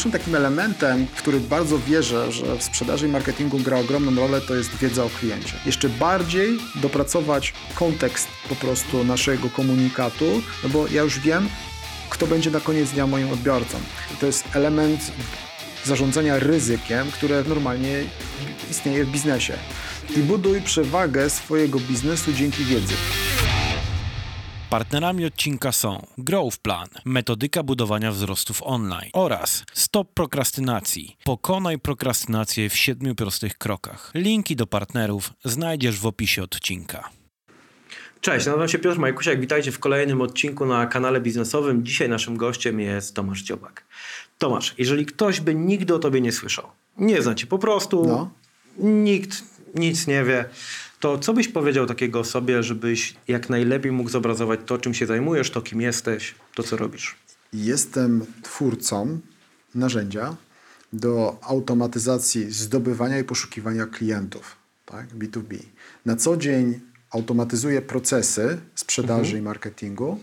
Pierwszym 0.00 0.20
takim 0.20 0.34
elementem, 0.34 1.06
który 1.16 1.40
bardzo 1.40 1.78
wierzę, 1.78 2.32
że 2.32 2.56
w 2.56 2.62
sprzedaży 2.62 3.08
i 3.08 3.10
marketingu 3.10 3.58
gra 3.58 3.78
ogromną 3.78 4.16
rolę, 4.16 4.40
to 4.40 4.54
jest 4.54 4.76
wiedza 4.76 5.04
o 5.04 5.10
kliencie. 5.10 5.54
Jeszcze 5.66 5.88
bardziej 5.88 6.58
dopracować 6.74 7.54
kontekst 7.74 8.28
po 8.48 8.54
prostu 8.54 9.04
naszego 9.04 9.48
komunikatu, 9.48 10.42
no 10.62 10.68
bo 10.68 10.86
ja 10.88 11.02
już 11.02 11.18
wiem, 11.18 11.48
kto 12.10 12.26
będzie 12.26 12.50
na 12.50 12.60
koniec 12.60 12.90
dnia 12.90 13.06
moim 13.06 13.32
odbiorcą. 13.32 13.78
To 14.20 14.26
jest 14.26 14.44
element 14.52 15.12
zarządzania 15.84 16.38
ryzykiem, 16.38 17.10
które 17.10 17.44
normalnie 17.44 18.04
istnieje 18.70 19.04
w 19.04 19.10
biznesie. 19.10 19.54
I 20.16 20.18
buduj 20.18 20.62
przewagę 20.62 21.30
swojego 21.30 21.80
biznesu 21.80 22.32
dzięki 22.32 22.64
wiedzy. 22.64 22.94
Partnerami 24.70 25.24
odcinka 25.24 25.72
są 25.72 26.06
Growth 26.18 26.56
Plan, 26.56 26.88
metodyka 27.04 27.62
budowania 27.62 28.12
wzrostów 28.12 28.62
online 28.64 29.10
oraz 29.12 29.64
Stop 29.72 30.14
Prokrastynacji. 30.14 31.16
Pokonaj 31.24 31.78
prokrastynację 31.78 32.68
w 32.68 32.76
siedmiu 32.76 33.14
prostych 33.14 33.58
krokach. 33.58 34.10
Linki 34.14 34.56
do 34.56 34.66
partnerów 34.66 35.32
znajdziesz 35.44 36.00
w 36.00 36.06
opisie 36.06 36.42
odcinka. 36.42 37.10
Cześć, 38.20 38.46
nazywam 38.46 38.68
się 38.68 38.78
Piotr 38.78 38.98
Majkusiak. 38.98 39.40
Witajcie 39.40 39.72
w 39.72 39.78
kolejnym 39.78 40.20
odcinku 40.20 40.66
na 40.66 40.86
kanale 40.86 41.20
biznesowym. 41.20 41.84
Dzisiaj 41.84 42.08
naszym 42.08 42.36
gościem 42.36 42.80
jest 42.80 43.14
Tomasz 43.14 43.42
Dziobak. 43.42 43.84
Tomasz, 44.38 44.74
jeżeli 44.78 45.06
ktoś 45.06 45.40
by 45.40 45.54
nigdy 45.54 45.94
o 45.94 45.98
tobie 45.98 46.20
nie 46.20 46.32
słyszał, 46.32 46.66
nie 46.98 47.22
zna 47.22 47.34
cię 47.34 47.46
po 47.46 47.58
prostu, 47.58 48.04
no. 48.06 48.30
nikt 48.78 49.42
nic 49.74 50.06
nie 50.06 50.24
wie, 50.24 50.44
to 51.00 51.18
co 51.18 51.32
byś 51.32 51.48
powiedział 51.48 51.86
takiego 51.86 52.24
sobie, 52.24 52.62
żebyś 52.62 53.14
jak 53.28 53.50
najlepiej 53.50 53.92
mógł 53.92 54.10
zobrazować 54.10 54.60
to, 54.66 54.78
czym 54.78 54.94
się 54.94 55.06
zajmujesz, 55.06 55.50
to 55.50 55.62
kim 55.62 55.80
jesteś, 55.80 56.34
to 56.54 56.62
co 56.62 56.76
robisz? 56.76 57.16
Jestem 57.52 58.26
twórcą 58.42 59.20
narzędzia 59.74 60.36
do 60.92 61.38
automatyzacji 61.42 62.52
zdobywania 62.52 63.18
i 63.18 63.24
poszukiwania 63.24 63.86
klientów, 63.86 64.56
tak? 64.86 65.08
B2B. 65.08 65.58
Na 66.06 66.16
co 66.16 66.36
dzień 66.36 66.80
automatyzuję 67.10 67.82
procesy 67.82 68.60
sprzedaży 68.74 69.20
mhm. 69.20 69.38
i 69.38 69.42
marketingu 69.42 70.18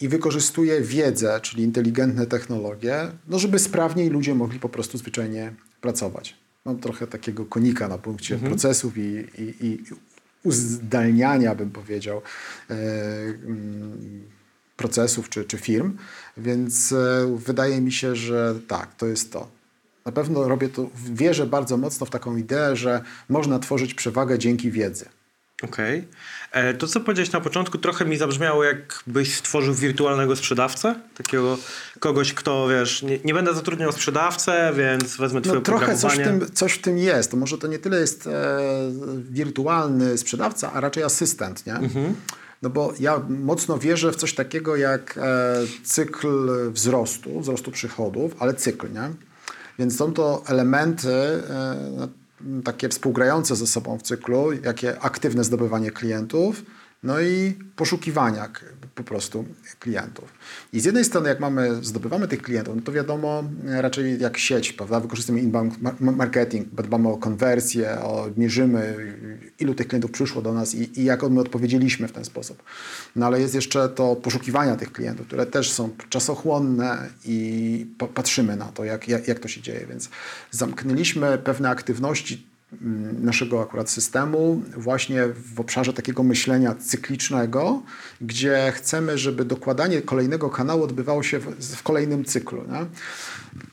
i 0.00 0.08
wykorzystuję 0.08 0.80
wiedzę, 0.80 1.40
czyli 1.42 1.62
inteligentne 1.62 2.26
technologie, 2.26 3.10
no 3.28 3.38
żeby 3.38 3.58
sprawniej 3.58 4.10
ludzie 4.10 4.34
mogli 4.34 4.60
po 4.60 4.68
prostu 4.68 4.98
zwyczajnie 4.98 5.54
pracować 5.80 6.43
mam 6.64 6.78
trochę 6.78 7.06
takiego 7.06 7.44
konika 7.44 7.88
na 7.88 7.98
punkcie 7.98 8.34
mhm. 8.34 8.52
procesów 8.52 8.98
i, 8.98 9.26
i, 9.38 9.66
i, 9.66 9.78
uzdalniania, 10.42 11.54
bym 11.54 11.70
powiedział, 11.70 12.22
e, 12.70 12.74
mm, 12.74 14.24
procesów 14.76 15.28
czy, 15.28 15.44
czy 15.44 15.58
firm, 15.58 15.96
więc 16.36 16.92
e, 16.92 17.36
wydaje 17.36 17.80
mi 17.80 17.92
się, 17.92 18.16
że 18.16 18.54
tak, 18.68 18.94
to 18.94 19.06
jest 19.06 19.32
to. 19.32 19.48
Na 20.04 20.12
pewno 20.12 20.48
robię 20.48 20.68
to, 20.68 20.90
wierzę 21.12 21.46
bardzo 21.46 21.76
mocno 21.76 22.06
w 22.06 22.10
taką 22.10 22.36
ideę, 22.36 22.76
że 22.76 23.02
można 23.28 23.58
tworzyć 23.58 23.94
przewagę 23.94 24.38
dzięki 24.38 24.70
wiedzy. 24.70 25.08
Okej. 25.62 25.98
Okay. 25.98 26.62
E, 26.62 26.74
to, 26.74 26.86
co 26.86 27.00
powiedziałeś 27.00 27.32
na 27.32 27.40
początku, 27.40 27.78
trochę 27.78 28.04
mi 28.04 28.16
zabrzmiało, 28.16 28.64
jakbyś 28.64 29.34
stworzył 29.34 29.74
wirtualnego 29.74 30.36
sprzedawcę. 30.36 30.94
Takiego 31.16 31.58
kogoś, 32.00 32.32
kto, 32.32 32.68
wiesz, 32.68 33.02
nie, 33.02 33.18
nie 33.24 33.34
będę 33.34 33.54
zatrudniał 33.54 33.92
sprzedawcę, 33.92 34.72
więc 34.76 35.16
wezmę 35.16 35.40
twoje 35.40 35.58
no, 35.58 35.64
trochę 35.64 35.96
coś 35.96 36.14
w, 36.14 36.16
tym, 36.16 36.46
coś 36.54 36.72
w 36.72 36.80
tym 36.80 36.98
jest. 36.98 37.30
To 37.30 37.36
może 37.36 37.58
to 37.58 37.66
nie 37.66 37.78
tyle 37.78 38.00
jest 38.00 38.26
e, 38.26 38.58
wirtualny 39.30 40.18
sprzedawca, 40.18 40.72
a 40.72 40.80
raczej 40.80 41.02
asystent, 41.02 41.66
nie? 41.66 41.74
Mhm. 41.74 42.14
No 42.62 42.70
bo 42.70 42.94
ja 43.00 43.20
mocno 43.28 43.78
wierzę 43.78 44.12
w 44.12 44.16
coś 44.16 44.34
takiego 44.34 44.76
jak 44.76 45.18
e, 45.18 45.54
cykl 45.84 46.50
wzrostu, 46.70 47.40
wzrostu 47.40 47.70
przychodów, 47.70 48.32
ale 48.38 48.54
cykl, 48.54 48.92
nie? 48.92 49.10
Więc 49.78 49.96
są 49.96 50.12
to 50.12 50.42
elementy, 50.46 51.12
e, 51.12 52.23
takie 52.64 52.88
współgrające 52.88 53.56
ze 53.56 53.66
sobą 53.66 53.98
w 53.98 54.02
cyklu, 54.02 54.52
jakie 54.52 55.00
aktywne 55.00 55.44
zdobywanie 55.44 55.90
klientów, 55.90 56.62
no 57.02 57.20
i 57.20 57.58
poszukiwania 57.76 58.48
po 58.94 59.02
prostu 59.02 59.44
klientów. 59.78 60.32
I 60.72 60.80
z 60.80 60.84
jednej 60.84 61.04
strony, 61.04 61.28
jak 61.28 61.40
mamy, 61.40 61.84
zdobywamy 61.84 62.28
tych 62.28 62.42
klientów, 62.42 62.76
no 62.76 62.82
to 62.82 62.92
wiadomo, 62.92 63.44
raczej 63.64 64.20
jak 64.20 64.38
sieć, 64.38 64.72
prawda, 64.72 65.00
wykorzystujemy 65.00 65.44
inbound 65.44 65.74
marketing, 66.00 66.68
dbamy 66.68 67.08
o 67.08 67.16
konwersję, 67.16 67.90
o, 67.90 68.28
mierzymy, 68.36 68.96
ilu 69.58 69.74
tych 69.74 69.88
klientów 69.88 70.10
przyszło 70.10 70.42
do 70.42 70.52
nas 70.52 70.74
i, 70.74 71.00
i 71.00 71.04
jak 71.04 71.22
my 71.22 71.40
odpowiedzieliśmy 71.40 72.08
w 72.08 72.12
ten 72.12 72.24
sposób. 72.24 72.62
No 73.16 73.26
ale 73.26 73.40
jest 73.40 73.54
jeszcze 73.54 73.88
to 73.88 74.16
poszukiwania 74.16 74.76
tych 74.76 74.92
klientów, 74.92 75.26
które 75.26 75.46
też 75.46 75.72
są 75.72 75.90
czasochłonne 76.08 77.08
i 77.24 77.86
patrzymy 78.14 78.56
na 78.56 78.64
to, 78.64 78.84
jak, 78.84 79.08
jak, 79.08 79.28
jak 79.28 79.38
to 79.38 79.48
się 79.48 79.60
dzieje. 79.60 79.86
Więc 79.86 80.08
zamknęliśmy 80.50 81.38
pewne 81.38 81.68
aktywności 81.70 82.53
naszego 83.20 83.62
akurat 83.62 83.90
systemu 83.90 84.62
właśnie 84.76 85.24
w 85.54 85.60
obszarze 85.60 85.92
takiego 85.92 86.22
myślenia 86.22 86.74
cyklicznego, 86.74 87.82
gdzie 88.20 88.72
chcemy, 88.74 89.18
żeby 89.18 89.44
dokładanie 89.44 90.02
kolejnego 90.02 90.50
kanału 90.50 90.82
odbywało 90.82 91.22
się 91.22 91.38
w, 91.38 91.76
w 91.76 91.82
kolejnym 91.82 92.24
cyklu. 92.24 92.64
Nie? 92.72 92.86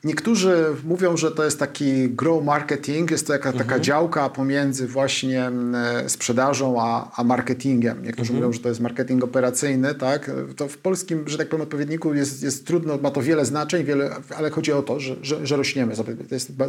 Niektórzy 0.03 0.65
mówią, 0.83 1.17
że 1.17 1.31
to 1.31 1.43
jest 1.45 1.59
taki 1.59 2.09
grow 2.09 2.43
marketing, 2.43 3.11
jest 3.11 3.27
to 3.27 3.33
jaka, 3.33 3.49
mhm. 3.49 3.67
taka 3.67 3.79
działka 3.79 4.29
pomiędzy 4.29 4.87
właśnie 4.87 5.45
mm, 5.45 6.09
sprzedażą 6.09 6.81
a, 6.81 7.11
a 7.15 7.23
marketingiem. 7.23 8.03
Niektórzy 8.03 8.31
mhm. 8.31 8.35
mówią, 8.39 8.53
że 8.53 8.59
to 8.59 8.69
jest 8.69 8.81
marketing 8.81 9.23
operacyjny, 9.23 9.95
tak? 9.95 10.31
To 10.55 10.67
w 10.67 10.77
polskim, 10.77 11.23
że 11.27 11.37
tak 11.37 11.49
powiem, 11.49 11.61
odpowiedniku 11.61 12.13
jest, 12.13 12.43
jest 12.43 12.67
trudno, 12.67 12.97
ma 12.97 13.11
to 13.11 13.21
wiele 13.21 13.45
znaczeń, 13.45 13.83
wiele, 13.85 14.15
ale 14.35 14.49
chodzi 14.49 14.71
o 14.71 14.81
to, 14.81 14.99
że, 14.99 15.15
że, 15.21 15.47
że 15.47 15.57
rośniemy, 15.57 15.93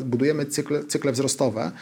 budujemy 0.04 0.47
cykle, 0.47 0.84
cykle 0.84 1.12
wzrostowe 1.12 1.72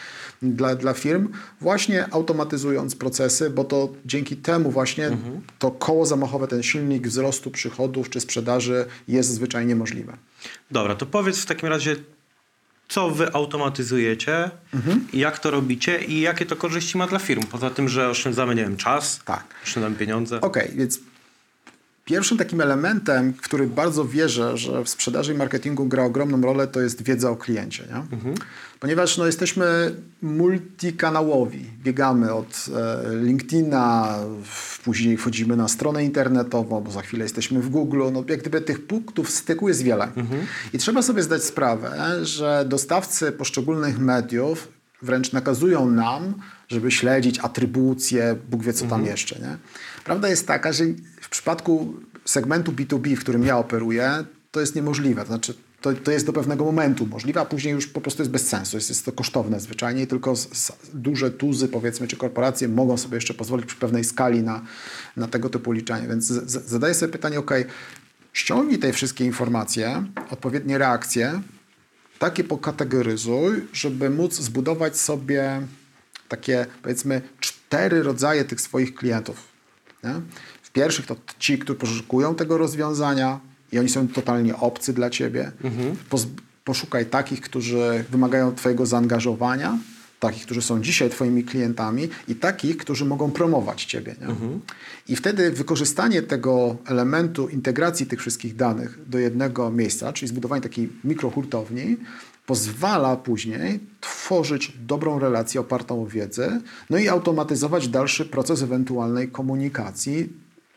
dla, 0.42 0.74
dla 0.74 0.94
firm, 0.94 1.28
właśnie 1.60 2.12
automatyzując 2.12 2.96
procesy, 2.96 3.50
bo 3.50 3.64
to 3.64 3.88
dzięki 4.04 4.36
temu 4.36 4.70
właśnie 4.70 5.06
mhm. 5.06 5.40
to 5.58 5.70
koło 5.70 6.06
zamachowe, 6.06 6.48
ten 6.48 6.62
silnik 6.62 7.08
wzrostu 7.08 7.50
przychodów 7.50 8.10
czy 8.10 8.20
sprzedaży 8.20 8.86
jest 9.08 9.30
zwyczajnie 9.30 9.76
możliwe. 9.76 10.16
Dobra, 10.70 10.94
to 10.94 11.06
powiedz 11.06 11.38
w 11.38 11.46
takim 11.46 11.68
razie, 11.68 11.96
co 12.88 13.10
wy 13.10 13.32
automatyzujecie, 13.32 14.50
mhm. 14.74 15.06
jak 15.12 15.38
to 15.38 15.50
robicie 15.50 16.04
i 16.04 16.20
jakie 16.20 16.46
to 16.46 16.56
korzyści 16.56 16.98
ma 16.98 17.06
dla 17.06 17.18
firm, 17.18 17.42
poza 17.42 17.70
tym, 17.70 17.88
że 17.88 18.08
oszczędzamy, 18.08 18.54
nie 18.54 18.62
wiem, 18.62 18.76
czas, 18.76 19.20
tak. 19.24 19.44
oszczędzamy 19.64 19.96
pieniądze. 19.96 20.40
Okej, 20.40 20.64
okay, 20.64 20.76
więc 20.76 21.00
Pierwszym 22.10 22.38
takim 22.38 22.60
elementem, 22.60 23.32
który 23.32 23.66
bardzo 23.66 24.04
wierzę, 24.04 24.58
że 24.58 24.84
w 24.84 24.88
sprzedaży 24.88 25.34
i 25.34 25.36
marketingu 25.36 25.86
gra 25.86 26.04
ogromną 26.04 26.40
rolę, 26.42 26.66
to 26.66 26.80
jest 26.80 27.02
wiedza 27.02 27.30
o 27.30 27.36
kliencie. 27.36 27.84
Nie? 27.88 28.16
Mhm. 28.16 28.34
Ponieważ 28.80 29.18
no, 29.18 29.26
jesteśmy 29.26 29.94
multikanałowi. 30.22 31.70
Biegamy 31.82 32.32
od 32.32 32.66
e, 32.76 33.16
LinkedIna, 33.16 34.18
później 34.84 35.16
wchodzimy 35.16 35.56
na 35.56 35.68
stronę 35.68 36.04
internetową, 36.04 36.80
bo 36.80 36.90
za 36.90 37.02
chwilę 37.02 37.22
jesteśmy 37.22 37.60
w 37.60 37.68
Google. 37.68 38.02
No, 38.12 38.24
jak 38.28 38.40
gdyby 38.40 38.60
tych 38.60 38.86
punktów 38.86 39.30
styku 39.30 39.68
jest 39.68 39.82
wiele. 39.82 40.04
Mhm. 40.04 40.46
I 40.72 40.78
trzeba 40.78 41.02
sobie 41.02 41.22
zdać 41.22 41.44
sprawę, 41.44 42.18
że 42.22 42.64
dostawcy 42.68 43.32
poszczególnych 43.32 43.98
mediów 43.98 44.68
wręcz 45.02 45.32
nakazują 45.32 45.90
nam, 45.90 46.34
żeby 46.68 46.90
śledzić 46.90 47.38
atrybucje, 47.38 48.36
Bóg 48.50 48.62
wie 48.62 48.72
co 48.72 48.80
tam 48.80 49.00
mhm. 49.00 49.06
jeszcze. 49.10 49.38
Nie? 49.38 49.56
Prawda 50.04 50.28
jest 50.28 50.46
taka, 50.46 50.72
że 50.72 50.84
w 51.30 51.32
przypadku 51.32 51.94
segmentu 52.24 52.72
B2B, 52.72 53.16
w 53.16 53.20
którym 53.20 53.42
ja 53.42 53.58
operuję, 53.58 54.24
to 54.50 54.60
jest 54.60 54.74
niemożliwe. 54.74 55.20
To 55.20 55.26
znaczy, 55.26 55.54
to, 55.80 55.92
to 55.92 56.10
jest 56.10 56.26
do 56.26 56.32
pewnego 56.32 56.64
momentu 56.64 57.06
możliwe, 57.06 57.40
a 57.40 57.44
później 57.44 57.74
już 57.74 57.86
po 57.86 58.00
prostu 58.00 58.22
jest 58.22 58.30
bez 58.30 58.48
sensu. 58.48 58.76
Jest, 58.76 58.88
jest 58.88 59.04
to 59.04 59.12
kosztowne 59.12 59.60
zwyczajnie 59.60 60.02
i 60.02 60.06
tylko 60.06 60.36
z, 60.36 60.48
z 60.56 60.72
duże 60.94 61.30
tuzy, 61.30 61.68
powiedzmy, 61.68 62.08
czy 62.08 62.16
korporacje 62.16 62.68
mogą 62.68 62.96
sobie 62.96 63.14
jeszcze 63.14 63.34
pozwolić 63.34 63.66
przy 63.66 63.76
pewnej 63.76 64.04
skali 64.04 64.42
na, 64.42 64.62
na 65.16 65.28
tego 65.28 65.48
typu 65.48 65.72
liczenie. 65.72 66.08
Więc 66.08 66.24
z, 66.24 66.50
z, 66.50 66.68
zadaję 66.68 66.94
sobie 66.94 67.12
pytanie, 67.12 67.38
ok, 67.38 67.50
ściągnij 68.32 68.78
te 68.78 68.92
wszystkie 68.92 69.24
informacje, 69.24 70.04
odpowiednie 70.30 70.78
reakcje, 70.78 71.42
takie 72.18 72.44
pokategoryzuj, 72.44 73.66
żeby 73.72 74.10
móc 74.10 74.34
zbudować 74.34 74.96
sobie 74.98 75.62
takie, 76.28 76.66
powiedzmy, 76.82 77.22
cztery 77.40 78.02
rodzaje 78.02 78.44
tych 78.44 78.60
swoich 78.60 78.94
klientów. 78.94 79.50
Nie? 80.04 80.14
Pierwszych 80.72 81.06
to 81.06 81.16
ci, 81.38 81.58
którzy 81.58 81.76
poszukują 81.78 82.34
tego 82.34 82.58
rozwiązania 82.58 83.40
i 83.72 83.78
oni 83.78 83.88
są 83.88 84.08
totalnie 84.08 84.56
obcy 84.56 84.92
dla 84.92 85.10
ciebie. 85.10 85.52
Mhm. 85.64 85.96
Poszukaj 86.64 87.06
takich, 87.06 87.40
którzy 87.40 88.04
wymagają 88.10 88.54
twojego 88.54 88.86
zaangażowania, 88.86 89.78
takich, 90.20 90.42
którzy 90.42 90.62
są 90.62 90.82
dzisiaj 90.82 91.10
twoimi 91.10 91.44
klientami 91.44 92.08
i 92.28 92.34
takich, 92.34 92.76
którzy 92.76 93.04
mogą 93.04 93.30
promować 93.30 93.84
ciebie. 93.84 94.14
Mhm. 94.20 94.60
I 95.08 95.16
wtedy 95.16 95.50
wykorzystanie 95.50 96.22
tego 96.22 96.76
elementu 96.86 97.48
integracji 97.48 98.06
tych 98.06 98.20
wszystkich 98.20 98.56
danych 98.56 98.98
do 99.06 99.18
jednego 99.18 99.70
miejsca, 99.70 100.12
czyli 100.12 100.28
zbudowanie 100.28 100.62
takiej 100.62 100.88
mikrohurtowni, 101.04 101.96
pozwala 102.46 103.16
później 103.16 103.80
tworzyć 104.00 104.72
dobrą 104.86 105.18
relację 105.18 105.60
opartą 105.60 106.02
o 106.02 106.06
wiedzę, 106.06 106.60
no 106.90 106.98
i 106.98 107.08
automatyzować 107.08 107.88
dalszy 107.88 108.24
proces 108.24 108.62
ewentualnej 108.62 109.28
komunikacji 109.28 110.28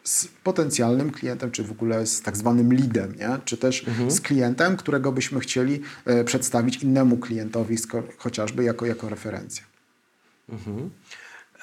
z 0.03 0.27
potencjalnym 0.43 1.11
klientem, 1.11 1.51
czy 1.51 1.63
w 1.63 1.71
ogóle 1.71 2.05
z 2.05 2.21
tak 2.21 2.37
zwanym 2.37 2.73
leadem, 2.73 3.15
nie? 3.15 3.29
czy 3.45 3.57
też 3.57 3.85
z 4.07 4.21
klientem, 4.21 4.77
którego 4.77 5.11
byśmy 5.11 5.39
chcieli 5.39 5.81
e, 6.05 6.23
przedstawić 6.23 6.83
innemu 6.83 7.17
klientowi, 7.17 7.75
sko- 7.77 8.03
chociażby 8.17 8.63
jako, 8.63 8.85
jako 8.85 9.09
referencję. 9.09 9.63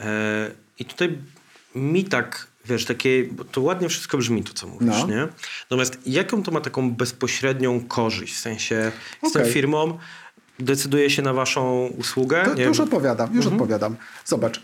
E, 0.01 0.51
I 0.79 0.85
tutaj 0.85 1.19
mi 1.75 2.05
tak, 2.05 2.47
wiesz, 2.65 2.85
takie, 2.85 3.29
to 3.53 3.61
ładnie 3.61 3.89
wszystko 3.89 4.19
brzmi 4.19 4.45
to, 4.45 4.53
co 4.53 4.67
mówisz, 4.67 4.89
No. 5.01 5.07
nie? 5.07 5.29
Natomiast 5.63 5.99
jaką 6.07 6.43
to 6.43 6.51
ma 6.51 6.61
taką 6.61 6.91
bezpośrednią 6.91 7.81
korzyść? 7.81 8.35
W 8.35 8.39
sensie 8.41 8.93
tą 9.23 9.29
Okej. 9.41 9.53
firmą 9.53 9.99
decyduje 10.59 11.11
się 11.11 11.23
na 11.23 11.33
waszą 11.33 11.87
usługę? 11.87 12.45
To, 12.45 12.55
Nie 12.55 12.65
już 12.65 12.81
odpowiadam, 12.81 13.35
już 13.35 13.47
odpowiadam. 13.47 13.97
Zobacz, 14.25 14.61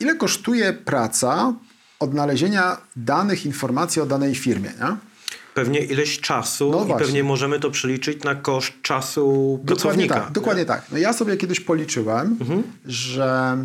ile 0.00 0.14
kosztuje 0.14 0.72
praca 0.72 1.54
odnalezienia 2.02 2.76
danych, 2.96 3.46
informacji 3.46 4.02
o 4.02 4.06
danej 4.06 4.34
firmie, 4.34 4.72
nie? 4.80 4.96
Pewnie 5.54 5.80
ileś 5.80 6.20
czasu 6.20 6.70
No 6.70 6.84
i 6.84 6.86
właśnie. 6.86 7.06
pewnie 7.06 7.24
możemy 7.24 7.60
to 7.60 7.70
przeliczyć 7.70 8.24
na 8.24 8.34
koszt 8.34 8.72
czasu 8.82 9.58
Dokładnie 9.64 9.66
pracownika. 9.66 10.14
tak, 10.20 10.32
dokładnie 10.32 10.64
tak. 10.64 10.82
No 10.92 10.98
ja 10.98 11.12
sobie 11.12 11.36
kiedyś 11.36 11.60
policzyłem, 11.60 12.36
że 12.86 13.56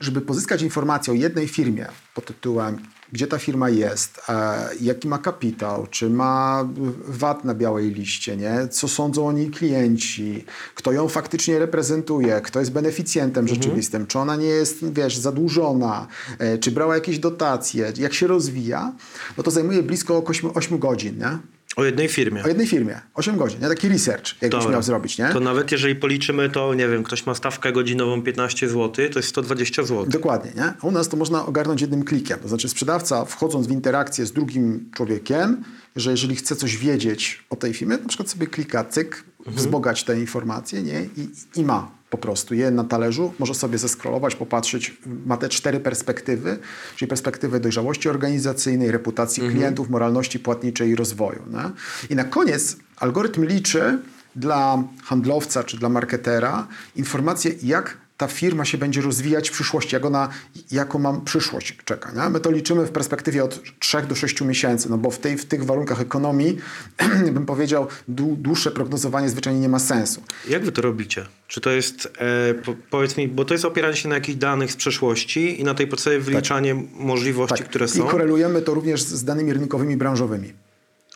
żeby 0.00 0.20
pozyskać 0.20 0.62
informację 0.62 1.12
o 1.12 1.16
jednej 1.16 1.48
firmie 1.48 1.86
pod 2.14 2.24
tytułem, 2.24 2.78
gdzie 3.12 3.26
ta 3.26 3.38
firma 3.38 3.68
jest, 3.68 4.20
e, 4.28 4.68
jaki 4.80 5.08
ma 5.08 5.18
kapitał, 5.18 5.86
czy 5.86 6.10
ma 6.10 6.68
VAT 7.08 7.44
na 7.44 7.54
białej 7.54 7.90
liście, 7.90 8.36
nie? 8.36 8.68
co 8.68 8.88
sądzą 8.88 9.26
o 9.26 9.32
niej 9.32 9.50
klienci, 9.50 10.44
kto 10.74 10.92
ją 10.92 11.08
faktycznie 11.08 11.58
reprezentuje, 11.58 12.40
kto 12.40 12.60
jest 12.60 12.72
beneficjentem 12.72 13.48
rzeczywistym, 13.48 14.06
czy 14.06 14.18
ona 14.18 14.36
nie 14.36 14.46
jest, 14.46 14.92
wiesz, 14.92 15.16
zadłużona, 15.16 16.06
e, 16.38 16.58
czy 16.58 16.70
brała 16.70 16.94
jakieś 16.94 17.18
dotacje, 17.18 17.92
jak 17.98 18.14
się 18.14 18.26
rozwija, 18.26 18.92
no 19.36 19.42
to 19.42 19.50
zajmuje 19.50 19.82
blisko 19.82 20.24
8, 20.24 20.50
8 20.54 20.78
godzin, 20.78 21.18
nie? 21.18 21.55
O 21.76 21.84
jednej 21.84 22.08
firmie. 22.08 22.44
O 22.44 22.48
jednej 22.48 22.66
firmie. 22.66 23.00
8 23.14 23.36
godzin. 23.36 23.60
Nie? 23.60 23.68
Taki 23.68 23.88
research, 23.88 24.42
jakbyś 24.42 24.60
Dobra. 24.60 24.72
miał 24.72 24.82
zrobić, 24.82 25.18
nie? 25.18 25.28
To 25.28 25.40
nawet 25.40 25.72
jeżeli 25.72 25.96
policzymy 25.96 26.50
to, 26.50 26.74
nie 26.74 26.88
wiem, 26.88 27.02
ktoś 27.02 27.26
ma 27.26 27.34
stawkę 27.34 27.72
godzinową 27.72 28.22
15 28.22 28.68
zł, 28.68 29.08
to 29.12 29.18
jest 29.18 29.28
120 29.28 29.82
zł. 29.82 30.06
Dokładnie, 30.08 30.50
nie? 30.56 30.64
A 30.82 30.86
u 30.86 30.90
nas 30.90 31.08
to 31.08 31.16
można 31.16 31.46
ogarnąć 31.46 31.80
jednym 31.80 32.04
klikiem. 32.04 32.38
To 32.38 32.48
znaczy 32.48 32.68
sprzedawca 32.68 33.24
wchodząc 33.24 33.66
w 33.66 33.70
interakcję 33.70 34.26
z 34.26 34.32
drugim 34.32 34.90
człowiekiem, 34.94 35.64
że 35.96 36.10
jeżeli 36.10 36.36
chce 36.36 36.56
coś 36.56 36.76
wiedzieć 36.76 37.44
o 37.50 37.56
tej 37.56 37.74
firmie, 37.74 37.96
na 37.96 38.08
przykład 38.08 38.30
sobie 38.30 38.46
klika 38.46 38.84
cyk, 38.84 39.24
wzbogać 39.46 40.04
te 40.04 40.20
informacje, 40.20 40.82
nie? 40.82 41.00
I, 41.16 41.28
I 41.56 41.64
ma 41.64 41.96
po 42.10 42.18
prostu 42.18 42.54
je 42.54 42.70
na 42.70 42.84
talerzu, 42.84 43.32
może 43.38 43.54
sobie 43.54 43.78
zeskrolować, 43.78 44.36
popatrzeć, 44.36 44.96
ma 45.26 45.36
te 45.36 45.48
cztery 45.48 45.80
perspektywy, 45.80 46.58
czyli 46.96 47.08
perspektywę 47.08 47.60
dojrzałości 47.60 48.08
organizacyjnej, 48.08 48.90
reputacji 48.90 49.42
klientów, 49.50 49.90
moralności 49.90 50.38
płatniczej 50.38 50.90
i 50.90 50.96
rozwoju. 50.96 51.42
Nie? 51.50 51.70
I 52.10 52.16
na 52.16 52.24
koniec 52.24 52.76
algorytm 52.96 53.44
liczy 53.44 53.98
dla 54.36 54.82
handlowca 55.04 55.64
czy 55.64 55.76
dla 55.76 55.88
marketera 55.88 56.66
informacje, 56.96 57.52
jak 57.62 58.05
ta 58.16 58.26
firma 58.26 58.64
się 58.64 58.78
będzie 58.78 59.00
rozwijać 59.00 59.48
w 59.48 59.52
przyszłości, 59.52 59.94
jak 59.94 60.04
ona, 60.04 60.28
jaką 60.70 60.98
mam 60.98 61.24
przyszłość 61.24 61.76
czeka. 61.84 62.12
Nie? 62.12 62.30
My 62.30 62.40
to 62.40 62.50
liczymy 62.50 62.86
w 62.86 62.90
perspektywie 62.90 63.44
od 63.44 63.62
3 63.78 64.02
do 64.02 64.14
6 64.14 64.40
miesięcy, 64.40 64.90
no 64.90 64.98
bo 64.98 65.10
w, 65.10 65.18
tej, 65.18 65.38
w 65.38 65.44
tych 65.44 65.64
warunkach 65.64 66.00
ekonomii, 66.00 66.58
bym 67.34 67.46
powiedział, 67.46 67.86
dłu- 68.08 68.36
dłuższe 68.36 68.70
prognozowanie 68.70 69.28
zwyczajnie 69.28 69.60
nie 69.60 69.68
ma 69.68 69.78
sensu. 69.78 70.22
Jak 70.48 70.64
wy 70.64 70.72
to 70.72 70.82
robicie? 70.82 71.26
Czy 71.48 71.60
to 71.60 71.70
jest, 71.70 72.08
e, 72.50 72.54
po, 72.54 72.74
powiedz 72.90 73.16
mi, 73.16 73.28
bo 73.28 73.44
to 73.44 73.54
jest 73.54 73.64
opieranie 73.64 73.96
się 73.96 74.08
na 74.08 74.14
jakichś 74.14 74.38
danych 74.38 74.72
z 74.72 74.76
przeszłości 74.76 75.60
i 75.60 75.64
na 75.64 75.74
tej 75.74 75.86
podstawie 75.86 76.18
wyliczanie 76.18 76.74
możliwości, 76.92 77.64
które 77.64 77.86
Tak. 77.86 77.96
I 77.96 77.98
są? 77.98 78.06
korelujemy 78.06 78.62
to 78.62 78.74
również 78.74 79.02
z 79.02 79.08
z 79.16 79.24
danymi 79.24 79.52
rynkowymi 79.52 79.96
branżowymi. 79.96 80.52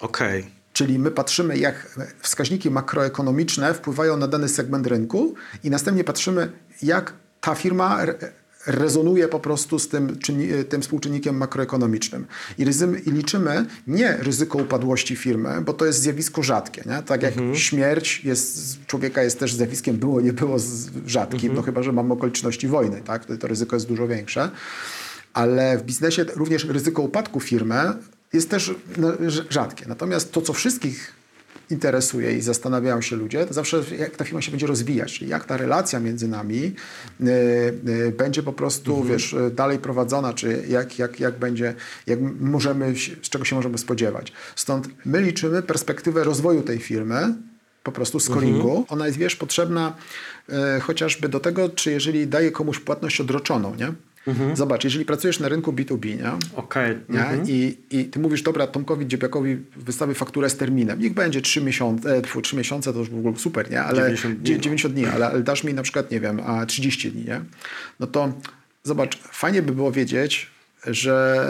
Okej. 0.00 0.59
Czyli 0.80 0.98
my 0.98 1.10
patrzymy, 1.10 1.58
jak 1.58 1.98
wskaźniki 2.18 2.70
makroekonomiczne 2.70 3.74
wpływają 3.74 4.16
na 4.16 4.28
dany 4.28 4.48
segment 4.48 4.86
rynku 4.86 5.34
i 5.64 5.70
następnie 5.70 6.04
patrzymy, 6.04 6.52
jak 6.82 7.12
ta 7.40 7.54
firma 7.54 8.02
re- 8.02 8.14
rezonuje 8.66 9.28
po 9.28 9.40
prostu 9.40 9.78
z 9.78 9.88
tym, 9.88 10.18
tym 10.68 10.82
współczynnikiem 10.82 11.36
makroekonomicznym. 11.36 12.26
I, 12.58 12.64
ryzy, 12.64 13.02
I 13.06 13.10
liczymy 13.10 13.66
nie 13.86 14.16
ryzyko 14.16 14.58
upadłości 14.58 15.16
firmy, 15.16 15.60
bo 15.60 15.72
to 15.72 15.86
jest 15.86 16.00
zjawisko 16.00 16.42
rzadkie. 16.42 16.82
Nie? 16.86 17.02
Tak 17.02 17.22
jak 17.22 17.34
śmierć 17.54 18.24
jest, 18.24 18.78
człowieka 18.86 19.22
jest 19.22 19.38
też 19.38 19.54
zjawiskiem 19.54 19.96
było, 19.96 20.20
nie 20.20 20.32
było 20.32 20.56
rzadkim, 21.06 21.54
no 21.54 21.62
chyba, 21.62 21.82
że 21.82 21.92
mamy 21.92 22.12
okoliczności 22.12 22.68
wojny. 22.68 23.00
Tak? 23.00 23.22
Wtedy 23.24 23.38
to 23.38 23.46
ryzyko 23.46 23.76
jest 23.76 23.86
dużo 23.86 24.08
większe. 24.08 24.50
Ale 25.32 25.78
w 25.78 25.82
biznesie 25.82 26.24
również 26.24 26.64
ryzyko 26.64 27.02
upadku 27.02 27.40
firmy 27.40 27.92
jest 28.32 28.50
też 28.50 28.74
no, 28.96 29.12
rz- 29.12 29.44
rzadkie. 29.50 29.84
Natomiast 29.88 30.32
to, 30.32 30.42
co 30.42 30.52
wszystkich 30.52 31.20
interesuje 31.70 32.36
i 32.36 32.40
zastanawiają 32.40 33.00
się 33.00 33.16
ludzie, 33.16 33.46
to 33.46 33.54
zawsze 33.54 33.82
jak 33.98 34.16
ta 34.16 34.24
firma 34.24 34.42
się 34.42 34.50
będzie 34.50 34.66
rozwijać, 34.66 35.12
czyli 35.12 35.30
jak 35.30 35.44
ta 35.44 35.56
relacja 35.56 36.00
między 36.00 36.28
nami 36.28 36.74
y, 37.20 37.24
y, 37.88 38.12
będzie 38.16 38.42
po 38.42 38.52
prostu, 38.52 39.04
wiesz, 39.04 39.32
y, 39.32 39.50
dalej 39.50 39.78
prowadzona, 39.78 40.32
czy 40.32 40.64
jak, 40.68 40.98
jak, 40.98 41.20
jak 41.20 41.38
będzie, 41.38 41.74
jak 42.06 42.18
możemy, 42.40 42.94
z 43.22 43.28
czego 43.28 43.44
się 43.44 43.56
możemy 43.56 43.78
spodziewać. 43.78 44.32
Stąd 44.56 44.88
my 45.04 45.22
liczymy 45.22 45.62
perspektywę 45.62 46.24
rozwoju 46.24 46.62
tej 46.62 46.78
firmy, 46.78 47.34
po 47.82 47.92
prostu 47.92 48.20
scoringu. 48.20 48.84
Ona 48.88 49.06
jest, 49.06 49.18
wiesz, 49.18 49.36
potrzebna 49.36 49.96
e, 50.48 50.80
chociażby 50.80 51.28
do 51.28 51.40
tego, 51.40 51.68
czy 51.68 51.90
jeżeli 51.90 52.26
daje 52.26 52.50
komuś 52.50 52.78
płatność 52.78 53.20
odroczoną, 53.20 53.74
nie? 53.74 53.92
Zobacz, 54.56 54.84
jeżeli 54.84 55.04
pracujesz 55.04 55.40
na 55.40 55.48
rynku 55.48 55.72
B2B, 55.72 56.04
nie? 56.06 56.30
Nie? 57.08 57.20
Mhm. 57.20 57.44
I, 57.48 57.76
I 57.90 58.04
ty 58.04 58.18
mówisz, 58.18 58.42
dobra, 58.42 58.66
Tomkowi 58.66 59.06
Dziebiakowi 59.06 59.56
wystawię 59.76 60.14
fakturę 60.14 60.50
z 60.50 60.56
terminem. 60.56 61.00
Niech 61.00 61.14
będzie 61.14 61.40
3 61.40 61.60
miesiące, 61.60 62.16
e, 62.16 62.22
tfu, 62.22 62.42
3 62.42 62.56
miesiące 62.56 62.92
to 62.92 62.98
już 62.98 63.10
w 63.10 63.18
ogóle 63.18 63.36
super, 63.36 63.70
nie? 63.70 63.82
Ale 63.82 63.96
90 63.96 64.34
dni, 64.38 64.46
dzie- 64.46 64.54
no. 64.56 64.60
90 64.60 64.94
dni, 64.94 65.06
ale, 65.06 65.26
ale 65.26 65.42
dasz 65.42 65.64
mi 65.64 65.74
na 65.74 65.82
przykład, 65.82 66.10
nie 66.10 66.20
wiem, 66.20 66.40
a 66.46 66.66
30 66.66 67.12
dni, 67.12 67.24
nie? 67.24 67.40
No 68.00 68.06
to 68.06 68.32
zobacz, 68.84 69.18
fajnie 69.18 69.62
by 69.62 69.72
było 69.72 69.92
wiedzieć, 69.92 70.46
że 70.86 71.46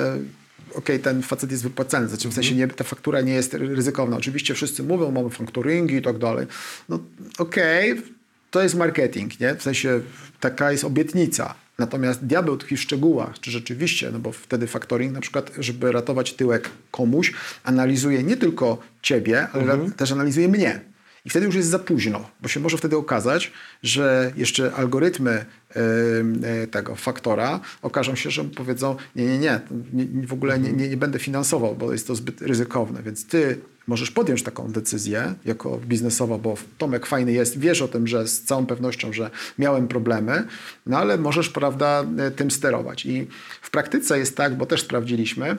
okej, 0.75 0.99
ten 1.00 1.22
facet 1.22 1.50
jest 1.50 1.62
wypłacany, 1.62 2.08
znaczy 2.08 2.28
w 2.28 2.34
sensie 2.34 2.55
nie, 2.55 2.69
ta 2.69 2.84
faktura 2.84 3.20
nie 3.20 3.32
jest 3.32 3.55
ryzykowna. 3.55 4.17
Oczywiście 4.17 4.55
wszyscy 4.55 4.82
mówią, 4.82 5.11
mamy 5.11 5.31
faktoringi 5.31 5.94
i 5.94 6.02
tak 6.02 6.19
dalej. 6.19 6.46
No 6.88 6.99
okej, 7.38 8.02
to 8.50 8.62
jest 8.62 8.75
marketing, 8.75 9.40
nie? 9.40 9.55
W 9.55 9.62
sensie 9.62 10.00
taka 10.40 10.72
jest 10.72 10.84
obietnica. 10.84 11.55
Natomiast 11.81 12.27
diabeł 12.27 12.56
tkwi 12.56 12.77
w 12.77 12.81
szczegółach, 12.81 13.41
czy 13.41 13.50
rzeczywiście, 13.50 14.11
no 14.12 14.19
bo 14.19 14.32
wtedy 14.32 14.67
factoring 14.67 15.12
na 15.12 15.21
przykład, 15.21 15.53
żeby 15.59 15.93
ratować 15.93 16.32
tyłek 16.35 16.71
komuś, 16.91 17.32
analizuje 17.65 18.23
nie 18.23 18.37
tylko 18.37 18.79
ciebie, 19.03 19.49
ale 19.53 19.65
ra- 19.65 19.91
też 19.97 20.12
analizuje 20.12 20.49
mnie. 20.49 20.81
I 21.25 21.31
wtedy 21.31 21.47
już 21.47 21.55
jest 21.55 21.69
za 21.69 21.79
późno, 21.79 22.31
bo 22.43 22.49
się 22.49 22.60
może 22.60 22.79
wtedy 22.79 22.96
okazać, 22.96 23.53
że 23.82 24.32
jeszcze 24.37 24.75
algorytmy 24.75 25.44
e, 25.70 26.67
tego 26.67 26.96
faktora 26.96 27.60
okażą 27.82 28.15
się, 28.15 28.31
że 28.31 28.44
powiedzą, 28.44 28.96
nie, 29.17 29.27
nie, 29.27 29.39
nie, 29.39 29.60
nie 30.06 30.27
w 30.27 30.32
ogóle 30.32 30.58
nie, 30.58 30.72
nie, 30.72 30.89
nie 30.89 30.96
będę 30.96 31.19
finansował, 31.19 31.75
bo 31.77 31.93
jest 31.93 32.06
to 32.06 32.15
zbyt 32.15 32.43
ryzykowne. 32.43 33.03
Więc 33.03 33.27
ty 33.27 33.58
możesz 33.87 34.10
podjąć 34.10 34.43
taką 34.43 34.72
decyzję 34.72 35.34
jako 35.44 35.79
biznesowa, 35.87 36.39
bo 36.39 36.55
Tomek 36.79 37.06
fajny 37.06 37.32
jest, 37.32 37.58
wiesz 37.58 37.82
o 37.82 37.89
tym, 37.89 38.06
że 38.06 38.29
z 38.29 38.43
całą 38.43 38.67
pewnością, 38.67 39.13
że 39.13 39.31
miałem 39.58 39.89
problemy, 39.89 40.44
no 40.87 40.99
ale 40.99 41.19
możesz, 41.19 41.49
prawda, 41.49 42.05
e, 42.19 42.31
tym 42.31 42.51
sterować. 42.51 43.06
I 43.06 43.27
w 43.63 43.70
praktyce 43.70 44.19
jest 44.19 44.37
tak, 44.37 44.56
bo 44.56 44.67
też 44.67 44.81
sprawdziliśmy, 44.82 45.56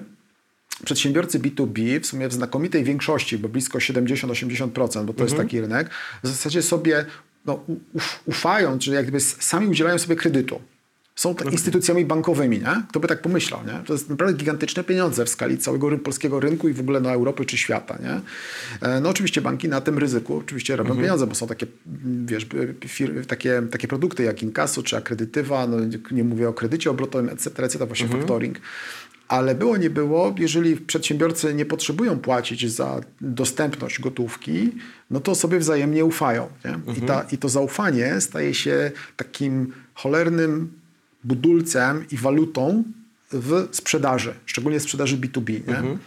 przedsiębiorcy 0.86 1.40
B2B 1.40 2.00
w 2.00 2.06
sumie 2.06 2.28
w 2.28 2.34
znakomitej 2.34 2.84
większości, 2.84 3.38
bo 3.38 3.50
blisko 3.50 3.78
70-80%, 3.80 5.06
bo 5.06 5.13
to 5.13 5.24
jest 5.24 5.36
taki 5.44 5.62
rynek, 5.62 5.90
w 6.24 6.28
zasadzie 6.28 6.62
sobie 6.62 7.06
no, 7.46 7.66
ufają, 8.25 8.80
czy 8.80 8.92
jakby 8.92 9.18
s- 9.18 9.36
sami 9.40 9.68
udzielają 9.68 9.98
sobie 9.98 10.16
kredytu. 10.16 10.62
Są 11.22 11.36
instytucjami 11.51 12.06
bankowymi, 12.06 12.60
nie? 12.60 12.84
Kto 12.90 13.00
by 13.00 13.08
tak 13.08 13.22
pomyślał, 13.22 13.60
nie? 13.66 13.84
To 13.86 13.94
jest 13.94 14.10
naprawdę 14.10 14.38
gigantyczne 14.38 14.84
pieniądze 14.84 15.25
w 15.25 15.30
skali 15.30 15.58
całego 15.58 15.98
polskiego 15.98 16.40
rynku 16.40 16.70
i 16.70 16.74
w 16.74 16.80
ogóle 16.80 17.00
na 17.00 17.13
Europy 17.13 17.46
czy 17.46 17.58
świata, 17.58 17.98
nie? 18.04 18.22
E, 18.90 19.00
No 19.01 19.10
oczywiście 19.10 19.42
banki 19.42 19.70
na 19.70 19.82
tym 19.82 19.98
ryzyku 19.98 20.38
oczywiście 20.38 20.75
robią 20.75 20.96
pieniądze, 21.01 21.28
bo 21.28 21.36
są 21.36 21.48
takie, 21.48 21.68
wiesz, 22.25 22.48
fir- 22.86 23.25
takie, 23.25 23.62
takie 23.72 23.88
produkty 23.88 24.24
jak 24.24 24.44
inkaso 24.44 24.84
czy 24.84 24.98
akredytywa, 24.98 25.68
no 25.68 25.78
nie- 26.12 26.24
mówię 26.24 26.50
o 26.50 26.54
kredycie 26.54 26.90
obrotowym, 26.92 27.30
etc., 27.30 27.63
etc., 27.63 27.86
właśnie 27.86 28.08
factoring. 28.20 28.60
Ale 29.28 29.56
było 29.56 29.78
nie 29.78 29.90
było, 29.90 30.36
jeżeli 30.38 30.78
przedsiębiorcy 30.78 31.54
nie 31.54 31.66
potrzebują 31.66 32.20
płacić 32.20 32.72
za 32.72 33.01
dostępność 33.22 34.00
gotówki, 34.00 34.72
no 35.12 35.20
to 35.20 35.36
sobie 35.36 35.60
wzajemnie 35.60 36.06
ufają. 36.06 36.48
Nie? 36.66 36.94
I, 36.98 37.01
ta, 37.01 37.25
I 37.32 37.38
to 37.38 37.50
zaufanie 37.50 38.22
staje 38.22 38.54
się 38.54 38.92
takim 39.18 39.74
cholernym 39.94 40.81
budulcem 41.24 42.06
i 42.12 42.18
walutą 42.18 42.84
w 43.32 43.68
sprzedaży, 43.72 44.34
szczególnie 44.46 44.80
w 44.80 44.84
sprzedaży 44.84 45.18
B2B. 45.18 45.68
Nie? 45.68 45.98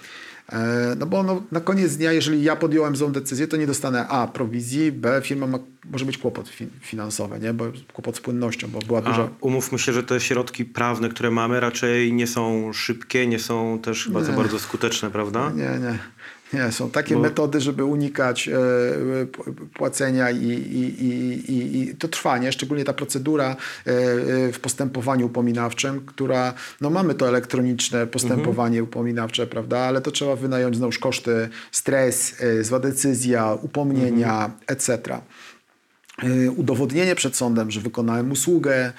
E, 0.53 0.97
no 0.99 1.07
bo 1.07 1.23
no, 1.23 1.43
na 1.53 1.61
koniec 1.61 1.97
dnia, 1.97 2.13
jeżeli 2.13 2.43
ja 2.43 2.57
podjąłem 2.57 2.97
złą 2.97 3.13
decyzję, 3.13 3.49
to 3.49 3.57
nie 3.57 3.67
dostanę 3.67 4.09
A 4.09 4.27
prowizji, 4.27 4.93
B 4.93 5.21
firma 5.25 5.47
ma, 5.47 5.59
może 5.91 6.05
mieć 6.05 6.19
kłopot 6.19 6.49
fi 6.49 6.67
finansowy, 6.81 7.41
nie? 7.41 7.55
Bo 7.55 7.65
kłopot 7.93 8.17
z 8.17 8.21
płynnością, 8.21 8.69
bo 8.69 8.79
była 8.79 9.03
duża... 9.03 9.29
umówmy 9.41 9.79
się, 9.79 9.93
że 9.93 10.03
te 10.03 10.21
środki 10.21 10.65
prawne, 10.65 11.09
które 11.09 11.31
mamy, 11.31 11.61
raczej 11.61 12.13
nie 12.13 12.27
są 12.27 12.73
szybkie, 12.73 13.27
nie 13.27 13.39
są 13.39 13.79
też 13.83 14.09
bardzo, 14.09 14.31
Nie. 14.31 14.37
bardzo 14.37 14.59
skuteczne, 14.59 15.11
prawda? 15.11 15.51
Nie, 15.51 15.79
nie. 15.81 15.99
Nie, 16.55 16.73
są 16.73 16.91
takie 16.91 17.15
Bo- 17.15 17.21
metody, 17.21 17.61
żeby 17.61 17.85
unikać 17.85 18.49
e, 18.49 18.53
płacenia 19.75 20.31
i, 20.31 20.47
i, 20.47 21.05
i, 21.05 21.81
i, 21.83 21.97
to 21.97 22.09
trwa, 22.09 22.39
nie? 22.39 22.53
Szczególnie 22.53 22.85
ta 22.85 22.93
procedura 22.93 23.57
e, 23.87 23.91
e, 23.91 24.53
w 24.53 24.61
postępowaniu 24.61 25.27
upominawczym, 25.27 26.07
która, 26.07 26.55
no 26.81 26.91
mamy 26.91 27.15
to 27.15 27.29
elektroniczne 27.29 28.07
postępowanie 28.07 28.83
upominawcze, 28.83 29.47
prawda, 29.47 29.79
ale 29.79 30.01
to 30.01 30.11
trzeba 30.11 30.37
wynająć 30.37 30.77
znowuż 30.77 30.99
koszty, 30.99 31.49
stres, 31.73 32.37
zła 32.61 32.79
decyzja, 32.79 33.59
upomnienia, 33.63 34.51
etc. 34.67 34.99
Y, 36.23 36.51
udowodnienie 36.51 37.15
przed 37.15 37.37
sądem, 37.37 37.71
że 37.71 37.81
wykonałem 37.81 38.33
usługę. 38.33 38.93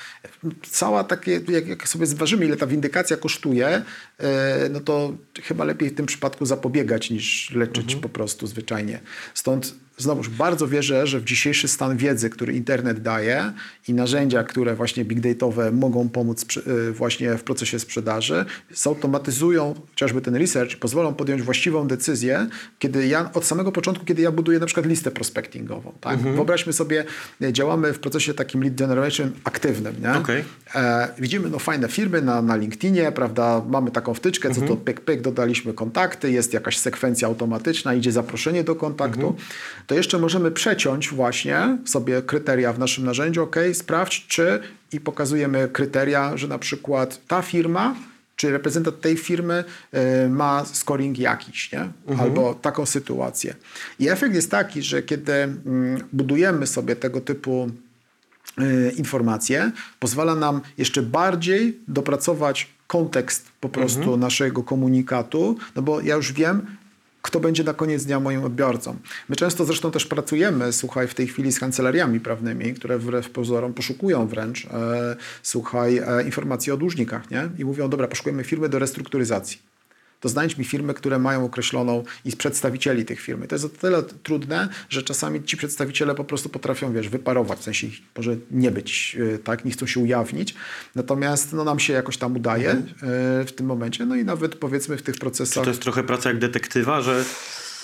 Cała 0.70 1.04
takie, 1.04 1.42
jak, 1.50 1.68
jak 1.68 1.88
sobie 1.88 2.06
zważymy, 2.06 2.46
ile 2.46 2.58
ta 2.58 2.68
windykacja 2.68 3.18
kosztuje, 3.18 3.78
y, 3.78 4.24
no 4.70 4.80
to 4.80 5.14
chyba 5.44 5.64
lepiej 5.64 5.90
w 5.90 5.96
tym 5.96 6.06
przypadku 6.06 6.46
zapobiegać 6.46 7.10
niż 7.10 7.52
leczyć 7.52 7.96
po 7.96 8.10
prostu 8.10 8.48
zwyczajnie. 8.48 9.00
Stąd 9.34 9.76
znowuż 9.98 10.30
bardzo 10.30 10.68
wierzę, 10.68 11.08
że 11.08 11.20
w 11.20 11.24
dzisiejszy 11.24 11.68
stan 11.68 11.98
wiedzy, 11.98 12.30
który 12.30 12.54
internet 12.54 13.02
daje 13.02 13.54
i 13.88 13.94
narzędzia, 13.94 14.44
które 14.44 14.76
właśnie 14.76 15.06
big 15.06 15.20
dataowe 15.20 15.72
mogą 15.72 16.10
pomóc 16.10 16.46
y, 16.58 16.92
właśnie 16.92 17.38
w 17.38 17.44
procesie 17.44 17.80
sprzedaży, 17.80 18.46
zautomatyzują 18.74 19.76
chociażby 19.90 20.22
ten 20.22 20.36
research 20.36 20.74
i 20.74 20.78
pozwolą 20.78 21.14
podjąć 21.14 21.42
właściwą 21.42 21.88
decyzję, 21.88 22.48
kiedy 22.80 23.08
ja 23.08 23.30
od 23.34 23.46
samego 23.46 23.72
początku, 23.72 24.06
kiedy 24.06 24.22
ja 24.22 24.32
buduję 24.32 24.60
na 24.60 24.66
przykład 24.66 24.86
listę 24.86 25.12
prospectingową. 25.12 25.94
Tak? 26.02 26.20
Wyobraźmy 26.20 26.74
sobie, 26.74 27.06
e, 27.42 27.54
działamy 27.54 27.94
w 27.94 28.00
procesie 28.00 28.34
takim 28.34 28.64
lead 28.64 28.76
generation 28.76 29.32
aktywnym. 29.44 29.96
Nie? 30.02 30.14
Okej. 30.14 30.44
E, 30.76 31.08
widzimy 31.20 31.50
no, 31.50 31.60
fajne 31.60 31.88
firmy 31.88 32.22
na, 32.22 32.42
na 32.42 32.56
LinkedInie, 32.56 33.12
prawda? 33.12 33.62
Mamy 33.70 33.92
taką 33.92 34.14
wtyczkę, 34.14 34.56
co 34.56 34.62
to 34.62 34.78
pyk, 34.78 35.02
pyk, 35.02 35.22
dodaliśmy 35.22 35.74
kontakty, 35.74 36.32
jest 36.32 36.54
jakaś 36.54 36.78
sekwencja 36.78 37.28
automatyczna, 37.28 37.94
idzie 37.94 38.12
zaproszenie 38.12 38.64
do 38.64 38.76
kontaktu. 38.76 39.36
To 39.88 39.96
jeszcze 39.96 40.20
możemy 40.20 40.52
przeciąć 40.52 41.10
właśnie 41.10 41.78
sobie 41.86 42.22
kryteria 42.22 42.74
w 42.74 42.80
naszym 42.80 43.06
narzędziu, 43.06 43.44
ok, 43.44 43.56
sprawdź 43.74 44.28
czy 44.28 44.60
i 44.92 45.00
pokazujemy 45.00 45.70
kryteria, 45.74 46.38
że 46.38 46.48
na 46.48 46.60
przykład 46.60 47.22
ta 47.28 47.42
firma 47.42 47.96
czy 48.36 48.52
reprezentant 48.52 49.02
tej 49.02 49.18
firmy 49.18 49.64
e, 49.92 50.30
ma 50.30 50.66
scoring 50.66 51.20
jakiś, 51.20 51.72
nie? 51.72 51.90
albo 52.20 52.54
taką 52.54 52.86
sytuację. 52.86 53.56
I 54.00 54.10
efekt 54.10 54.36
jest 54.36 54.52
taki, 54.52 54.82
że 54.82 55.04
kiedy 55.04 55.34
mm, 55.34 56.04
budujemy 56.14 56.68
sobie 56.68 56.96
tego 56.96 57.22
typu 57.22 57.70
y, 58.62 58.94
informacje, 58.98 59.72
pozwala 60.00 60.36
nam 60.36 60.62
jeszcze 60.78 61.02
bardziej 61.02 61.80
dopracować 61.88 62.70
kontekst 62.88 63.46
po 63.62 63.70
prostu 63.70 64.18
naszego 64.18 64.64
komunikatu, 64.64 65.58
no 65.76 65.82
bo 65.82 66.02
ja 66.02 66.16
już 66.16 66.34
wiem, 66.34 66.66
kto 67.26 67.40
będzie 67.40 67.64
na 67.64 67.74
koniec 67.74 68.06
dnia 68.06 68.20
moim 68.20 68.44
odbiorcą. 68.44 68.96
My 69.30 69.36
często 69.36 69.66
zresztą 69.66 69.92
też 69.92 70.06
pracujemy, 70.06 70.74
słuchaj, 70.74 71.08
w 71.08 71.16
tej 71.16 71.28
chwili 71.28 71.52
z 71.52 71.60
kancelariami 71.60 72.20
prawnymi, 72.20 72.74
które 72.74 72.98
wbrew 72.98 73.30
pozorom 73.30 73.74
poszukują 73.74 74.28
wręcz, 74.28 74.66
e, 74.66 75.16
słuchaj, 75.44 75.98
e, 75.98 76.24
informacji 76.24 76.72
o 76.72 76.78
dłużnikach, 76.78 77.32
nie? 77.32 77.50
I 77.58 77.66
mówią, 77.66 77.90
dobra, 77.90 78.08
poszukujemy 78.08 78.44
firmy 78.44 78.70
do 78.70 78.80
restrukturyzacji 78.80 79.75
to 80.20 80.30
znajdź 80.30 80.58
mi 80.58 80.66
firmy, 80.66 80.94
które 80.94 81.20
mają 81.20 81.46
określoną 81.46 82.04
i 82.26 82.32
z 82.32 82.36
przedstawicieli 82.36 83.06
tych 83.06 83.22
firm. 83.22 83.44
I 83.44 83.48
to 83.48 83.56
jest 83.56 83.66
o 83.66 83.70
tyle 83.70 84.04
trudne, 84.04 84.70
że 84.90 85.04
czasami 85.04 85.44
ci 85.44 85.58
przedstawiciele 85.58 86.16
po 86.16 86.24
prostu 86.24 86.50
potrafią, 86.50 86.94
wiesz, 86.94 87.10
wyparować, 87.10 87.60
w 87.60 87.64
sensie 87.64 87.88
ich 87.88 88.02
może 88.18 88.36
nie 88.52 88.72
być, 88.72 89.16
yy, 89.16 89.40
tak, 89.40 89.66
nie 89.66 89.72
chcą 89.72 89.86
się 89.86 90.00
ujawnić. 90.00 90.56
Natomiast 90.96 91.54
no, 91.54 91.64
nam 91.64 91.80
się 91.80 91.94
jakoś 91.94 92.18
tam 92.18 92.36
udaje 92.36 92.68
yy, 92.68 93.46
w 93.46 93.52
tym 93.56 93.66
momencie, 93.66 94.06
no 94.06 94.16
i 94.16 94.26
nawet 94.26 94.56
powiedzmy 94.56 94.98
w 94.98 95.02
tych 95.02 95.16
procesach... 95.16 95.64
To 95.64 95.70
jest 95.70 95.82
trochę 95.82 96.04
praca 96.04 96.30
jak 96.30 96.40
detektywa, 96.40 97.02
że 97.02 97.26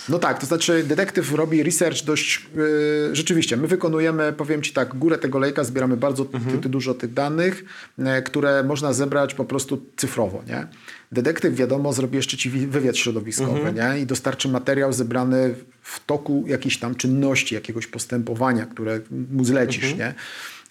No 0.10 0.20
tak, 0.20 0.39
to 0.39 0.46
znaczy 0.46 0.84
detektyw 0.84 1.34
robi 1.34 1.63
research 1.63 2.03
dość 2.03 2.46
yy, 2.55 3.15
rzeczywiście. 3.15 3.58
My 3.58 3.67
wykonujemy, 3.67 4.34
powiem 4.34 4.62
Ci 4.62 4.74
tak, 4.74 4.96
górę 4.98 5.17
tego 5.17 5.39
lejka, 5.39 5.63
zbieramy 5.63 5.98
bardzo 5.98 6.25
ty, 6.62 6.70
dużo 6.70 6.93
tych 6.93 7.13
danych, 7.13 7.65
yy, 7.98 8.22
które 8.22 8.63
można 8.63 8.93
zebrać 8.93 9.34
po 9.34 9.46
prostu 9.46 9.86
cyfrowo, 9.96 10.43
nie? 10.48 10.67
Detektyw, 11.12 11.55
wiadomo, 11.55 11.93
zrobi 11.93 12.15
jeszcze 12.15 12.38
Ci 12.38 12.50
wi- 12.50 12.67
wywiad 12.67 12.98
środowiskowy, 12.98 13.60
nie? 13.74 14.00
I 14.00 14.05
dostarczy 14.05 14.50
materiał 14.50 14.93
zebrany 14.93 15.55
w 15.81 16.05
toku 16.05 16.43
jakiejś 16.48 16.79
tam 16.79 16.96
czynności, 16.96 17.55
jakiegoś 17.55 17.88
postępowania, 17.88 18.65
które 18.65 19.00
mu 19.31 19.46
zlecisz, 19.46 19.84
nie? 19.98 20.13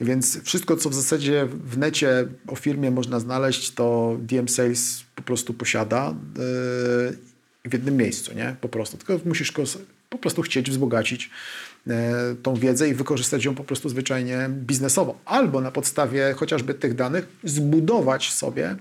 Więc 0.01 0.43
wszystko, 0.43 0.77
co 0.77 0.91
w 0.91 0.95
zasadzie 0.95 1.47
w 1.65 1.79
necie 1.79 2.29
o 2.47 2.57
firmie 2.57 2.91
można 2.91 3.21
znaleźć, 3.21 3.75
to 3.75 4.17
DM 4.21 4.49
Sales 4.49 5.03
po 5.15 5.23
prostu 5.23 5.55
posiada 5.55 6.15
yy, 6.39 7.30
w 7.65 7.73
jednym 7.73 7.97
miejscu, 7.97 8.35
nie? 8.35 8.57
Po 8.61 8.69
prostu. 8.69 8.97
Tylko 8.97 9.29
musisz 9.29 9.53
po 10.09 10.19
prostu 10.19 10.43
chcieć 10.43 10.71
wzbogacić 10.71 11.31
e, 11.87 12.13
tą 12.43 12.55
wiedzę 12.55 12.89
i 12.89 12.95
wykorzystać 12.95 13.45
ją 13.45 13.55
po 13.55 13.65
prostu 13.65 13.89
zwyczajnie 13.89 14.49
biznesowo. 14.51 15.19
Albo 15.25 15.61
na 15.61 15.71
podstawie 15.71 16.33
chociażby 16.37 16.75
tych 16.75 16.95
danych 16.95 17.29
zbudować 17.45 18.33
sobie 18.33 18.77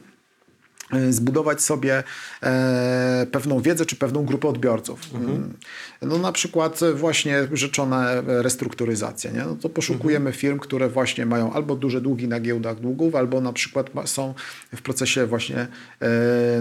zbudować 1.10 1.62
sobie 1.62 2.04
e, 2.44 3.28
pewną 3.32 3.62
wiedzę 3.62 3.86
czy 3.86 3.96
pewną 3.96 4.26
grupę 4.26 4.48
odbiorców. 4.48 5.00
Mm. 5.14 5.54
No 6.02 6.18
na 6.18 6.32
przykład 6.32 6.80
właśnie 6.96 7.48
rzeczone 7.52 8.24
restrukturyzacje. 8.26 9.32
Nie? 9.32 9.40
No 9.40 9.56
to 9.56 9.70
poszukujemy 9.70 10.32
firm, 10.32 10.60
które 10.60 10.90
właśnie 10.90 11.26
mają 11.26 11.54
albo 11.54 11.76
duże 11.76 12.02
długi 12.02 12.28
na 12.28 12.40
giełdach 12.40 12.80
długów, 12.80 13.16
albo 13.16 13.42
na 13.42 13.54
przykład 13.54 13.90
są 14.06 14.34
w 14.76 14.82
procesie 14.82 15.26
właśnie 15.26 15.68
e, 16.00 16.08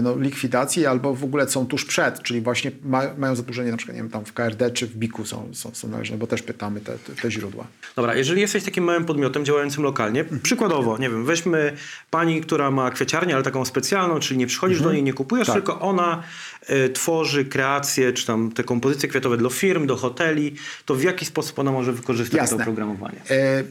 no, 0.01 0.17
likwidacji, 0.17 0.85
albo 0.85 1.13
w 1.13 1.23
ogóle 1.23 1.49
są 1.49 1.65
tuż 1.65 1.85
przed, 1.85 2.23
czyli 2.23 2.41
właśnie 2.41 2.71
ma, 2.83 3.01
mają 3.17 3.35
zadłużenie 3.35 3.71
na 3.71 3.77
przykład 3.77 3.95
nie 3.95 4.03
wiem, 4.03 4.11
tam 4.11 4.25
w 4.25 4.33
KRD 4.33 4.71
czy 4.71 4.87
w 4.87 4.95
BIK-u 4.95 5.25
są, 5.25 5.49
są, 5.53 5.71
są 5.73 5.87
należne, 5.87 6.17
bo 6.17 6.27
też 6.27 6.41
pytamy 6.41 6.81
te, 6.81 6.97
te, 6.97 7.21
te 7.21 7.31
źródła. 7.31 7.67
Dobra, 7.95 8.15
jeżeli 8.15 8.41
jesteś 8.41 8.63
takim 8.63 8.83
małym 8.83 9.05
podmiotem 9.05 9.45
działającym 9.45 9.83
lokalnie, 9.83 10.25
przykładowo, 10.43 10.97
nie 10.97 11.09
wiem, 11.09 11.25
weźmy 11.25 11.73
pani, 12.09 12.41
która 12.41 12.71
ma 12.71 12.91
kwieciarnię, 12.91 13.35
ale 13.35 13.43
taką 13.43 13.65
specjalną, 13.65 14.18
czyli 14.19 14.37
nie 14.37 14.47
przychodzisz 14.47 14.81
do 14.81 14.93
niej, 14.93 15.03
nie 15.03 15.13
kupujesz, 15.13 15.47
Tak. 15.47 15.55
tylko 15.55 15.79
ona 15.79 16.23
y, 16.69 16.89
tworzy 16.89 17.45
kreacje, 17.45 18.13
czy 18.13 18.25
tam 18.25 18.51
te 18.51 18.63
kompozycje 18.63 19.09
kwiatowe 19.09 19.37
dla 19.37 19.49
firm, 19.49 19.87
do 19.87 19.95
hoteli, 19.95 20.55
to 20.85 20.95
w 20.95 21.03
jaki 21.03 21.25
sposób 21.25 21.59
ona 21.59 21.71
może 21.71 21.93
wykorzystać 21.93 22.37
Jasne. 22.37 22.57
to 22.57 22.63
oprogramowanie? 22.63 23.21
E, 23.29 23.63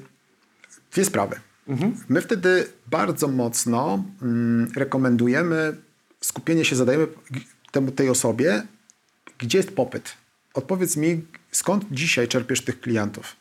dwie 0.92 1.04
sprawy. 1.04 1.40
My 2.08 2.20
wtedy 2.20 2.66
bardzo 2.86 3.28
mocno 3.28 4.04
mm, 4.22 4.70
rekomendujemy 4.76 5.76
skupienie 6.20 6.64
się, 6.64 6.76
zadajemy 6.76 7.06
temu, 7.70 7.90
tej 7.90 8.08
osobie, 8.08 8.62
gdzie 9.38 9.58
jest 9.58 9.70
popyt. 9.70 10.14
Odpowiedz 10.54 10.96
mi, 10.96 11.22
skąd 11.52 11.84
dzisiaj 11.90 12.28
czerpiesz 12.28 12.60
tych 12.60 12.80
klientów? 12.80 13.36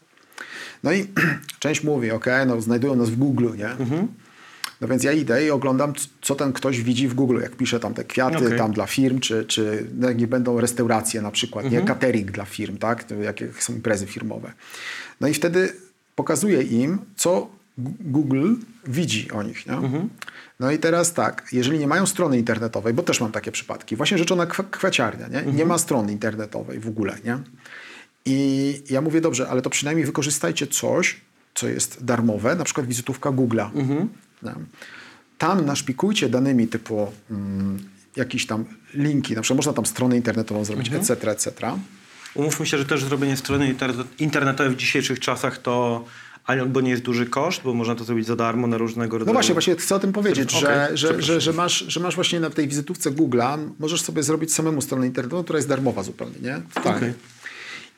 No 0.84 0.92
i 0.92 1.08
część 1.60 1.84
mówi, 1.84 2.12
ok, 2.12 2.26
no 2.48 2.62
znajdują 2.62 2.96
nas 2.96 3.10
w 3.10 3.16
Google, 3.16 3.48
nie? 3.58 3.70
No 4.82 4.88
więc 4.88 5.04
ja 5.04 5.12
idę 5.12 5.46
i 5.46 5.52
oglądam, 5.52 5.94
co 6.22 6.36
ten 6.36 6.54
ktoś 6.54 6.82
widzi 6.82 7.08
w 7.08 7.14
Google, 7.14 7.40
jak 7.42 7.56
pisze 7.56 7.80
tam 7.80 7.94
te 7.94 8.04
kwiaty 8.04 8.38
Okej. 8.38 8.58
tam 8.58 8.72
dla 8.74 8.86
firm, 8.88 9.20
czy, 9.20 9.46
czy 9.46 9.88
no 9.98 10.12
nie 10.12 10.28
będą 10.28 10.60
restauracje 10.62 11.22
na 11.22 11.32
przykład, 11.32 11.72
nie? 11.72 11.82
Catering 11.82 12.32
dla 12.32 12.46
firm, 12.46 12.78
tak? 12.78 13.06
Jakie 13.24 13.50
są 13.60 13.74
imprezy 13.74 14.06
firmowe. 14.08 14.54
No 15.22 15.28
i 15.28 15.34
wtedy 15.34 15.74
pokazuję 16.16 16.62
im, 16.62 16.98
co 17.16 17.50
Google 18.02 18.56
widzi 18.88 19.32
o 19.32 19.44
nich, 19.44 19.68
nie? 19.68 19.74
No 20.60 20.72
i 20.72 20.78
teraz 20.78 21.14
tak, 21.14 21.48
jeżeli 21.52 21.80
nie 21.80 21.88
mają 21.88 22.06
strony 22.06 22.38
internetowej, 22.38 22.94
bo 22.94 23.04
też 23.04 23.22
mam 23.22 23.32
takie 23.32 23.52
przypadki, 23.52 23.96
właśnie 23.96 24.18
rzeczona 24.18 24.46
kwa- 24.46 24.64
kwaciarnia, 24.64 25.28
nie? 25.28 25.52
Nie 25.54 25.66
ma 25.66 25.78
strony 25.78 26.12
internetowej 26.12 26.80
w 26.80 26.88
ogóle, 26.88 27.18
nie? 27.26 27.38
I 28.26 28.84
ja 28.90 29.02
mówię, 29.02 29.22
dobrze, 29.22 29.50
ale 29.50 29.62
to 29.62 29.70
przynajmniej 29.70 30.06
wykorzystajcie 30.06 30.68
coś, 30.68 31.22
co 31.56 31.68
jest 31.68 32.06
darmowe, 32.06 32.56
na 32.56 32.64
przykład 32.64 32.88
wizytówka 32.88 33.30
Google'a. 33.30 33.76
Nie? 33.76 34.08
Tam 35.38 35.66
naszpikujcie 35.66 36.30
danymi 36.30 36.68
typu 36.68 37.12
mm, 37.32 37.80
jakieś 38.16 38.46
tam 38.46 38.66
linki, 38.94 39.36
na 39.36 39.42
przykład 39.42 39.58
można 39.58 39.74
tam 39.74 39.86
stronę 39.86 40.16
internetową 40.16 40.66
zrobić, 40.66 40.92
etc., 40.94 41.32
etc. 41.32 41.52
Umówmy 42.34 42.66
się, 42.66 42.78
że 42.78 42.86
też 42.86 43.04
zrobienie 43.04 43.38
strony 43.38 43.74
inter- 43.74 44.04
internetowej 44.20 44.74
w 44.74 44.76
dzisiejszych 44.76 45.20
czasach 45.20 45.58
to 45.58 46.06
albo 46.46 46.82
nie 46.82 46.90
jest 46.90 47.04
duży 47.04 47.26
koszt, 47.26 47.62
bo 47.64 47.74
można 47.74 47.96
to 47.96 48.04
zrobić 48.04 48.28
za 48.28 48.36
darmo 48.36 48.68
na 48.68 48.78
różnego 48.78 49.18
rodzaju... 49.18 49.34
No 49.34 49.34
właśnie, 49.34 49.54
właśnie 49.54 49.76
chcę 49.76 49.96
o 49.96 50.00
tym 50.00 50.14
powiedzieć, 50.14 50.56
Okej, 50.56 50.62
że, 50.62 50.98
że, 50.98 51.22
że, 51.22 51.42
że, 51.42 51.54
masz, 51.54 51.86
że 51.88 52.00
masz 52.00 52.16
właśnie 52.16 52.40
na 52.40 52.50
tej 52.50 52.68
wizytówce 52.68 53.12
Google'a, 53.12 53.70
możesz 53.80 54.02
sobie 54.02 54.24
zrobić 54.24 54.54
samemu 54.54 54.82
stronę 54.82 55.08
internetową, 55.08 55.44
która 55.44 55.58
jest 55.58 55.70
darmowa 55.70 56.04
zupełnie, 56.04 56.36
nie? 56.42 56.62
Totalnie. 56.74 56.98
Okej. 56.98 57.14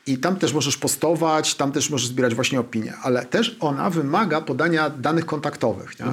I 0.10 0.18
tam 0.18 0.36
też 0.36 0.54
możesz 0.54 0.78
postować, 0.78 1.56
tam 1.56 1.72
też 1.72 1.89
możesz 1.89 2.08
zbierać 2.08 2.36
właśnie 2.36 2.60
opinie, 2.60 2.94
ale 3.04 3.25
też 3.25 3.58
ona 3.60 3.89
wymaga 3.89 4.42
podania 4.42 4.89
danych 4.89 5.25
kontaktowych. 5.25 6.00
Nie? 6.00 6.06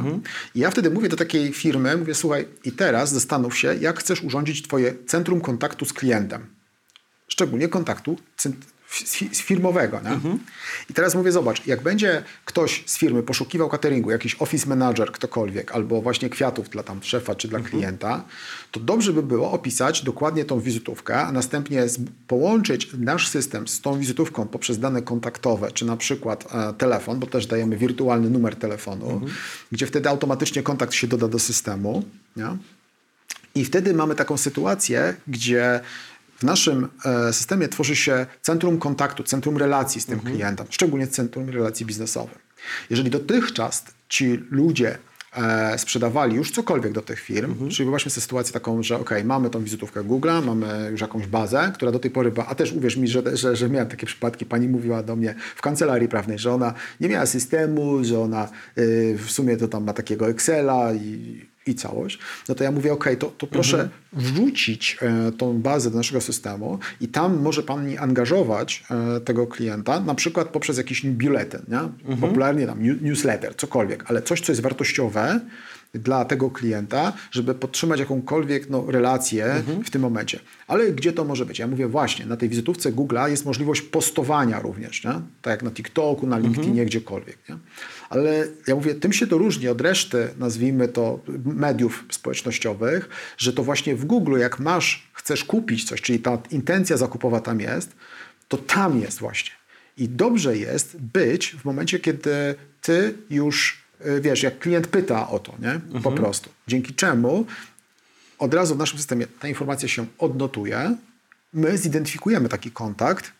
I 0.54 0.60
ja 0.60 0.70
wtedy 0.70 0.90
mówię 0.90 1.08
do 1.08 1.16
takiej 1.16 1.52
firmy, 1.52 1.96
mówię, 1.96 2.14
słuchaj, 2.14 2.48
i 2.64 2.72
teraz 2.72 3.12
zastanów 3.12 3.58
się, 3.58 3.74
jak 3.74 3.98
chcesz 4.00 4.22
urządzić 4.22 4.62
twoje 4.62 4.94
centrum 5.06 5.40
kontaktu 5.40 5.84
z 5.84 5.92
klientem. 5.92 6.46
Szczególnie 7.28 7.68
kontaktu 7.68 8.16
z 9.32 9.42
firmowego. 9.42 10.00
Nie? 10.04 10.38
I 10.90 10.94
teraz 10.94 11.14
mówię, 11.14 11.32
zobacz, 11.32 11.66
jak 11.66 11.82
będzie 11.82 12.22
ktoś 12.44 12.84
z 12.86 12.98
firmy 12.98 13.22
poszukiwał 13.22 13.68
cateringu, 13.68 14.10
jakiś 14.10 14.36
office 14.38 14.68
manager, 14.68 15.12
ktokolwiek, 15.12 15.72
albo 15.72 16.02
właśnie 16.02 16.28
kwiatów 16.30 16.68
dla 16.68 16.82
tam 16.82 17.02
szefa 17.02 17.34
czy 17.34 17.48
dla 17.48 17.60
klienta, 17.60 18.24
to 18.70 18.80
dobrze 18.80 19.12
by 19.12 19.22
było 19.22 19.52
opisać 19.52 20.02
dokładnie 20.02 20.44
tą 20.44 20.60
wizytówkę, 20.60 21.20
a 21.20 21.32
następnie 21.32 21.86
połączyć 22.26 22.90
nasz 22.98 23.28
system 23.28 23.68
z 23.68 23.80
tą 23.80 23.98
wizytówką 23.98 24.46
poprzez 24.48 24.78
dane 24.78 25.02
kontaktowe, 25.02 25.72
czy 25.72 25.84
na 25.84 25.96
przykład 25.96 26.54
e, 26.54 26.72
telefon, 26.72 27.20
bo 27.20 27.26
też 27.26 27.46
dajemy 27.46 27.76
wirtualny 27.76 28.30
numer 28.30 28.56
telefonu, 28.56 29.20
gdzie 29.72 29.86
wtedy 29.86 30.08
automatycznie 30.08 30.62
kontakt 30.62 30.94
się 30.94 31.06
doda 31.06 31.28
do 31.28 31.38
systemu. 31.38 32.04
Nie? 32.36 32.56
I 33.56 33.64
wtedy 33.64 33.94
mamy 33.94 34.14
taką 34.14 34.36
sytuację, 34.36 35.16
gdzie 35.28 35.80
w 36.36 36.42
naszym 36.42 36.88
e, 37.04 37.32
systemie 37.32 37.68
tworzy 37.68 37.96
się 37.96 38.26
centrum 38.42 38.78
kontaktu, 38.78 39.22
centrum 39.22 39.56
relacji 39.56 40.00
z 40.00 40.06
tym 40.06 40.20
klientem, 40.20 40.66
szczególnie 40.70 41.06
centrum 41.06 41.50
relacji 41.50 41.86
biznesowych. 41.86 42.38
Jeżeli 42.90 43.10
dotychczas 43.10 43.84
ci 44.08 44.44
ludzie 44.50 44.98
e, 45.36 45.78
sprzedawali 45.78 46.36
już 46.36 46.50
cokolwiek 46.50 46.92
do 46.92 47.02
tych 47.02 47.20
firm, 47.20 47.68
czyli 47.68 47.84
wyobraźmy 47.84 48.10
sobie 48.10 48.22
sytuację 48.22 48.52
taką, 48.52 48.82
że 48.82 48.98
ok, 48.98 49.10
mamy 49.24 49.50
tą 49.50 49.64
wizytówkę 49.64 50.00
Google'a, 50.00 50.44
mamy 50.44 50.88
już 50.90 51.00
jakąś 51.00 51.26
bazę, 51.26 51.72
która 51.74 51.92
do 51.92 51.98
tej 51.98 52.10
pory 52.10 52.30
była, 52.30 52.46
a 52.46 52.54
też 52.54 52.72
uwierz 52.72 52.96
mi, 52.96 53.08
że, 53.08 53.36
że, 53.36 53.56
że 53.56 53.70
miałem 53.70 53.88
takie 53.88 54.06
przypadki, 54.06 54.46
pani 54.46 54.68
mówiła 54.68 55.02
do 55.02 55.16
mnie 55.16 55.34
w 55.56 55.62
kancelarii 55.62 56.08
prawnej, 56.08 56.38
że 56.38 56.52
ona 56.52 56.74
nie 57.00 57.08
miała 57.08 57.26
systemu, 57.26 58.04
że 58.04 58.20
ona 58.20 58.48
y, 58.78 59.18
w 59.18 59.30
sumie 59.30 59.56
to 59.56 59.68
tam 59.68 59.84
ma 59.84 59.92
takiego 59.92 60.28
Excela 60.28 60.94
i 60.94 61.40
i 61.66 61.74
całość, 61.74 62.18
no 62.48 62.54
to 62.54 62.64
ja 62.64 62.70
mówię, 62.70 62.92
ok, 62.92 63.08
to, 63.18 63.26
to 63.38 63.46
proszę 63.46 63.88
wrzucić 64.12 64.98
e, 65.02 65.32
tą 65.32 65.60
bazę 65.60 65.90
do 65.90 65.96
naszego 65.96 66.20
systemu 66.20 66.78
i 67.00 67.08
tam 67.08 67.40
może 67.40 67.62
Pani 67.62 67.98
angażować 67.98 68.84
e, 69.16 69.20
tego 69.20 69.46
klienta, 69.46 70.00
na 70.00 70.14
przykład 70.14 70.48
poprzez 70.48 70.78
jakiś 70.78 71.06
biuletyn, 71.06 71.60
nie? 71.68 72.16
popularnie 72.16 72.66
tam 72.66 72.82
new- 72.82 73.02
newsletter, 73.02 73.56
cokolwiek, 73.56 74.04
ale 74.10 74.22
coś, 74.22 74.40
co 74.40 74.52
jest 74.52 74.62
wartościowe 74.62 75.40
dla 75.98 76.24
tego 76.24 76.50
klienta, 76.50 77.12
żeby 77.30 77.54
podtrzymać 77.54 78.00
jakąkolwiek 78.00 78.70
no, 78.70 78.84
relację 78.88 79.62
w 79.84 79.90
tym 79.90 80.02
momencie. 80.02 80.40
Ale 80.66 80.92
gdzie 80.92 81.12
to 81.12 81.24
może 81.24 81.46
być? 81.46 81.58
Ja 81.58 81.66
mówię 81.66 81.88
właśnie, 81.88 82.26
na 82.26 82.36
tej 82.36 82.48
wizytówce 82.48 82.92
Google'a 82.92 83.30
jest 83.30 83.44
możliwość 83.44 83.82
postowania 83.82 84.60
również, 84.60 85.04
nie? 85.04 85.12
tak 85.42 85.50
jak 85.50 85.62
na 85.62 85.70
TikToku, 85.70 86.26
na 86.26 86.38
LinkedInie, 86.38 86.86
gdziekolwiek. 86.86 87.38
Nie? 87.48 87.56
Ale 88.10 88.46
ja 88.66 88.74
mówię, 88.74 88.94
tym 88.94 89.12
się 89.12 89.26
to 89.26 89.38
różni 89.38 89.68
od 89.68 89.80
reszty, 89.80 90.28
nazwijmy 90.38 90.88
to, 90.88 91.20
mediów 91.44 92.04
społecznościowych, 92.10 93.08
że 93.38 93.52
to 93.52 93.62
właśnie 93.62 93.96
w 93.96 94.04
Google, 94.04 94.38
jak 94.38 94.60
masz, 94.60 95.08
chcesz 95.12 95.44
kupić 95.44 95.84
coś, 95.84 96.00
czyli 96.00 96.18
ta 96.18 96.38
intencja 96.50 96.96
zakupowa 96.96 97.40
tam 97.40 97.60
jest, 97.60 97.96
to 98.48 98.56
tam 98.56 99.00
jest 99.00 99.18
właśnie. 99.18 99.52
I 99.98 100.08
dobrze 100.08 100.56
jest 100.56 100.96
być 101.00 101.56
w 101.60 101.64
momencie, 101.64 101.98
kiedy 101.98 102.54
ty 102.82 103.14
już, 103.30 103.85
wiesz, 104.20 104.42
jak 104.42 104.58
klient 104.58 104.86
pyta 104.86 105.28
o 105.28 105.38
to, 105.38 105.54
nie? 105.58 106.00
Po 106.00 106.12
prostu. 106.12 106.50
Dzięki 106.66 106.94
czemu 106.94 107.46
od 108.38 108.54
razu 108.54 108.74
w 108.74 108.78
naszym 108.78 108.98
systemie 108.98 109.26
ta 109.40 109.48
informacja 109.48 109.88
się 109.88 110.06
odnotuje, 110.18 110.96
my 111.52 111.78
zidentyfikujemy 111.78 112.48
taki 112.48 112.70
kontakt 112.70 113.32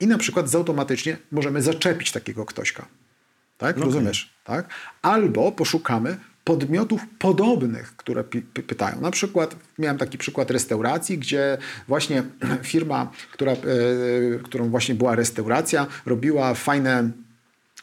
i 0.00 0.06
na 0.06 0.18
przykład 0.18 0.54
automatycznie 0.54 1.16
możemy 1.32 1.62
zaczepić 1.62 2.12
takiego 2.12 2.46
ktośka. 2.46 2.86
Tak? 3.58 3.76
Rozumiesz? 3.76 4.34
Tak? 4.44 4.68
Albo 5.02 5.52
poszukamy 5.52 6.16
podmiotów 6.44 7.00
podobnych, 7.18 7.96
które 7.96 8.24
pytają. 8.66 9.00
Na 9.00 9.10
przykład 9.10 9.56
miałem 9.78 9.98
taki 9.98 10.18
przykład 10.18 10.50
restauracji, 10.50 11.18
gdzie 11.18 11.58
właśnie 11.88 12.22
firma, 12.62 13.10
która, 13.32 13.52
e, 13.52 13.56
którą 14.44 14.68
właśnie 14.70 14.94
była 14.94 15.14
restauracja, 15.14 15.86
robiła 16.06 16.54
fajne 16.54 17.10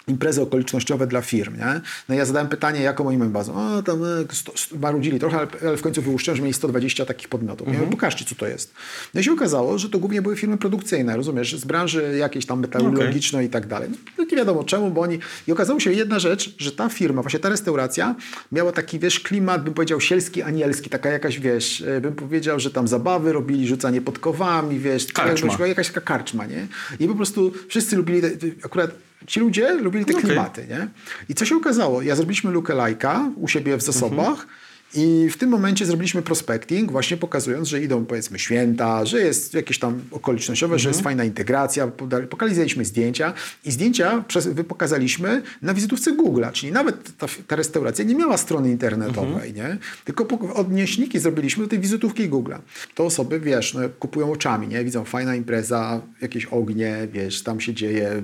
imprezy 0.07 0.41
okolicznościowe 0.41 1.07
dla 1.07 1.21
firm, 1.21 1.57
nie? 1.57 1.81
No 2.09 2.15
i 2.15 2.17
ja 2.17 2.25
zadałem 2.25 2.47
pytanie, 2.47 2.81
jaką 2.81 3.07
oni 3.07 3.17
mają 3.17 3.31
bazę? 3.31 3.53
O, 3.53 3.83
tam 3.83 4.03
e, 4.03 4.07
sto, 4.31 4.51
sto, 4.55 4.75
marudzili 4.77 5.19
trochę, 5.19 5.37
ale, 5.37 5.47
ale 5.67 5.77
w 5.77 5.81
końcu 5.81 6.01
wyłuszczyłem, 6.01 6.35
że 6.35 6.43
mieli 6.43 6.53
120 6.53 7.05
takich 7.05 7.27
podmiotów. 7.27 7.67
Ja 7.67 7.73
mówię, 7.73 7.91
pokażcie, 7.91 8.25
co 8.25 8.35
to 8.35 8.47
jest. 8.47 8.73
No 9.13 9.21
i 9.21 9.23
się 9.23 9.31
okazało, 9.31 9.77
że 9.77 9.89
to 9.89 9.99
głównie 9.99 10.21
były 10.21 10.35
firmy 10.35 10.57
produkcyjne, 10.57 11.17
rozumiesz, 11.17 11.55
z 11.55 11.65
branży 11.65 12.15
jakiejś 12.17 12.45
tam 12.45 12.59
metalurgicznej 12.59 13.45
i 13.45 13.49
tak 13.49 13.67
dalej. 13.67 13.89
No, 14.17 14.23
nie 14.23 14.37
wiadomo 14.37 14.63
czemu, 14.63 14.91
bo 14.91 15.01
oni... 15.01 15.19
I 15.47 15.51
okazało 15.51 15.79
się 15.79 15.91
jedna 15.91 16.19
rzecz, 16.19 16.55
że 16.57 16.71
ta 16.71 16.89
firma, 16.89 17.21
właśnie 17.21 17.39
ta 17.39 17.49
restauracja 17.49 18.15
miała 18.51 18.71
taki, 18.71 18.99
wiesz, 18.99 19.19
klimat, 19.19 19.63
bym 19.63 19.73
powiedział, 19.73 20.01
sielski, 20.01 20.41
anielski, 20.41 20.89
taka 20.89 21.09
jakaś, 21.09 21.39
wiesz, 21.39 21.81
e, 21.81 22.01
bym 22.01 22.15
powiedział, 22.15 22.59
że 22.59 22.71
tam 22.71 22.87
zabawy 22.87 23.33
robili, 23.33 23.67
rzucanie 23.67 24.01
podkowami, 24.01 24.79
wiesz, 24.79 25.07
Karczma. 25.13 25.67
jakaś 25.67 25.87
taka 25.87 26.01
karczma, 26.01 26.45
nie? 26.45 26.67
I 26.99 27.07
po 27.07 27.15
prostu 27.15 27.53
wszyscy 27.67 27.95
lubili, 27.95 28.21
akurat 28.63 28.91
ci 29.27 29.39
ludzie 29.39 29.73
lubili 29.73 30.05
te 30.05 30.13
Okej. 30.13 30.25
klimaty, 30.25 30.67
nie? 30.69 30.87
I 31.29 31.33
co 31.33 31.45
się 31.45 31.55
okazało? 31.55 32.01
Ja 32.01 32.15
zrobiliśmy 32.15 32.51
lookalike'a 32.51 33.31
u 33.35 33.47
siebie 33.47 33.77
w 33.77 33.81
zasobach 33.81 34.47
i 34.93 35.29
w 35.31 35.37
tym 35.37 35.49
momencie 35.49 35.85
zrobiliśmy 35.85 36.21
prospecting, 36.21 36.91
właśnie 36.91 37.17
pokazując, 37.17 37.67
że 37.67 37.81
idą 37.81 38.05
powiedzmy 38.05 38.39
święta, 38.39 39.05
że 39.05 39.21
jest 39.21 39.53
jakieś 39.53 39.79
tam 39.79 40.01
okolicznościowe, 40.11 40.79
że 40.79 40.89
jest 40.89 41.01
fajna 41.01 41.23
integracja, 41.23 41.87
pokazaliśmy 42.29 42.85
zdjęcia 42.85 43.33
i 43.65 43.71
zdjęcia 43.71 44.23
przez, 44.27 44.49
pokazaliśmy 44.67 45.41
na 45.61 45.73
wizytówce 45.73 46.11
Google'a, 46.11 46.51
czyli 46.51 46.71
nawet 46.71 47.17
ta, 47.17 47.27
ta 47.47 47.55
restauracja 47.55 48.05
nie 48.05 48.15
miała 48.15 48.37
strony 48.37 48.71
internetowej, 48.71 49.53
nie? 49.53 49.77
Tylko 50.05 50.27
odnieśniki 50.53 51.19
zrobiliśmy 51.19 51.63
do 51.63 51.69
tej 51.69 51.79
wizytówki 51.79 52.29
Google'a. 52.29 52.59
To 52.95 53.05
osoby, 53.05 53.39
wiesz, 53.39 53.73
no, 53.73 53.81
kupują 53.99 54.31
oczami, 54.31 54.67
nie? 54.67 54.83
Widzą 54.83 55.05
fajna 55.05 55.35
impreza, 55.35 56.01
jakieś 56.21 56.45
ognie, 56.45 57.07
wiesz, 57.11 57.43
tam 57.43 57.59
się 57.59 57.73
dzieje, 57.73 58.23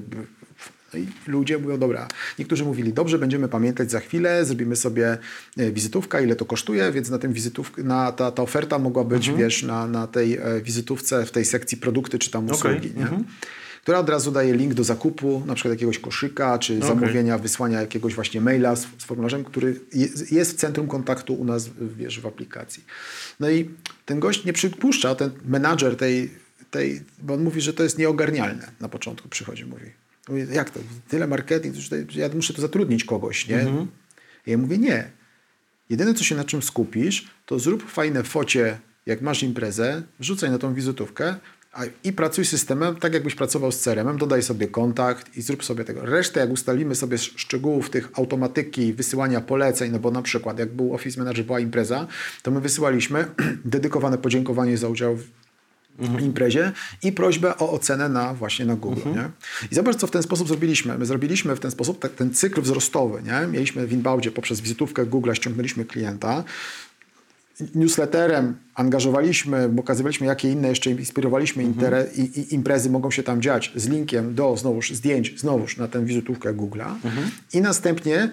no 0.94 1.00
i 1.00 1.08
ludzie 1.28 1.58
mówią, 1.58 1.78
dobra, 1.78 2.08
niektórzy 2.40 2.66
mówili, 2.66 2.94
dobrze, 2.94 3.20
będziemy 3.20 3.48
pamiętać 3.48 3.92
za 3.92 4.00
chwilę, 4.00 4.46
zrobimy 4.46 4.76
sobie 4.76 5.18
e, 5.58 5.72
wizytówkę, 5.72 6.24
ile 6.24 6.36
to 6.36 6.46
kosztuje, 6.46 6.92
więc 6.92 7.10
na 7.10 7.18
tym 7.18 7.34
wizytówk, 7.34 7.78
na, 7.78 8.12
ta, 8.12 8.32
ta 8.32 8.44
oferta 8.44 8.80
mogła 8.80 9.04
być, 9.04 9.32
wiesz, 9.32 9.64
na, 9.64 9.88
na 9.88 10.08
tej 10.08 10.38
e, 10.38 10.62
wizytówce, 10.62 11.26
w 11.26 11.32
tej 11.32 11.46
sekcji 11.46 11.78
produkty 11.78 12.20
czy 12.20 12.32
tam 12.32 12.46
usługi, 12.50 12.92
nie? 12.98 13.08
która 13.84 14.00
od 14.00 14.10
razu 14.10 14.32
daje 14.32 14.54
link 14.54 14.74
do 14.74 14.84
zakupu, 14.84 15.44
na 15.46 15.56
przykład 15.56 15.74
jakiegoś 15.74 16.00
koszyka, 16.00 16.60
czy 16.60 16.80
zamówienia, 16.80 17.38
wysłania 17.38 17.82
jakiegoś 17.82 18.16
właśnie 18.16 18.42
maila 18.42 18.76
z, 18.76 18.88
z 18.98 19.04
formularzem, 19.04 19.44
który 19.44 19.80
jest, 19.94 20.32
jest 20.32 20.52
w 20.52 20.56
centrum 20.56 20.88
kontaktu 20.88 21.34
u 21.34 21.46
nas, 21.46 21.70
wiesz, 21.98 22.20
w 22.20 22.26
aplikacji. 22.26 22.84
No 23.40 23.50
i 23.50 23.70
ten 24.06 24.20
gość 24.20 24.46
nie 24.46 24.54
przypuszcza, 24.54 25.16
ten 25.16 25.32
menadżer 25.46 25.98
tej, 25.98 26.32
tej 26.72 27.02
bo 27.22 27.34
on 27.34 27.44
mówi, 27.44 27.62
że 27.62 27.74
to 27.74 27.84
jest 27.84 27.98
nieogarnialne. 27.98 28.72
Na 28.80 28.90
początku 28.90 29.30
przychodzi, 29.30 29.66
mówi. 29.66 30.03
Mówi, 30.30 30.46
jak 30.52 30.70
to? 30.70 30.80
Tyle 31.08 31.28
marketing, 31.28 31.76
ja 32.16 32.30
muszę 32.36 32.54
tu 32.54 32.62
zatrudnić 32.62 33.04
kogoś, 33.04 33.48
nie? 33.48 33.66
Ja 34.48 34.58
mówię, 34.58 34.78
nie. 34.78 35.12
Jedyne, 35.90 36.14
co 36.14 36.24
się 36.24 36.36
na 36.36 36.44
czym 36.44 36.62
skupisz, 36.62 37.28
to 37.46 37.60
zrób 37.60 37.90
fajne 37.90 38.24
focie, 38.24 38.80
jak 39.06 39.22
masz 39.22 39.44
imprezę, 39.44 40.04
wrzucaj 40.20 40.52
na 40.52 40.58
tą 40.58 40.74
wizytówkę 40.74 41.36
a, 41.74 41.82
i 42.04 42.14
pracuj 42.14 42.46
systemem, 42.46 42.96
tak 42.96 43.14
jakbyś 43.14 43.36
pracował 43.36 43.72
z 43.72 43.80
CRM-em, 43.80 44.18
dodaj 44.18 44.44
sobie 44.44 44.68
kontakt 44.68 45.38
i 45.38 45.42
zrób 45.42 45.64
sobie 45.64 45.84
tego. 45.84 46.06
Resztę, 46.06 46.40
jak 46.40 46.50
ustalimy 46.50 46.96
sobie 46.96 47.18
szczegółów 47.18 47.90
tych 47.90 48.10
automatyki, 48.14 48.94
wysyłania 48.94 49.42
poleceń, 49.42 49.92
no 49.92 50.00
bo 50.00 50.12
na 50.12 50.22
przykład, 50.22 50.60
jak 50.60 50.74
był 50.74 50.94
Office 50.94 51.20
Manager, 51.20 51.46
była 51.46 51.60
impreza, 51.60 52.08
to 52.42 52.52
my 52.52 52.62
wysyłaliśmy 52.62 53.26
dedykowane 53.66 54.18
podziękowanie 54.18 54.78
za 54.78 54.90
udział 54.90 55.16
w 55.16 55.28
imprezie 56.20 56.72
i 57.04 57.12
prośbę 57.12 57.58
o 57.58 57.72
ocenę 57.72 58.10
na 58.10 58.34
właśnie 58.34 58.66
na 58.66 58.76
Google. 58.76 59.10
Nie? 59.16 59.30
I 59.72 59.76
zobacz, 59.76 59.96
co 59.96 60.08
w 60.08 60.12
ten 60.12 60.24
sposób 60.24 60.48
zrobiliśmy. 60.48 60.98
My 60.98 61.06
zrobiliśmy 61.06 61.56
w 61.56 61.60
ten 61.60 61.72
sposób 61.72 62.00
tak, 62.00 62.12
ten 62.12 62.34
cykl 62.34 62.62
wzrostowy. 62.62 63.24
Nie? 63.24 63.48
Mieliśmy 63.48 63.88
w 63.88 63.94
inboundzie 63.94 64.32
poprzez 64.32 64.62
wizytówkę 64.62 65.06
Google 65.06 65.34
ściągnęliśmy 65.34 65.86
klienta, 65.86 66.44
newsletterem 67.76 68.56
angażowaliśmy, 68.76 69.70
pokazywaliśmy, 69.76 70.28
jakie 70.28 70.52
inne 70.52 70.68
jeszcze 70.68 70.92
inspirowaliśmy 70.92 71.64
intere, 71.64 72.08
i, 72.16 72.22
i 72.22 72.56
imprezy 72.56 72.90
mogą 72.90 73.12
się 73.12 73.24
tam 73.24 73.42
dziać 73.42 73.72
z 73.76 73.88
linkiem 73.88 74.36
do 74.36 74.58
znowuż 74.58 74.92
zdjęć, 74.92 75.40
znowuż 75.40 75.78
na 75.78 75.88
tę 75.88 76.06
wizytówkę 76.06 76.54
Google'a 76.54 76.96
i 77.54 77.62
następnie 77.62 78.30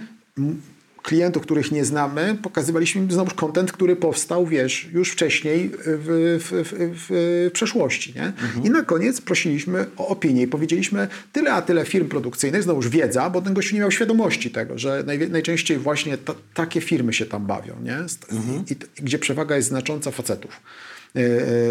klientów, 1.02 1.42
których 1.42 1.72
nie 1.72 1.84
znamy, 1.84 2.36
pokazywaliśmy 2.42 3.02
im 3.02 3.10
znowuż 3.10 3.34
content, 3.34 3.72
który 3.72 3.96
powstał, 3.96 4.46
wiesz, 4.46 4.88
już 4.92 5.10
wcześniej 5.10 5.70
w, 5.70 6.38
w, 6.40 6.68
w, 6.68 6.74
w 7.08 7.50
przeszłości, 7.52 8.14
nie? 8.16 8.32
I 8.64 8.70
na 8.70 8.82
koniec 8.82 9.20
prosiliśmy 9.20 9.86
o 9.96 10.08
opinię 10.08 10.42
i 10.42 10.46
powiedzieliśmy 10.46 11.08
tyle 11.32 11.52
a 11.52 11.62
tyle 11.62 11.84
firm 11.84 12.08
produkcyjnych, 12.08 12.62
znowuż 12.62 12.88
wiedza, 12.88 13.30
bo 13.30 13.42
ten 13.42 13.54
gościu 13.54 13.74
nie 13.74 13.80
miał 13.80 13.90
świadomości 13.90 14.50
tego, 14.50 14.78
że 14.78 15.02
naj, 15.06 15.30
najczęściej 15.30 15.78
właśnie 15.78 16.18
ta, 16.18 16.34
takie 16.54 16.80
firmy 16.80 17.12
się 17.12 17.26
tam 17.26 17.46
bawią, 17.46 17.74
nie? 17.82 17.96
I, 18.70 18.72
i, 18.72 18.76
gdzie 19.02 19.18
przewaga 19.18 19.56
jest 19.56 19.68
znacząca 19.68 20.10
facetów. 20.10 20.60
E, 21.16 21.20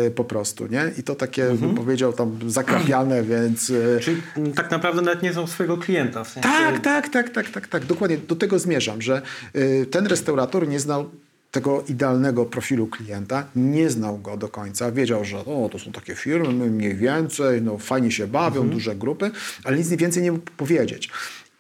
e, 0.06 0.12
po 0.12 0.24
prostu, 0.24 0.68
nie? 0.68 0.92
I 0.98 1.04
to 1.04 1.16
takie, 1.16 1.54
bym 1.54 1.76
powiedział, 1.76 2.14
tam 2.14 2.40
zakrapiane, 2.48 3.24
więc... 3.34 3.70
e, 3.70 4.00
Czyli 4.00 4.22
mm, 4.38 4.54
tak 4.54 4.72
naprawdę 4.72 5.02
nawet 5.02 5.24
nie 5.24 5.34
są 5.34 5.48
swojego 5.48 5.78
klienta. 5.78 6.24
W 6.24 6.30
sensie... 6.30 6.50
tak, 6.50 6.80
tak, 6.80 7.10
tak, 7.10 7.30
tak, 7.30 7.50
tak, 7.50 7.68
tak. 7.68 7.86
Dokładnie 7.86 8.18
do 8.18 8.36
tego 8.36 8.60
zmierzam, 8.60 9.02
że 9.02 9.22
y, 9.56 9.86
ten 9.92 10.08
restaurator 10.08 10.68
nie 10.68 10.80
znał 10.80 11.10
tego 11.52 11.84
idealnego 11.88 12.46
profilu 12.46 12.88
klienta, 12.88 13.46
nie 13.56 13.90
znał 13.90 14.18
go 14.18 14.38
do 14.38 14.48
końca. 14.48 14.92
Wiedział, 14.92 15.26
że 15.26 15.38
o, 15.38 15.70
to 15.72 15.80
są 15.80 15.92
takie 15.92 16.16
firmy, 16.16 16.70
mniej 16.70 16.96
więcej, 16.96 17.62
no 17.62 17.78
fajnie 17.78 18.12
się 18.12 18.28
bawią, 18.28 18.70
duże 18.70 18.96
grupy, 18.96 19.32
ale 19.64 19.78
nic 19.78 19.90
więcej 19.90 20.24
nie 20.24 20.32
mógł 20.32 20.52
powiedzieć. 20.58 21.10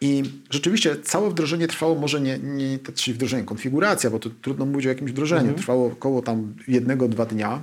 I 0.01 0.23
rzeczywiście 0.49 0.95
całe 1.01 1.29
wdrożenie 1.29 1.67
trwało 1.67 1.95
może 1.95 2.21
nie, 2.21 2.39
nie 2.39 2.79
czyli 2.95 3.13
wdrożenie, 3.15 3.43
konfiguracja, 3.43 4.09
bo 4.09 4.19
to 4.19 4.29
trudno 4.41 4.65
mówić 4.65 4.85
o 4.85 4.89
jakimś 4.89 5.11
wdrożeniu, 5.11 5.53
trwało 5.53 5.87
około 5.87 6.21
tam 6.21 6.53
jednego, 6.67 7.07
dwa 7.07 7.25
dnia. 7.25 7.61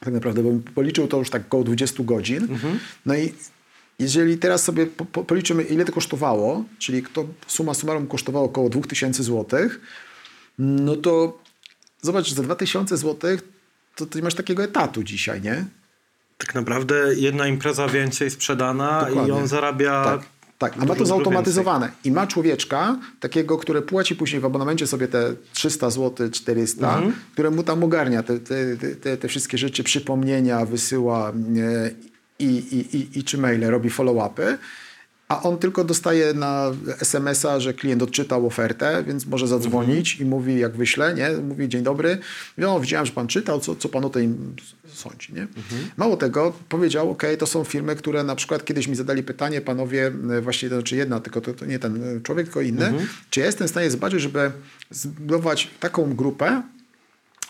Tak 0.00 0.14
naprawdę, 0.14 0.42
bo 0.42 0.72
policzył 0.74 1.08
to 1.08 1.18
już 1.18 1.30
tak 1.30 1.42
około 1.46 1.64
20 1.64 2.02
godzin. 2.02 2.48
No 3.06 3.16
i 3.16 3.32
jeżeli 3.98 4.38
teraz 4.38 4.64
sobie 4.64 4.86
po, 4.86 5.04
po, 5.04 5.24
policzymy, 5.24 5.62
ile 5.62 5.84
to 5.84 5.92
kosztowało, 5.92 6.64
czyli 6.78 7.02
to 7.02 7.26
suma 7.46 7.74
summarum 7.74 8.06
kosztowało 8.06 8.44
około 8.44 8.68
2000 8.68 9.22
zł, 9.22 9.60
no 10.58 10.96
to 10.96 11.38
zobacz, 12.02 12.26
że 12.26 12.34
za 12.34 12.42
2000 12.42 12.96
zł 12.96 13.38
to 13.96 14.06
ty 14.06 14.22
masz 14.22 14.34
takiego 14.34 14.62
etatu 14.62 15.02
dzisiaj, 15.02 15.42
nie? 15.42 15.64
Tak 16.38 16.54
naprawdę 16.54 17.14
jedna 17.16 17.46
impreza 17.46 17.88
więcej 17.88 18.30
sprzedana 18.30 19.02
i 19.02 19.08
Dokładnie. 19.08 19.34
on 19.34 19.48
zarabia. 19.48 20.04
Tak, 20.04 20.20
tak. 20.60 20.72
A 20.80 20.84
ma 20.86 20.94
to 20.94 21.06
zautomatyzowane. 21.06 21.88
I 22.04 22.10
ma 22.12 22.26
człowieczka, 22.26 22.98
takiego, 23.20 23.58
który 23.58 23.82
płaci 23.82 24.16
później 24.16 24.40
w 24.40 24.44
abonamencie 24.44 24.86
sobie 24.86 25.08
te 25.08 25.34
300 25.52 25.90
zł, 25.90 26.30
400, 26.30 26.94
Mhm. 26.94 27.12
które 27.32 27.50
mu 27.50 27.62
tam 27.62 27.84
ogarnia 27.84 28.22
te, 28.22 28.38
te, 28.40 28.76
te- 28.76 28.96
te, 28.96 29.16
te 29.16 29.28
wszystkie 29.28 29.58
rzeczy, 29.58 29.84
przypomnienia, 29.84 30.64
wysyła 30.66 31.30
e, 31.30 31.90
i, 32.38 32.44
i, 32.44 32.96
i, 32.96 33.18
i 33.18 33.24
czy 33.24 33.38
maile, 33.38 33.70
robi 33.70 33.90
follow-upy. 33.90 34.56
A 35.30 35.42
on 35.42 35.58
tylko 35.58 35.84
dostaje 35.84 36.34
na 36.34 36.70
SMS-a, 37.00 37.60
że 37.60 37.74
klient 37.74 38.02
odczytał 38.02 38.46
ofertę, 38.46 39.04
więc 39.06 39.26
może 39.26 39.46
zadzwonić 39.48 40.12
Mhm. 40.12 40.26
i 40.26 40.30
mówi, 40.30 40.58
jak 40.60 40.76
wyśle, 40.76 41.14
nie? 41.14 41.30
Mówi, 41.30 41.68
dzień 41.68 41.82
dobry, 41.82 42.18
no, 42.58 42.80
widziałem, 42.80 43.06
że 43.06 43.12
pan 43.12 43.26
czytał, 43.26 43.60
co, 43.60 43.76
co 43.76 43.88
pan 43.88 44.04
o 44.04 44.10
tym 44.10 44.56
sądzi, 44.94 45.32
nie? 45.34 45.42
Mhm. 45.42 45.90
Mało 45.96 46.16
tego, 46.16 46.52
powiedział, 46.68 47.10
ok, 47.10 47.22
to 47.38 47.46
są 47.46 47.64
firmy, 47.64 47.96
które 47.96 48.24
na 48.24 48.34
przykład 48.36 48.64
kiedyś 48.64 48.88
mi 48.88 48.96
zadali 48.96 49.22
pytanie, 49.22 49.60
panowie, 49.60 50.12
e, 50.36 50.40
właściwie 50.40 50.70
to 50.70 50.76
znaczy 50.76 50.96
jedna, 50.96 51.20
tylko 51.20 51.40
to, 51.40 51.54
to 51.54 51.66
nie 51.66 51.78
ten 51.78 52.20
człowiek, 52.22 52.46
tylko 52.46 52.60
inny, 52.60 52.86
Mhm. 52.86 53.08
czy 53.30 53.40
ja 53.40 53.46
jestem 53.46 53.66
w 53.66 53.70
stanie 53.70 53.90
zobaczyć, 53.90 54.20
żeby 54.20 54.50
zbudować 54.90 55.70
taką 55.80 56.14
grupę 56.14 56.62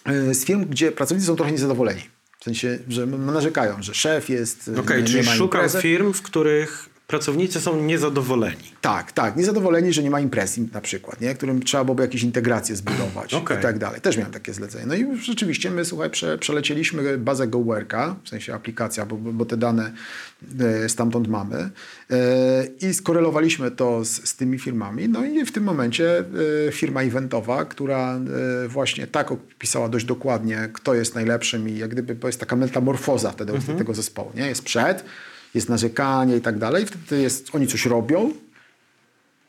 e, 0.05 0.35
z 0.35 0.45
firm, 0.45 0.65
gdzie 0.65 0.93
pracownicy 0.93 1.27
są 1.27 1.37
trochę 1.37 1.53
niezadowoleni. 1.53 2.03
W 2.41 2.45
sensie, 2.45 2.79
że 2.89 3.07
narzekają, 3.07 3.83
że 3.83 3.95
szef 3.95 4.29
jest, 4.29 4.71
Okej, 4.79 5.03
nie, 5.03 5.09
czyli 5.09 5.39
imprezy. 5.41 5.81
firm, 5.81 6.13
w 6.13 6.23
których 6.23 6.90
pracownicy 7.11 7.61
są 7.61 7.83
niezadowoleni. 7.83 8.73
Tak, 8.81 9.13
tak. 9.13 9.37
Niezadowoleni, 9.37 9.93
że 9.93 10.03
nie 10.03 10.11
ma 10.11 10.21
imprez 10.21 10.59
na 10.73 10.81
przykład, 10.81 11.21
nie? 11.21 11.35
którym 11.35 11.63
trzeba 11.63 11.85
byłoby 11.85 12.03
jakieś 12.03 12.23
integracje 12.23 12.77
zbudować 12.77 13.35
Okej. 13.35 13.59
i 13.59 13.61
tak 13.61 13.79
dalej. 13.79 14.01
Też 14.01 14.17
miałem 14.17 14.33
takie 14.33 14.55
zlecenie. 14.55 14.87
No 14.87 14.95
i 14.95 15.19
rzeczywiście 15.23 15.71
my, 15.71 15.85
słuchaj, 15.85 16.11
prze, 16.11 16.39
przelecieliśmy 16.39 17.19
bazę 17.19 17.49
GoWorka, 17.49 18.17
w 18.25 18.29
sensie 18.29 18.55
aplikacja, 18.55 19.07
bo, 19.07 19.17
bo 19.17 19.45
te 19.45 19.57
dane 19.57 19.93
e, 20.61 20.89
stamtąd 20.89 21.29
mamy 21.29 21.71
e, 22.11 22.65
i 22.81 22.95
skorelowaliśmy 22.95 23.71
to 23.71 24.05
z, 24.05 24.29
z 24.29 24.37
tymi 24.37 24.59
firmami. 24.59 25.09
No 25.09 25.25
i 25.25 25.45
w 25.45 25.53
tym 25.53 25.65
momencie 25.65 26.19
e, 26.69 26.73
firma 26.73 27.03
eventowa, 27.03 27.65
która 27.65 28.21
właśnie 28.69 29.07
tak 29.07 29.33
opisała 29.33 29.89
dość 29.89 30.05
dokładnie, 30.05 30.69
kto 30.73 30.95
jest 30.95 31.15
najlepszym 31.15 31.69
i 31.69 31.79
jak 31.79 31.91
gdyby 31.91 32.17
to 32.17 32.27
jest 32.27 32.41
taka 32.41 32.57
metamorfoza 32.57 33.31
wtedy 33.31 33.53
tego 33.79 33.95
zespołu, 33.95 34.33
nie? 34.35 34.47
Jest 34.47 34.63
przed, 34.63 35.05
jest 35.55 35.69
narzekanie 35.69 36.37
i 36.37 36.41
tak 36.41 36.59
dalej, 36.59 36.87
wtedy 36.87 37.23
jest, 37.23 37.55
oni 37.55 37.67
coś 37.67 37.87
robią, 37.87 38.33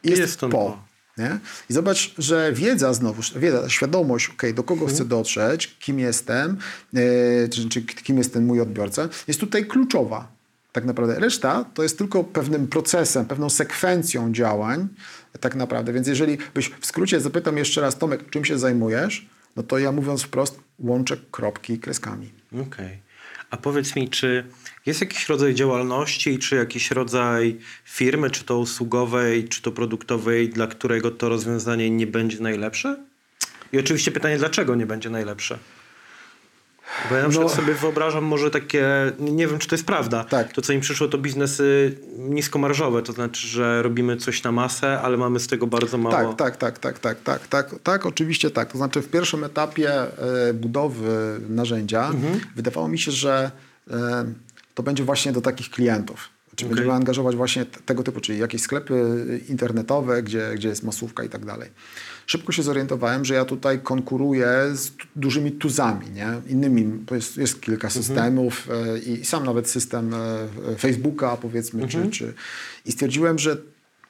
jest, 0.04 0.22
Jest 0.22 0.40
ten 0.40 0.50
po. 0.50 0.58
po. 0.58 0.92
Nie? 1.18 1.40
I 1.70 1.74
zobacz, 1.74 2.14
że 2.18 2.54
wiedza 2.54 2.94
znowu, 2.94 3.22
wiedza, 3.36 3.70
świadomość, 3.70 4.30
okay, 4.30 4.54
do 4.54 4.64
kogo 4.64 4.86
chcę 4.86 5.06
dotrzeć, 5.06 5.78
kim 5.80 6.00
jestem, 6.00 6.58
e, 6.94 7.50
czy, 7.50 7.70
czy 7.70 7.82
kim 7.82 8.18
jest 8.18 8.34
ten 8.34 8.46
mój 8.46 8.62
odbiorca, 8.62 9.10
jest 9.28 9.40
tutaj 9.40 9.66
kluczowa. 9.66 10.32
Tak 10.72 10.86
naprawdę 10.86 11.20
reszta 11.20 11.66
to 11.74 11.84
jest 11.84 11.98
tylko 11.98 12.24
pewnym 12.24 12.68
procesem, 12.68 13.26
pewną 13.26 13.50
sekwencją 13.50 14.34
działań, 14.34 14.88
tak 15.40 15.56
naprawdę. 15.56 15.94
Więc 15.94 16.08
jeżeli 16.08 16.38
byś 16.54 16.72
w 16.80 16.86
skrócie 16.86 17.20
zapytał 17.20 17.58
jeszcze 17.58 17.82
raz, 17.82 17.98
Tomek, 17.98 18.30
czym 18.30 18.46
się 18.46 18.60
zajmujesz, 18.60 19.30
no 19.56 19.64
to 19.64 19.80
ja 19.80 19.92
mówiąc 19.92 20.22
wprost, 20.22 20.60
łączę 20.80 21.18
kropki 21.32 21.80
kreskami. 21.80 22.32
Okej. 22.68 23.11
A 23.52 23.58
powiedz 23.58 23.96
mi, 23.96 24.10
czy 24.10 24.44
jest 24.86 25.02
jakiś 25.02 25.30
rodzaj 25.30 25.54
działalności, 25.56 26.40
czy 26.40 26.56
jakiś 26.56 26.92
rodzaj 26.92 27.58
firmy, 27.86 28.30
czy 28.30 28.44
to 28.44 28.58
usługowej, 28.58 29.48
czy 29.48 29.62
to 29.62 29.72
produktowej, 29.72 30.50
dla 30.50 30.68
którego 30.68 31.12
to 31.12 31.30
rozwiązanie 31.30 31.90
nie 31.90 32.08
będzie 32.08 32.40
najlepsze? 32.40 32.98
I 33.74 33.80
oczywiście 33.80 34.12
pytanie, 34.12 34.38
dlaczego 34.38 34.76
nie 34.76 34.86
będzie 34.86 35.10
najlepsze? 35.10 35.60
Bo 37.10 37.16
ja 37.16 37.24
na 37.24 37.30
przykład 37.30 37.50
No. 37.52 37.56
sobie 37.56 37.74
wyobrażam 37.74 38.24
może 38.24 38.52
takie, 38.52 38.86
nie 39.20 39.48
wiem 39.48 39.60
czy 39.60 39.68
to 39.68 39.76
jest 39.76 39.86
prawda, 39.86 40.24
Tak. 40.24 40.54
to 40.54 40.62
co 40.62 40.74
im 40.74 40.82
przyszło 40.82 41.08
to 41.08 41.18
biznesy 41.18 41.98
niskomarżowe, 42.18 43.02
to 43.02 43.14
znaczy, 43.14 43.48
że 43.48 43.82
robimy 43.82 44.18
coś 44.18 44.44
na 44.44 44.52
masę, 44.52 45.02
ale 45.02 45.18
mamy 45.18 45.40
z 45.40 45.48
tego 45.48 45.68
bardzo 45.68 45.98
mało. 45.98 46.34
Tak, 46.34 46.58
tak, 46.58 46.80
tak, 46.80 47.00
tak, 47.00 47.00
tak, 47.00 47.20
tak, 47.20 47.48
tak, 47.48 47.76
tak, 47.84 48.06
oczywiście 48.06 48.52
tak. 48.52 48.72
To 48.72 48.78
znaczy 48.78 49.02
w 49.02 49.10
pierwszym 49.10 49.44
etapie 49.44 49.92
e, 50.50 50.54
budowy 50.54 51.40
narzędzia 51.50 52.12
wydawało 52.56 52.88
mi 52.88 53.00
się, 53.00 53.12
że 53.12 53.52
e, 53.92 54.26
to 54.76 54.84
będzie 54.84 55.04
właśnie 55.04 55.32
do 55.32 55.42
takich 55.42 55.70
klientów. 55.70 56.30
Znaczy 56.52 56.66
Okej. 56.66 56.76
będziemy 56.76 56.94
angażować 56.94 57.36
właśnie 57.36 57.66
tego 57.66 58.04
typu, 58.04 58.22
czyli 58.22 58.40
jakieś 58.40 58.62
sklepy 58.62 59.40
internetowe, 59.50 60.24
gdzie, 60.24 60.52
gdzie 60.56 60.70
jest 60.70 60.84
masówka 60.84 61.24
i 61.24 61.30
tak 61.30 61.46
dalej. 61.46 61.70
Szybko 62.26 62.52
się 62.52 62.64
zorientowałem, 62.64 63.26
że 63.26 63.34
ja 63.34 63.46
tutaj 63.46 63.80
konkuruję 63.80 64.48
z 64.74 64.92
dużymi 65.16 65.52
tuzami, 65.52 66.12
nie? 66.12 66.28
Innymi, 66.48 67.06
jest, 67.12 67.38
jest 67.38 67.62
kilka 67.62 67.90
systemów 67.90 68.68
e, 68.72 69.00
i 69.00 69.26
sam 69.26 69.46
nawet 69.46 69.70
system 69.70 70.14
e, 70.14 70.76
Facebooka 70.78 71.38
powiedzmy, 71.38 71.88
czy, 71.88 72.10
czy... 72.10 72.34
I 72.86 72.92
stwierdziłem, 72.92 73.40
że 73.40 73.58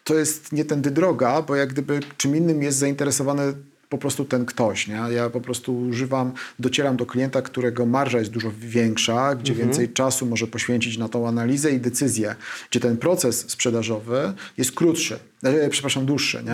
to 0.04 0.15
jest 0.15 0.51
nie 0.51 0.65
tędy 0.65 0.91
droga, 0.91 1.41
bo 1.41 1.56
jak 1.56 1.69
gdyby 1.69 1.99
czym 2.17 2.36
innym 2.36 2.63
jest 2.63 2.77
zainteresowany 2.77 3.54
po 3.91 3.97
prostu 3.97 4.25
ten 4.25 4.45
ktoś. 4.45 4.88
Nie? 4.88 5.01
Ja 5.12 5.30
po 5.30 5.41
prostu 5.41 5.80
używam, 5.80 6.32
docieram 6.60 6.97
do 6.97 7.06
klienta, 7.06 7.41
którego 7.41 7.86
marża 7.86 8.19
jest 8.19 8.32
dużo 8.32 8.51
większa, 8.60 9.36
gdzie 9.36 9.54
więcej 9.54 9.89
czasu 9.89 10.25
może 10.25 10.47
poświęcić 10.47 10.97
na 10.97 11.10
tą 11.10 11.27
analizę 11.27 11.71
i 11.71 11.80
decyzję, 11.80 12.36
gdzie 12.69 12.80
ten 12.80 12.97
proces 12.97 13.49
sprzedażowy 13.49 14.34
jest 14.58 14.71
krótszy, 14.71 15.19
e, 15.43 15.69
przepraszam, 15.69 16.06
dłuższy 16.06 16.43
nie? 16.43 16.54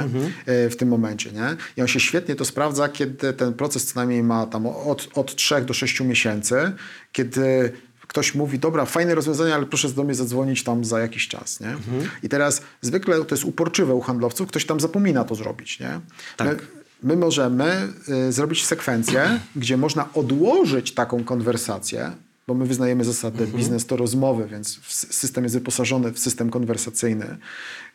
E, 0.54 0.70
w 0.70 0.76
tym 0.76 0.90
momencie. 0.90 1.32
Nie? 1.32 1.56
I 1.78 1.82
on 1.82 1.88
się 1.88 2.00
świetnie 2.00 2.36
to 2.36 2.46
sprawdza, 2.46 2.90
kiedy 2.90 3.34
ten 3.34 3.54
proces 3.54 3.86
co 3.86 4.00
najmniej 4.00 4.24
ma 4.24 4.46
tam 4.46 4.66
od, 4.68 5.10
od 5.14 5.36
3 5.36 5.62
do 5.62 5.74
6 5.74 6.00
miesięcy, 6.00 6.72
kiedy 7.12 7.72
ktoś 8.08 8.36
mówi, 8.36 8.60
dobra, 8.60 8.86
fajne 8.86 9.16
rozwiązanie, 9.16 9.56
ale 9.56 9.66
proszę 9.66 9.90
do 9.90 10.04
mnie 10.04 10.16
zadzwonić 10.16 10.64
tam 10.64 10.86
za 10.86 11.00
jakiś 11.00 11.28
czas, 11.28 11.60
nie? 11.60 11.76
I 12.24 12.30
teraz 12.30 12.62
zwykle 12.82 13.26
to 13.26 13.36
jest 13.36 13.46
uporczywe 13.46 13.94
u 13.94 14.02
handlowców, 14.02 14.48
ktoś 14.48 14.66
tam 14.66 14.80
zapomina 14.80 15.24
to 15.24 15.36
zrobić, 15.36 15.80
nie? 15.80 16.00
Tak. 16.38 16.48
My, 16.48 16.78
my 17.04 17.16
możemy 17.16 17.88
y, 18.28 18.32
zrobić 18.32 18.66
sekwencję, 18.66 19.40
gdzie 19.56 19.78
można 19.78 20.14
odłożyć 20.14 20.94
taką 20.94 21.24
konwersację, 21.24 22.12
bo 22.48 22.54
my 22.54 22.66
wyznajemy 22.66 23.04
zasadę 23.04 23.48
biznes 23.48 23.86
to 23.86 23.98
rozmowy, 23.98 24.48
więc 24.48 24.80
system 25.10 25.44
jest 25.44 25.56
wyposażony 25.56 26.12
w 26.12 26.20
system 26.20 26.50
konwersacyjny. 26.50 27.38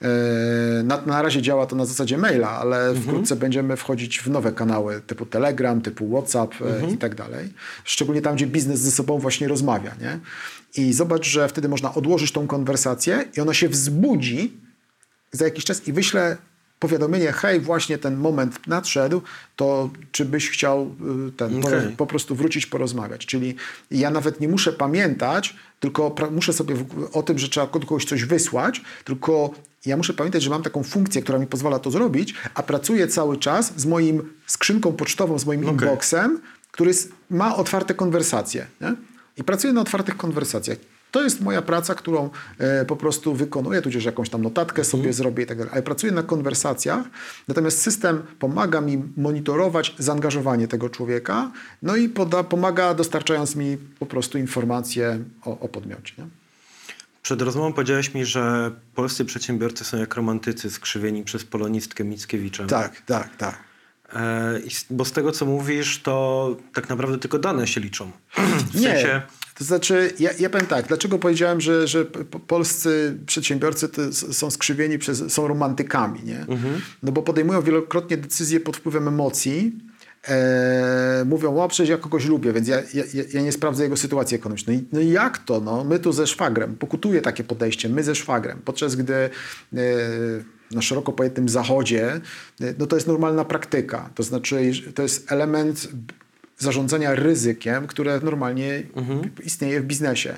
E, 0.03 0.09
Na, 0.85 1.03
na 1.07 1.23
razie 1.23 1.43
działa 1.43 1.67
to 1.67 1.77
na 1.77 1.87
zasadzie 1.87 2.19
maila, 2.19 2.51
ale 2.51 2.95
wkrótce 2.95 3.37
będziemy 3.37 3.77
wchodzić 3.77 4.21
w 4.21 4.27
nowe 4.31 4.53
kanały 4.53 5.01
typu 5.07 5.27
Telegram, 5.27 5.81
typu 5.81 6.11
WhatsApp 6.11 6.55
e, 6.63 6.91
i 6.93 6.99
tak 6.99 7.15
dalej. 7.15 7.53
Szczególnie 7.85 8.23
tam, 8.23 8.35
gdzie 8.37 8.47
biznes 8.47 8.81
ze 8.81 8.91
sobą 8.91 9.19
właśnie 9.19 9.49
rozmawia. 9.49 9.95
Nie? 10.01 10.19
I 10.85 10.93
zobacz, 10.93 11.27
że 11.27 11.49
wtedy 11.49 11.69
można 11.69 11.95
odłożyć 11.95 12.33
tą 12.33 12.47
konwersację 12.47 13.25
i 13.37 13.41
ona 13.41 13.55
się 13.55 13.69
wzbudzi 13.69 14.61
za 15.33 15.45
jakiś 15.45 15.65
czas 15.65 15.89
i 15.89 15.93
wyślę 15.93 16.37
powiadomienie, 16.83 17.33
hej, 17.33 17.61
właśnie 17.61 17.99
ten 17.99 18.17
moment 18.17 18.67
nadszedł, 18.67 19.23
to 19.57 19.91
czy 20.13 20.25
byś 20.25 20.51
chciał 20.51 20.95
y, 21.29 21.33
ten, 21.33 21.61
po, 21.61 21.69
Okej. 21.69 21.97
po 21.97 22.07
prostu 22.07 22.35
wrócić, 22.35 22.67
porozmawiać. 22.67 23.27
Czyli 23.27 23.55
ja 23.91 24.11
nawet 24.11 24.41
nie 24.41 24.49
muszę 24.49 24.73
pamiętać, 24.73 25.57
tylko 25.81 26.15
muszę 26.31 26.53
sobie 26.53 26.77
o 27.13 27.23
tym, 27.23 27.39
że 27.39 27.49
trzeba 27.49 27.67
kogoś 27.67 28.05
coś 28.05 28.25
wysłać, 28.25 28.83
tylko 29.05 29.51
ja 29.87 29.97
muszę 29.97 30.15
pamiętać, 30.15 30.43
że 30.43 30.51
mam 30.51 30.63
taką 30.63 30.83
funkcję, 30.83 31.23
która 31.23 31.39
mi 31.39 31.47
pozwala 31.47 31.79
to 31.79 31.91
zrobić, 31.91 32.35
a 32.55 32.63
pracuję 32.63 33.09
cały 33.09 33.37
czas 33.37 33.73
z 33.77 33.87
moim 33.87 34.33
skrzynką 34.47 34.93
pocztową, 34.93 35.39
z 35.39 35.47
moim 35.47 35.65
inboxem, 35.65 36.41
który 36.71 36.93
ma 37.31 37.57
otwarte 37.57 37.95
konwersacje. 37.95 38.67
Nie? 38.81 38.95
I 39.37 39.45
pracuję 39.45 39.73
na 39.73 39.81
otwartych 39.81 40.17
konwersacjach. 40.17 40.79
To 41.13 41.23
jest 41.23 41.41
moja 41.41 41.63
praca, 41.63 41.95
którą 41.95 42.31
e, 42.59 42.85
po 42.85 42.97
prostu 42.97 43.35
wykonuję, 43.35 43.83
tudzież 43.83 44.05
jakąś 44.05 44.29
tam 44.31 44.43
notatkę 44.43 44.85
sobie 44.85 45.01
Mhm. 45.01 45.15
zrobię 45.15 45.43
i 45.45 45.47
tak 45.47 45.59
dalej. 45.59 45.73
Ale 45.73 45.83
pracuję 45.83 46.13
na 46.13 46.23
konwersacjach, 46.23 47.05
natomiast 47.49 47.81
system 47.81 48.23
pomaga 48.39 48.81
mi 48.81 49.03
monitorować 49.17 49.95
zaangażowanie 49.99 50.69
tego 50.69 50.91
człowieka, 50.91 51.53
no 51.83 51.97
i 51.97 52.09
poda, 52.09 52.45
pomaga 52.45 52.95
dostarczając 52.95 53.57
mi 53.57 53.77
po 53.99 54.07
prostu 54.07 54.39
informacje 54.39 55.19
o, 55.45 55.59
o 55.61 55.69
podmiocie. 55.69 56.15
Nie? 56.19 56.25
Przed 57.23 57.43
rozmową 57.43 57.73
powiedziałeś 57.73 58.15
mi, 58.15 58.25
że 58.27 58.71
polscy 58.95 59.25
przedsiębiorcy 59.25 59.85
są 59.85 59.97
jak 59.99 60.15
romantycy 60.15 60.71
skrzywieni 60.71 61.25
przez 61.25 61.45
polonistkę 61.45 62.05
Mickiewiczem. 62.05 62.67
Tak, 62.67 63.01
tak, 63.07 63.37
tak. 63.37 63.59
E, 64.15 64.59
bo 64.91 65.05
z 65.05 65.13
tego, 65.13 65.33
co 65.33 65.47
mówisz, 65.47 66.03
to 66.03 66.57
tak 66.75 66.89
naprawdę 66.89 67.19
tylko 67.19 67.39
dane 67.39 67.67
się 67.67 67.81
liczą. 67.81 68.11
W 68.73 68.75
Nie, 68.75 68.81
sensie, 68.81 69.23
to 69.59 69.65
znaczy, 69.65 70.13
ja, 70.19 70.31
ja 70.39 70.51
powiem 70.51 70.67
tak, 70.67 70.87
dlaczego 70.89 71.19
powiedziałem, 71.19 71.61
że, 71.61 71.87
że 71.89 72.05
po- 72.05 72.41
polscy 72.41 73.19
przedsiębiorcy 73.27 73.89
są 74.13 74.51
skrzywieni, 74.51 74.99
przez, 74.99 75.33
są 75.33 75.49
romantykami, 75.49 76.21
nie? 76.25 76.47
No 77.03 77.13
bo 77.13 77.23
podejmują 77.23 77.63
wielokrotnie 77.63 78.17
decyzje 78.17 78.61
pod 78.61 78.77
wpływem 78.77 79.09
emocji, 79.09 79.73
e, 80.29 81.25
mówią, 81.27 81.57
o 81.63 81.69
przecież 81.69 81.89
ja 81.91 81.97
kogoś 81.99 82.27
lubię, 82.27 82.53
więc 82.53 82.69
ja, 82.69 82.77
ja, 82.95 83.05
ja- 83.35 83.43
nie 83.43 83.53
sprawdzę 83.53 83.83
jego 83.83 83.97
sytuacji 83.97 84.35
ekonomicznej. 84.35 84.77
No 84.77 84.83
i- 85.01 85.05
No 85.05 85.11
i 85.11 85.13
jak 85.13 85.39
to? 85.39 85.61
No, 85.61 85.85
my 85.85 85.99
tu 85.99 86.13
ze 86.13 86.27
szwagrem, 86.27 86.77
pokutuje 86.77 87.21
takie 87.21 87.45
podejście, 87.45 87.89
my 87.89 88.03
ze 88.05 88.15
szwagrem, 88.15 88.59
podczas 88.65 88.97
gdy 88.97 89.15
e, 89.15 89.29
na 90.75 90.83
szeroko 90.83 91.13
pojętym 91.13 91.49
zachodzie, 91.49 92.21
e, 92.61 92.75
no 92.79 92.87
to 92.87 92.97
jest 92.97 93.07
normalna 93.07 93.45
praktyka, 93.45 94.11
to 94.15 94.23
znaczy 94.23 94.73
to 94.95 95.03
jest 95.03 95.33
element 95.33 95.89
zarządzania 96.63 97.15
ryzykiem, 97.15 97.87
które 97.87 98.21
normalnie 98.21 98.83
istnieje 99.45 99.81
w 99.81 99.85
biznesie. 99.85 100.37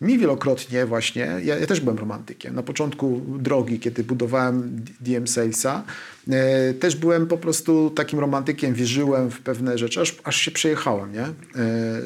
Mi 0.00 0.18
wielokrotnie 0.18 0.86
właśnie, 0.86 1.20
ja, 1.44 1.58
ja 1.58 1.66
też 1.66 1.80
byłem 1.80 1.98
romantykiem. 1.98 2.54
Na 2.54 2.62
początku 2.62 3.22
drogi, 3.38 3.80
kiedy 3.80 4.04
budowałem 4.04 4.84
DM 5.00 5.26
Salesa, 5.26 5.84
e, 6.30 6.74
też 6.74 6.96
byłem 6.96 7.26
po 7.26 7.38
prostu 7.38 7.90
takim 7.90 8.18
romantykiem, 8.18 8.74
wierzyłem 8.74 9.30
w 9.30 9.40
pewne 9.40 9.78
rzeczy, 9.78 10.00
aż, 10.00 10.16
aż 10.24 10.36
się 10.36 10.50
przejechałem, 10.50 11.12
nie? 11.12 11.22
E, 11.22 11.32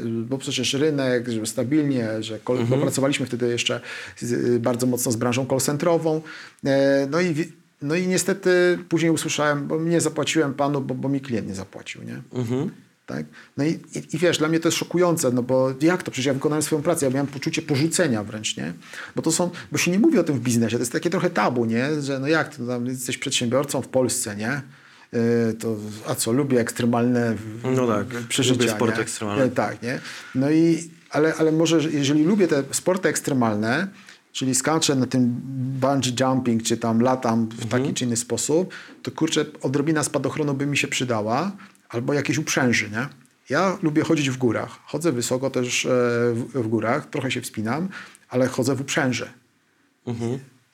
bo 0.04 0.38
przecież 0.38 0.74
rynek, 0.74 1.28
że 1.28 1.46
stabilnie, 1.46 2.22
że 2.22 2.38
kol, 2.38 2.58
bo 2.64 2.78
pracowaliśmy 2.78 3.26
wtedy 3.26 3.48
jeszcze 3.48 3.80
z, 4.18 4.58
bardzo 4.62 4.86
mocno 4.86 5.12
z 5.12 5.16
branżą 5.16 5.46
call 5.46 5.60
centrową. 5.60 6.20
E, 6.64 7.08
no 7.10 7.20
i 7.20 7.59
no 7.82 7.94
i 7.94 8.06
niestety 8.06 8.78
później 8.88 9.10
usłyszałem, 9.12 9.66
bo 9.66 9.80
nie 9.80 10.00
zapłaciłem 10.00 10.54
panu, 10.54 10.80
bo, 10.80 10.94
bo 10.94 11.08
mi 11.08 11.20
klient 11.20 11.48
nie 11.48 11.54
zapłacił, 11.54 12.02
nie? 12.02 12.22
Tak? 13.06 13.24
No 13.56 13.64
i, 13.64 13.68
i, 13.70 14.16
i 14.16 14.18
wiesz, 14.18 14.38
dla 14.38 14.48
mnie 14.48 14.60
to 14.60 14.68
jest 14.68 14.78
szokujące, 14.78 15.30
no 15.32 15.42
bo 15.42 15.74
jak 15.80 16.02
to? 16.02 16.10
Przecież 16.10 16.26
ja 16.26 16.34
wykonałem 16.34 16.62
swoją 16.62 16.82
pracę, 16.82 17.06
ja 17.06 17.12
miałem 17.12 17.26
poczucie 17.26 17.62
porzucenia 17.62 18.24
wręcz, 18.24 18.56
nie? 18.56 18.72
Bo 19.16 19.22
to 19.22 19.32
są, 19.32 19.50
bo 19.72 19.78
się 19.78 19.90
nie 19.90 19.98
mówi 19.98 20.18
o 20.18 20.24
tym 20.24 20.36
w 20.36 20.40
biznesie, 20.40 20.76
to 20.76 20.82
jest 20.82 20.92
takie 20.92 21.10
trochę 21.10 21.30
tabu, 21.30 21.64
nie? 21.64 22.02
Że 22.02 22.18
no 22.18 22.26
jak, 22.28 22.56
to 22.56 22.66
tam 22.66 22.86
jesteś 22.86 23.18
przedsiębiorcą 23.18 23.82
w 23.82 23.88
Polsce, 23.88 24.36
nie? 24.36 24.62
Yy, 25.12 25.54
to, 25.54 25.76
a 26.08 26.14
co, 26.14 26.32
lubię 26.32 26.60
ekstremalne 26.60 27.36
No 27.76 27.86
tak, 27.86 28.06
przeżycia, 28.28 28.58
lubię 28.60 28.70
sporty 28.70 28.96
nie? 28.96 29.02
ekstremalne. 29.02 29.44
Yy, 29.44 29.50
Tak, 29.50 29.82
nie? 29.82 30.00
No 30.34 30.50
i, 30.50 30.90
ale, 31.10 31.34
ale 31.34 31.52
może, 31.52 31.80
że- 31.80 31.90
jeżeli 31.90 32.24
lubię 32.24 32.48
te 32.48 32.62
sporty 32.70 33.08
ekstremalne, 33.08 33.88
czyli 34.32 34.54
skaczę 34.54 34.94
na 34.96 35.06
tym 35.06 35.40
bungee 35.80 36.14
jumping, 36.20 36.62
czy 36.62 36.76
tam 36.76 37.00
latam 37.00 37.48
w 37.48 37.62
Mhm. 37.62 37.82
taki 37.82 37.94
czy 37.94 38.04
inny 38.04 38.16
sposób, 38.16 38.74
to 39.02 39.10
kurczę, 39.10 39.44
odrobina 39.62 40.02
spadochronu 40.04 40.54
by 40.54 40.66
mi 40.66 40.76
się 40.76 40.88
przydała, 40.88 41.52
albo 41.88 42.14
jakieś 42.14 42.38
uprzęży, 42.38 42.90
nie? 42.90 43.08
Ja 43.48 43.78
lubię 43.82 44.02
chodzić 44.02 44.30
w 44.30 44.36
górach. 44.36 44.78
Chodzę 44.86 45.12
wysoko 45.12 45.50
też 45.50 45.86
e, 45.86 45.88
w, 46.54 46.68
górach, 46.68 47.06
trochę 47.10 47.30
się 47.30 47.40
wspinam, 47.40 47.88
ale 48.28 48.48
chodzę 48.48 48.74
w 48.74 48.80
uprzęży. 48.80 49.30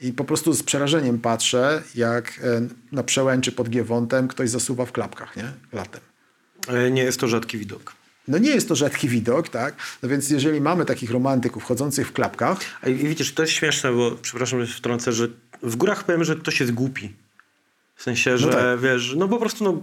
I 0.01 0.13
po 0.13 0.25
prostu 0.25 0.53
z 0.53 0.63
przerażeniem 0.63 1.19
patrzę, 1.19 1.83
jak 1.95 2.41
e, 2.45 2.61
na 2.93 3.03
przełęczy 3.03 3.53
pod 3.53 3.69
Giewontem 3.69 4.29
ktoś 4.29 4.51
zasuwa 4.51 4.87
w 4.87 4.93
klapkach, 4.93 5.37
nie? 5.37 5.53
Latem. 5.73 6.01
e, 6.69 6.91
nie 6.91 7.03
jest 7.03 7.21
to 7.21 7.29
rzadki 7.29 7.59
widok. 7.59 7.93
No 8.29 8.39
nie 8.39 8.51
jest 8.51 8.69
to 8.69 8.75
rzadki 8.75 9.09
widok, 9.09 9.49
tak? 9.49 9.75
No 10.03 10.09
więc 10.09 10.31
jeżeli 10.31 10.61
mamy 10.61 10.85
takich 10.85 11.11
romantyków 11.11 11.65
chodzących 11.65 12.09
w 12.09 12.13
klapkach, 12.13 12.59
A 12.83 12.89
i 12.89 12.95
widzisz, 12.95 13.35
to 13.35 13.43
jest 13.43 13.55
śmieszne, 13.55 13.93
bo 13.93 14.11
przepraszam, 14.23 14.61
że 14.61 14.67
się 14.67 14.79
wtrącę, 14.79 15.13
że 15.13 15.29
w 15.63 15.77
górach 15.77 16.05
powiem, 16.05 16.25
że 16.25 16.37
ktoś 16.37 16.61
jest 16.61 16.73
głupi. 16.73 17.13
W 17.97 18.03
sensie, 18.03 18.39
że 18.39 18.49
tak. 18.49 18.81
wiesz, 18.81 19.15
no 19.17 19.29
po 19.29 19.39
prostu 19.39 19.65
no, 19.65 19.83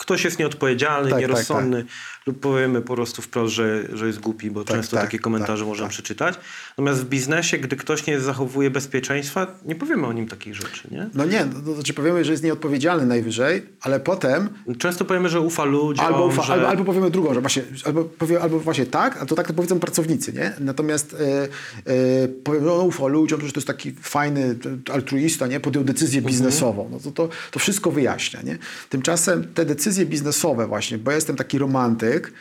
ktoś 0.00 0.24
jest 0.24 0.38
nieodpowiedzialny, 0.38 1.10
Tak, 1.10 1.20
nierozsądny 1.20 1.84
lub 2.26 2.40
powiemy 2.40 2.82
po 2.82 2.94
prostu 2.94 3.22
wprost, 3.22 3.54
że, 3.54 3.84
że 3.92 4.06
jest 4.06 4.20
głupi, 4.20 4.50
bo 4.50 4.64
Tak, 4.64 4.76
często 4.76 4.96
tak, 4.96 5.04
takie 5.04 5.18
komentarze 5.18 5.62
tak, 5.62 5.68
można 5.68 5.84
tak. 5.84 5.92
przeczytać. 5.92 6.34
Natomiast 6.70 7.00
w 7.00 7.08
biznesie, 7.08 7.58
gdy 7.58 7.76
ktoś 7.76 8.06
nie 8.06 8.20
zachowuje 8.20 8.70
bezpieczeństwa, 8.70 9.46
nie 9.64 9.74
powiemy 9.74 10.06
o 10.06 10.12
nim 10.12 10.28
takich 10.28 10.54
rzeczy, 10.54 10.88
nie? 10.90 11.10
no 11.14 11.24
nie, 11.24 11.44
no 11.44 11.60
to 11.60 11.74
znaczy 11.74 11.94
powiemy, 11.94 12.24
że 12.24 12.32
jest 12.32 12.44
nieodpowiedzialny 12.44 13.06
najwyżej, 13.06 13.62
ale 13.80 14.00
potem 14.00 14.48
Często 14.78 15.04
powiemy, 15.04 15.28
że 15.28 15.40
ufa 15.40 15.64
ludziom, 15.64 16.06
Albo, 16.06 16.26
ufa, 16.26 16.42
że... 16.42 16.52
albo, 16.52 16.68
albo 16.68 16.84
powiemy 16.84 17.10
drugą, 17.10 17.34
że 17.34 17.40
właśnie, 17.40 17.62
albo, 17.84 18.04
powie, 18.04 18.40
albo 18.40 18.60
właśnie 18.60 18.86
tak, 18.86 19.22
a 19.22 19.26
to 19.26 19.34
tak 19.34 19.46
to 19.46 19.54
powiedzą 19.54 19.80
pracownicy, 19.80 20.32
nie? 20.32 20.52
Natomiast 20.60 21.14
e, 21.14 21.48
e, 21.92 22.28
powiem, 22.28 22.64
że 22.64 22.72
on 22.72 22.86
ufa 22.86 23.06
ludziom, 23.06 23.40
że 23.40 23.52
to 23.52 23.58
jest 23.60 23.66
taki 23.66 23.92
fajny 23.92 24.56
altruista, 24.92 25.46
nie? 25.46 25.60
Podjął 25.60 25.84
decyzję 25.84 26.22
biznesową. 26.22 26.88
No 26.92 26.98
to, 27.00 27.10
to, 27.10 27.28
to 27.50 27.58
wszystko 27.58 27.90
wyjaśnia, 27.90 28.42
nie? 28.42 28.58
Tymczasem 28.88 29.44
te 29.54 29.64
decyzje 29.64 29.89
biznesowe 30.06 30.66
właśnie, 30.66 30.98
bo 30.98 31.12
jestem 31.12 31.36
taki 31.36 31.58
romantyk, 31.58 32.32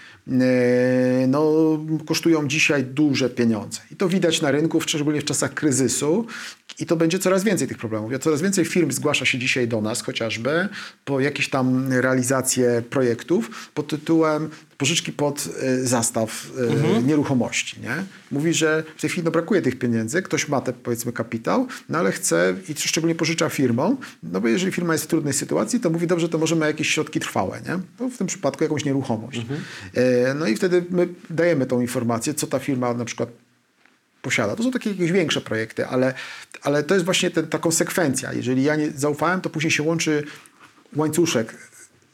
no 1.27 1.79
kosztują 2.07 2.47
dzisiaj 2.47 2.83
duże 2.83 3.29
pieniądze. 3.29 3.79
I 3.91 3.95
to 3.95 4.09
widać 4.09 4.41
na 4.41 4.51
rynku, 4.51 4.81
szczególnie 4.81 5.21
w 5.21 5.25
czasach 5.25 5.53
kryzysu, 5.53 6.25
i 6.79 6.85
to 6.85 6.95
będzie 6.95 7.19
coraz 7.19 7.43
więcej 7.43 7.67
tych 7.67 7.77
problemów. 7.77 8.11
Ja 8.11 8.19
Coraz 8.19 8.41
więcej 8.41 8.65
firm 8.65 8.91
zgłasza 8.91 9.25
się 9.25 9.37
dzisiaj 9.37 9.67
do 9.67 9.81
nas 9.81 10.01
chociażby 10.01 10.69
po 11.05 11.19
jakieś 11.19 11.49
tam 11.49 11.93
realizacje 11.93 12.81
projektów 12.89 13.69
pod 13.73 13.87
tytułem 13.87 14.49
pożyczki 14.77 15.11
pod 15.11 15.49
y, 15.63 15.87
zastaw 15.87 16.51
y, 16.99 17.03
nieruchomości. 17.03 17.81
Nie? 17.81 18.03
Mówi, 18.31 18.53
że 18.53 18.83
w 18.97 19.01
tej 19.01 19.09
chwili 19.09 19.25
no, 19.25 19.31
brakuje 19.31 19.61
tych 19.61 19.79
pieniędzy, 19.79 20.21
ktoś 20.21 20.47
ma 20.47 20.61
te 20.61 20.73
powiedzmy 20.73 21.11
kapitał, 21.13 21.67
no 21.89 21.97
ale 21.97 22.11
chce 22.11 22.55
i 22.69 22.73
szczególnie 22.75 23.15
pożycza 23.15 23.49
firmom, 23.49 23.97
no 24.23 24.41
bo 24.41 24.47
jeżeli 24.47 24.71
firma 24.71 24.93
jest 24.93 25.05
w 25.05 25.07
trudnej 25.07 25.33
sytuacji, 25.33 25.79
to 25.79 25.89
mówi 25.89 26.07
dobrze, 26.07 26.29
to 26.29 26.37
możemy 26.37 26.65
jakieś 26.65 26.89
środki 26.89 27.19
trwałe, 27.19 27.61
nie? 27.61 27.79
No, 27.99 28.09
w 28.09 28.17
tym 28.17 28.27
przypadku 28.27 28.63
jakąś 28.63 28.85
nieruchomość. 28.85 29.41
E, 30.25 30.33
no 30.33 30.47
i 30.47 30.55
wtedy 30.55 30.85
my 30.89 31.07
dajemy 31.29 31.65
tą 31.65 31.81
informację, 31.81 32.33
co 32.33 32.47
ta 32.47 32.59
firma 32.59 32.93
na 32.93 33.05
przykład 33.05 33.29
posiada. 34.21 34.55
To 34.55 34.63
są 34.63 34.71
takie 34.71 34.89
jakieś 34.89 35.11
większe 35.11 35.41
projekty, 35.41 35.87
ale, 35.87 36.13
ale 36.61 36.83
to 36.83 36.93
jest 36.93 37.05
właśnie 37.05 37.31
ten, 37.31 37.47
ta 37.47 37.57
konsekwencja. 37.57 38.33
Jeżeli 38.33 38.63
ja 38.63 38.75
nie 38.75 38.91
zaufałem, 38.91 39.41
to 39.41 39.49
później 39.49 39.71
się 39.71 39.83
łączy 39.83 40.23
łańcuszek 40.95 41.55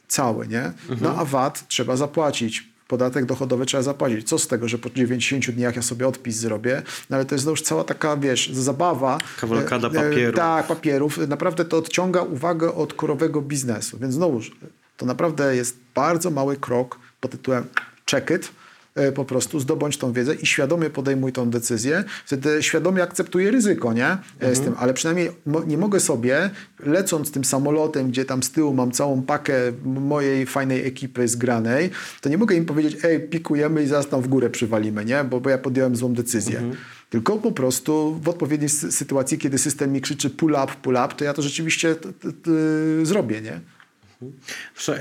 cały, 0.08 0.48
nie? 0.48 0.72
No 1.00 1.16
a 1.18 1.24
VAT 1.24 1.68
trzeba 1.68 1.96
zapłacić. 1.96 2.68
Podatek 2.88 3.24
dochodowy 3.24 3.66
trzeba 3.66 3.82
zapłacić. 3.82 4.28
Co 4.28 4.38
z 4.38 4.48
tego, 4.48 4.68
że 4.68 4.78
po 4.78 4.90
90 4.90 5.50
dniach 5.50 5.76
ja 5.76 5.82
sobie 5.82 6.08
odpis 6.08 6.36
zrobię? 6.36 6.82
No 7.10 7.16
ale 7.16 7.24
to 7.24 7.34
jest 7.34 7.42
znowuż 7.42 7.62
cała 7.62 7.84
taka, 7.84 8.16
wiesz, 8.16 8.50
zabawa. 8.52 9.18
Kawalkada 9.40 9.88
E, 9.88 9.90
e, 9.90 9.94
papierów. 9.94 10.36
Tak, 10.36 10.66
papierów. 10.66 11.28
Naprawdę 11.28 11.64
to 11.64 11.76
odciąga 11.76 12.22
uwagę 12.22 12.74
od 12.74 12.94
korowego 12.94 13.42
biznesu. 13.42 13.98
Więc 13.98 14.14
znowuż, 14.14 14.56
to 14.96 15.06
naprawdę 15.06 15.56
jest 15.56 15.76
bardzo 15.94 16.30
mały 16.30 16.56
krok 16.56 16.98
pod 17.20 17.30
tytułem 17.30 17.64
check 18.10 18.30
it, 18.30 18.50
e, 18.94 19.12
po 19.12 19.24
prostu 19.24 19.60
zdobądź 19.60 19.96
tą 19.96 20.12
wiedzę 20.12 20.34
i 20.34 20.46
świadomie 20.46 20.90
podejmuj 20.90 21.32
tą 21.32 21.50
decyzję. 21.50 22.04
Wtedy 22.26 22.62
świadomie 22.62 23.02
akceptuję 23.02 23.50
ryzyko, 23.50 23.92
nie? 23.92 24.06
E, 24.40 24.54
Z 24.54 24.60
tym, 24.60 24.74
ale 24.78 24.94
przynajmniej 24.94 25.30
nie 25.66 25.78
mogę 25.78 26.00
sobie, 26.00 26.50
lecąc 26.80 27.32
tym 27.32 27.44
samolotem, 27.44 28.08
gdzie 28.10 28.24
tam 28.24 28.42
z 28.42 28.50
tyłu 28.50 28.74
mam 28.74 28.90
całą 28.92 29.22
pakę 29.22 29.54
mojej 29.84 30.46
fajnej 30.46 30.86
ekipy 30.86 31.28
zgranej, 31.28 31.90
to 32.20 32.28
nie 32.28 32.38
mogę 32.38 32.54
im 32.56 32.64
powiedzieć, 32.64 32.96
ej, 33.04 33.20
pikujemy 33.28 33.82
i 33.82 33.86
zaraz 33.86 34.08
tam 34.08 34.22
w 34.22 34.28
górę 34.28 34.50
przywalimy, 34.50 35.04
nie? 35.04 35.24
Bo, 35.24 35.40
bo 35.40 35.50
ja 35.50 35.58
podjąłem 35.58 35.96
złą 35.96 36.14
decyzję. 36.14 36.62
Tylko 37.10 37.36
po 37.38 37.52
prostu 37.52 38.20
w 38.22 38.28
odpowiedniej 38.28 38.68
sy- 38.68 38.90
sytuacji, 38.92 39.38
kiedy 39.38 39.58
system 39.58 39.92
mi 39.92 40.00
krzyczy 40.00 40.30
pull 40.30 40.52
up, 40.52 40.72
pull 40.82 40.94
up, 40.94 41.08
to 41.16 41.24
ja 41.24 41.34
to 41.34 41.42
rzeczywiście 41.42 41.96
zrobię, 43.02 43.40
nie? 43.40 43.60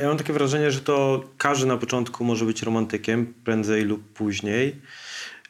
Ja 0.01 0.08
mam 0.08 0.17
takie 0.17 0.34
wrażenie, 0.34 0.71
że 0.71 0.80
to 0.80 1.23
każdy 1.38 1.65
na 1.65 1.78
początku 1.78 2.23
może 2.25 2.45
być 2.45 2.63
romantykiem, 2.63 3.34
prędzej 3.43 3.84
lub 3.84 4.13
później. 4.13 4.75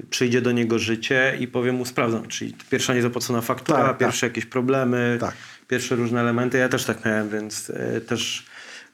Przyjdzie 0.10 0.41
do 0.41 0.51
niego 0.51 0.80
życie 0.80 1.38
i 1.39 1.47
powie 1.47 1.71
mu 1.71 1.86
sprawdzam, 1.86 2.28
czyli 2.28 2.54
pierwsza 2.69 2.93
niezapłacona 2.93 3.41
faktura, 3.41 3.84
Tak, 3.84 3.97
pierwsze 3.97 4.25
jakieś 4.25 4.45
problemy, 4.45 5.17
Tak. 5.19 5.34
pierwsze 5.67 5.95
różne 5.95 6.21
elementy. 6.21 6.58
Ja 6.58 6.69
też 6.69 6.86
tak 6.86 7.06
miałem, 7.06 7.30
więc 7.30 7.69
e, 7.69 8.01
też 8.01 8.45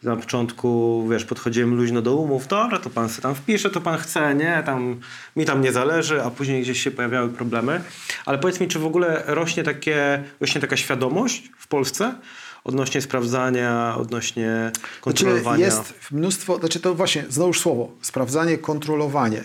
na 0.03 0.15
początku, 0.15 1.07
wiesz, 1.11 1.25
podchodziłem 1.25 1.75
luźno 1.75 2.01
do 2.01 2.15
umów, 2.15 2.47
dobra, 2.47 2.79
to 2.79 2.89
pan 2.89 3.09
sobie 3.09 3.21
tam 3.21 3.35
wpisze, 3.35 3.69
to 3.69 3.81
pan 3.81 3.97
chce, 3.99 4.35
nie, 4.35 4.63
tam, 4.65 4.99
mi 5.35 5.45
tam 5.45 5.61
nie 5.61 5.71
zależy, 5.71 6.23
a 6.23 6.31
później 6.31 6.61
gdzieś 6.61 6.83
się 6.83 6.91
pojawiały 6.91 7.29
problemy. 7.29 7.81
Ale 8.25 8.37
powiedz 8.37 8.59
mi, 8.59 8.67
czy 8.67 8.79
w 8.79 8.85
ogóle 8.85 9.23
rośnie 9.27 9.63
takie, 9.63 10.23
rośnie 10.39 10.61
taka 10.61 10.77
świadomość 10.77 11.49
w 11.57 11.67
Polsce 11.67 12.15
odnośnie 12.63 13.01
sprawdzania, 13.01 13.95
odnośnie 13.97 14.71
Znaczy 14.73 15.01
kontrolowania? 15.01 15.65
jest 15.65 15.93
mnóstwo, 16.11 16.57
znaczy 16.57 16.79
to 16.79 16.95
właśnie, 16.95 17.25
znowuż 17.29 17.59
słowo, 17.59 17.91
sprawdzanie, 18.01 18.57
kontrolowanie, 18.57 19.43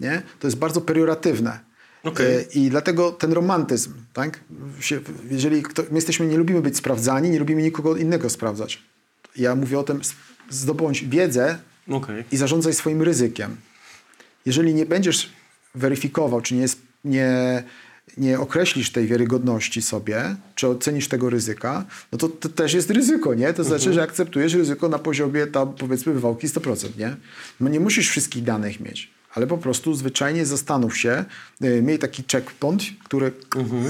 nie? 0.00 0.22
To 0.40 0.46
jest 0.46 0.56
bardzo 0.56 0.80
perioratywne. 0.80 1.60
Okej. 2.04 2.36
E, 2.36 2.42
I 2.42 2.70
dlatego 2.70 3.12
ten 3.12 3.32
romantyzm, 3.32 3.92
tak? 4.12 4.40
Jeżeli 5.30 5.62
kto, 5.62 5.82
my 5.82 5.94
jesteśmy, 5.94 6.26
nie 6.26 6.36
lubimy 6.36 6.60
być 6.60 6.76
sprawdzani, 6.76 7.30
nie 7.30 7.38
lubimy 7.38 7.62
nikogo 7.62 7.96
innego 7.96 8.30
sprawdzać. 8.30 8.82
Ja 9.36 9.54
mówię 9.54 9.78
o 9.78 9.82
tym, 9.82 10.00
zdobądź 10.50 11.04
wiedzę 11.04 11.58
Okej. 11.88 12.24
i 12.32 12.36
zarządzaj 12.36 12.74
swoim 12.74 13.02
ryzykiem. 13.02 13.56
Jeżeli 14.46 14.74
nie 14.74 14.86
będziesz 14.86 15.32
weryfikował, 15.74 16.40
czy 16.40 16.54
nie, 16.54 16.60
jest, 16.60 16.78
nie, 17.04 17.62
nie 18.16 18.40
określisz 18.40 18.92
tej 18.92 19.06
wiarygodności 19.06 19.82
sobie, 19.82 20.36
czy 20.54 20.68
ocenisz 20.68 21.08
tego 21.08 21.30
ryzyka, 21.30 21.84
no 22.12 22.18
to, 22.18 22.28
to 22.28 22.48
też 22.48 22.74
jest 22.74 22.90
ryzyko, 22.90 23.34
nie? 23.34 23.52
To 23.52 23.64
znaczy, 23.64 23.92
że 23.92 24.02
akceptujesz 24.02 24.54
ryzyko 24.54 24.88
na 24.88 24.98
poziomie 24.98 25.46
tam 25.46 25.74
powiedzmy 25.74 26.12
wywałki 26.12 26.48
100%, 26.48 26.98
nie? 26.98 27.16
No 27.60 27.68
nie 27.68 27.80
musisz 27.80 28.08
wszystkich 28.10 28.44
danych 28.44 28.80
mieć. 28.80 29.14
Ale 29.34 29.46
po 29.46 29.58
prostu 29.58 29.94
zwyczajnie 29.94 30.46
zastanów 30.46 30.98
się, 30.98 31.24
y, 31.64 31.82
miej 31.82 31.98
taki 31.98 32.24
checkpoint, 32.32 32.82
który 33.04 33.32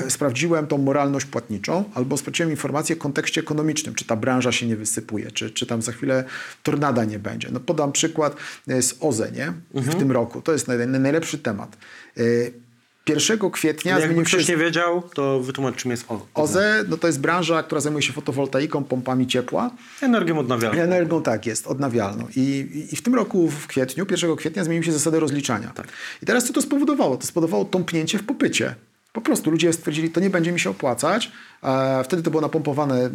y, 0.07 0.11
sprawdziłem 0.11 0.67
tą 0.67 0.79
moralność 0.79 1.27
płatniczą, 1.27 1.85
albo 1.95 2.17
sprawdziłem 2.17 2.51
informację 2.51 2.97
w 2.97 2.99
kontekście 2.99 3.41
ekonomicznym, 3.41 3.95
czy 3.95 4.05
ta 4.05 4.17
branża 4.17 4.53
się 4.53 4.67
nie 4.67 4.77
wysypuje, 4.77 5.31
czy, 5.31 5.51
czy 5.51 5.67
tam 5.67 5.83
za 5.83 5.93
chwilę 5.93 6.25
tornada 6.63 7.05
nie 7.05 7.19
będzie. 7.19 7.49
No 7.53 7.61
podam 7.61 7.93
przykład 7.93 8.37
y, 8.69 8.83
z 8.83 8.97
OZE, 9.01 9.33
nie? 9.33 9.53
W 9.75 9.95
tym 9.95 10.13
roku. 10.13 10.43
To 10.43 10.53
jest 10.53 10.69
naj, 10.69 10.89
najlepszy 10.89 11.39
temat. 11.39 11.77
Y, 12.19 12.64
1 13.09 13.51
kwietnia 13.51 13.93
Jakby 13.93 14.07
zmienił 14.07 14.27
się... 14.27 14.37
ktoś 14.37 14.49
nie 14.49 14.57
wiedział, 14.57 15.03
to 15.15 15.41
wytłumacz, 15.41 15.77
czym 15.77 15.91
jest 15.91 16.05
O- 16.09 16.27
OZE 16.35 16.85
no 16.89 16.97
to 16.97 17.07
jest 17.07 17.21
branża, 17.21 17.63
która 17.63 17.81
zajmuje 17.81 18.03
się 18.03 18.13
fotowoltaiką, 18.13 18.85
pompami 18.85 19.27
ciepła. 19.27 19.71
Energią 20.03 20.39
odnawialną. 20.39 20.83
Energią 20.83 21.23
tak 21.23 21.47
jest, 21.47 21.67
odnawialną. 21.67 22.27
I, 22.37 22.41
i- 22.41 22.95
I 22.95 22.97
w 22.97 23.03
tym 23.03 23.15
roku, 23.15 23.49
w 23.51 23.67
kwietniu, 23.67 24.07
1 24.11 24.37
kwietnia 24.37 24.65
zmieniły 24.65 24.85
się 24.85 24.93
zasady 24.93 25.21
rozliczania. 25.21 25.69
Tak. 25.75 25.89
I 26.23 26.27
teraz 26.27 26.45
co 26.47 26.53
to 26.53 26.63
spowodowało? 26.63 27.17
To 27.17 27.27
spowodowało 27.27 27.65
tąpnięcie 27.65 28.19
w 28.19 28.27
popycie. 28.27 28.75
Po 29.15 29.21
prostu 29.21 29.51
ludzie 29.51 29.73
stwierdzili, 29.73 30.11
to 30.11 30.21
nie 30.21 30.31
będzie 30.31 30.53
mi 30.53 30.61
się 30.61 30.71
opłacać. 30.71 31.33
E, 31.63 32.05
wtedy 32.05 32.23
to 32.23 32.31
było 32.31 32.41
napompowane 32.41 32.95
e, 33.05 33.09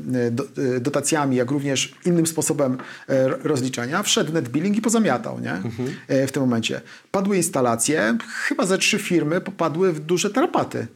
e, 0.75 0.79
dotacjami, 0.79 1.35
jak 1.35 1.51
również 1.51 1.95
innym 2.05 2.27
sposobem 2.27 2.77
ro- 3.07 3.37
rozliczania. 3.43 4.03
Wszedł 4.03 4.33
net 4.33 4.49
billing 4.49 4.77
i 4.77 4.81
pozamiatał 4.81 5.39
nie? 5.39 5.61
E, 6.07 6.27
w 6.27 6.31
tym 6.31 6.41
momencie. 6.43 6.81
Padły 7.11 7.37
instalacje, 7.37 8.17
chyba 8.43 8.65
ze 8.65 8.77
trzy 8.77 8.99
firmy 8.99 9.41
popadły 9.41 9.93
w 9.93 9.99
duże 9.99 10.29
tarapaty. 10.29 10.87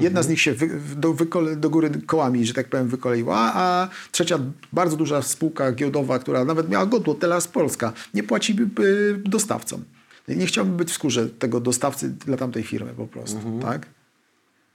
Jedna 0.00 0.22
z 0.22 0.28
nich 0.28 0.40
się 0.40 0.52
wy, 0.52 0.70
do, 0.96 1.16
do 1.56 1.70
góry 1.70 1.90
kołami, 2.06 2.46
że 2.46 2.54
tak 2.54 2.68
powiem, 2.68 2.88
wykoleiła, 2.88 3.52
a 3.54 3.88
trzecia 4.12 4.38
bardzo 4.72 4.96
duża 4.96 5.22
spółka 5.22 5.72
giełdowa, 5.72 6.18
która 6.18 6.44
nawet 6.44 6.68
miała 6.68 6.86
godło, 6.86 7.14
Telas 7.14 7.48
Polska, 7.48 7.92
nie 8.14 8.22
płaci 8.22 8.56
dostawcom. 9.24 9.84
Nie 10.28 10.46
chciałbym 10.46 10.76
być 10.76 10.88
w 10.90 10.94
skórze 10.94 11.28
tego 11.28 11.60
dostawcy 11.60 12.08
dla 12.10 12.36
tamtej 12.36 12.62
firmy 12.62 12.92
po 12.96 13.06
prostu, 13.06 13.38
tak? 13.62 13.86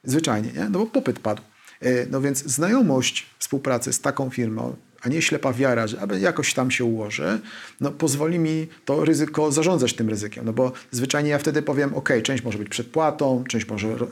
Zwyczajnie, 0.03 0.51
nie? 0.55 0.69
No 0.69 0.79
bo 0.79 0.85
popyt 0.85 1.19
padł. 1.19 1.41
Y, 1.85 2.07
No 2.11 2.21
więc 2.21 2.43
znajomość 2.45 3.25
współpracy 3.39 3.93
z 3.93 4.01
taką 4.01 4.29
firmą, 4.29 4.75
a 5.01 5.09
nie 5.09 5.21
ślepa 5.21 5.53
wiara, 5.53 5.87
że 5.87 6.01
aby 6.01 6.19
jakoś 6.19 6.53
tam 6.53 6.71
się 6.71 6.83
ułoży, 6.85 7.39
no 7.81 7.91
pozwoli 7.91 8.39
mi 8.39 8.67
to 8.85 9.05
ryzyko 9.05 9.51
zarządzać 9.51 9.93
tym 9.93 10.09
ryzykiem. 10.09 10.45
No 10.45 10.53
bo 10.53 10.71
zwyczajnie 10.91 11.29
ja 11.29 11.37
wtedy 11.37 11.61
powiem, 11.61 11.93
ok, 11.95 12.09
część 12.23 12.43
może 12.43 12.57
być 12.57 12.69
przedpłatą, 12.69 13.43
część 13.47 13.67
może 13.67 13.87
r- 13.87 14.07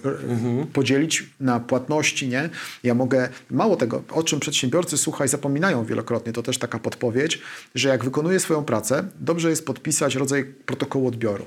podzielić 0.74 1.30
na 1.40 1.60
płatności, 1.60 2.28
nie? 2.28 2.50
Ja 2.84 2.94
mogę, 2.94 3.30
mało 3.52 3.76
tego, 3.76 4.04
o 4.12 4.24
czym 4.24 4.40
przedsiębiorcy, 4.40 4.98
słuchaj, 4.98 5.28
zapominają 5.28 5.86
wielokrotnie, 5.86 6.34
to 6.34 6.44
też 6.44 6.58
taka 6.58 6.80
podpowiedź, 6.80 7.42
że 7.76 7.90
jak 7.90 8.04
wykonuje 8.06 8.40
swoją 8.40 8.64
pracę, 8.66 9.08
dobrze 9.20 9.50
jest 9.50 9.66
podpisać 9.66 10.16
rodzaj 10.16 10.44
protokołu 10.66 11.08
odbioru. 11.08 11.46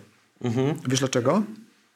Wiesz 0.89 0.99
dlaczego? 1.01 1.43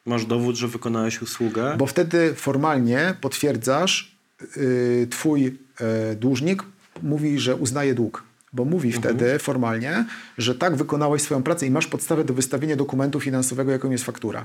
Masz 0.07 0.27
dowód, 0.27 0.57
że 0.57 0.69
wykonałeś 0.69 1.23
usługę. 1.23 1.75
Bo 1.79 1.87
wtedy 1.87 2.35
formalnie 2.35 3.15
potwierdzasz, 3.21 4.17
yy, 4.57 5.07
twój 5.11 5.43
yy, 5.43 6.17
dłużnik 6.17 6.63
mówi, 7.03 7.39
że 7.39 7.57
uznaje 7.57 7.95
dług. 7.95 8.25
Bo 8.53 8.65
mówi 8.65 8.93
wtedy 8.93 9.39
formalnie, 9.39 10.05
że 10.39 10.55
tak 10.55 10.77
wykonałeś 10.77 11.23
swoją 11.23 11.43
pracę 11.43 11.67
i 11.67 11.71
masz 11.71 11.87
podstawę 11.87 12.25
do 12.25 12.35
wystawienia 12.35 12.77
dokumentu 12.77 13.21
finansowego, 13.21 13.73
jaką 13.73 13.91
jest 13.91 14.05
faktura. 14.05 14.45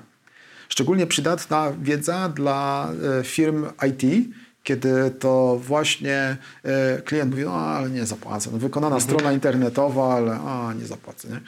Szczególnie 0.70 1.08
przydatna 1.08 1.74
wiedza 1.82 2.30
dla 2.30 2.92
e, 3.20 3.24
firm 3.24 3.66
IT, 3.90 4.28
kiedy 4.64 5.12
to 5.20 5.60
właśnie 5.64 6.38
e, 6.64 7.02
klient 7.02 7.32
mówi, 7.32 7.44
no 7.44 7.54
ale 7.54 7.90
nie 7.90 8.06
zapłacę. 8.06 8.50
No, 8.54 8.58
wykonana 8.58 9.00
strona 9.00 9.34
internetowa, 9.34 10.16
ale 10.16 10.40
a, 10.40 10.74
nie 10.74 10.86
zapłacę. 10.86 11.28
Nie? 11.28 11.40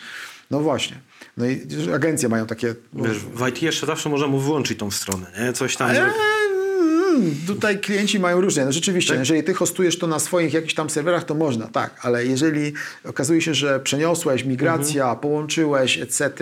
No 0.51 0.59
właśnie. 0.59 0.99
No 1.37 1.45
i 1.45 1.67
agencje 1.95 2.29
mają 2.29 2.45
takie... 2.45 2.75
Wiesz, 2.93 3.17
w 3.17 3.47
IT 3.47 3.61
jeszcze 3.61 3.85
zawsze 3.85 4.09
możemy 4.09 4.39
wyłączyć 4.39 4.79
tą 4.79 4.91
stronę, 4.91 5.31
nie? 5.39 5.53
Coś 5.53 5.77
tam... 5.77 5.89
Mm, 5.89 7.35
Tutaj 7.47 7.79
klienci 7.79 8.19
mają 8.19 8.41
różnie. 8.41 8.65
No 8.65 8.71
rzeczywiście, 8.71 9.15
jeżeli 9.15 9.43
ty 9.43 9.53
hostujesz 9.53 9.99
to 9.99 10.07
na 10.07 10.19
swoich 10.19 10.53
jakichś 10.53 10.73
tam 10.73 10.89
serwerach, 10.89 11.23
to 11.23 11.35
można, 11.35 11.67
tak, 11.67 11.99
ale 12.05 12.25
jeżeli 12.25 12.73
okazuje 13.05 13.41
się, 13.41 13.53
że 13.53 13.79
przeniosłeś, 13.79 14.43
migracja, 14.43 15.15
połączyłeś, 15.15 15.97
etc. 15.97 16.33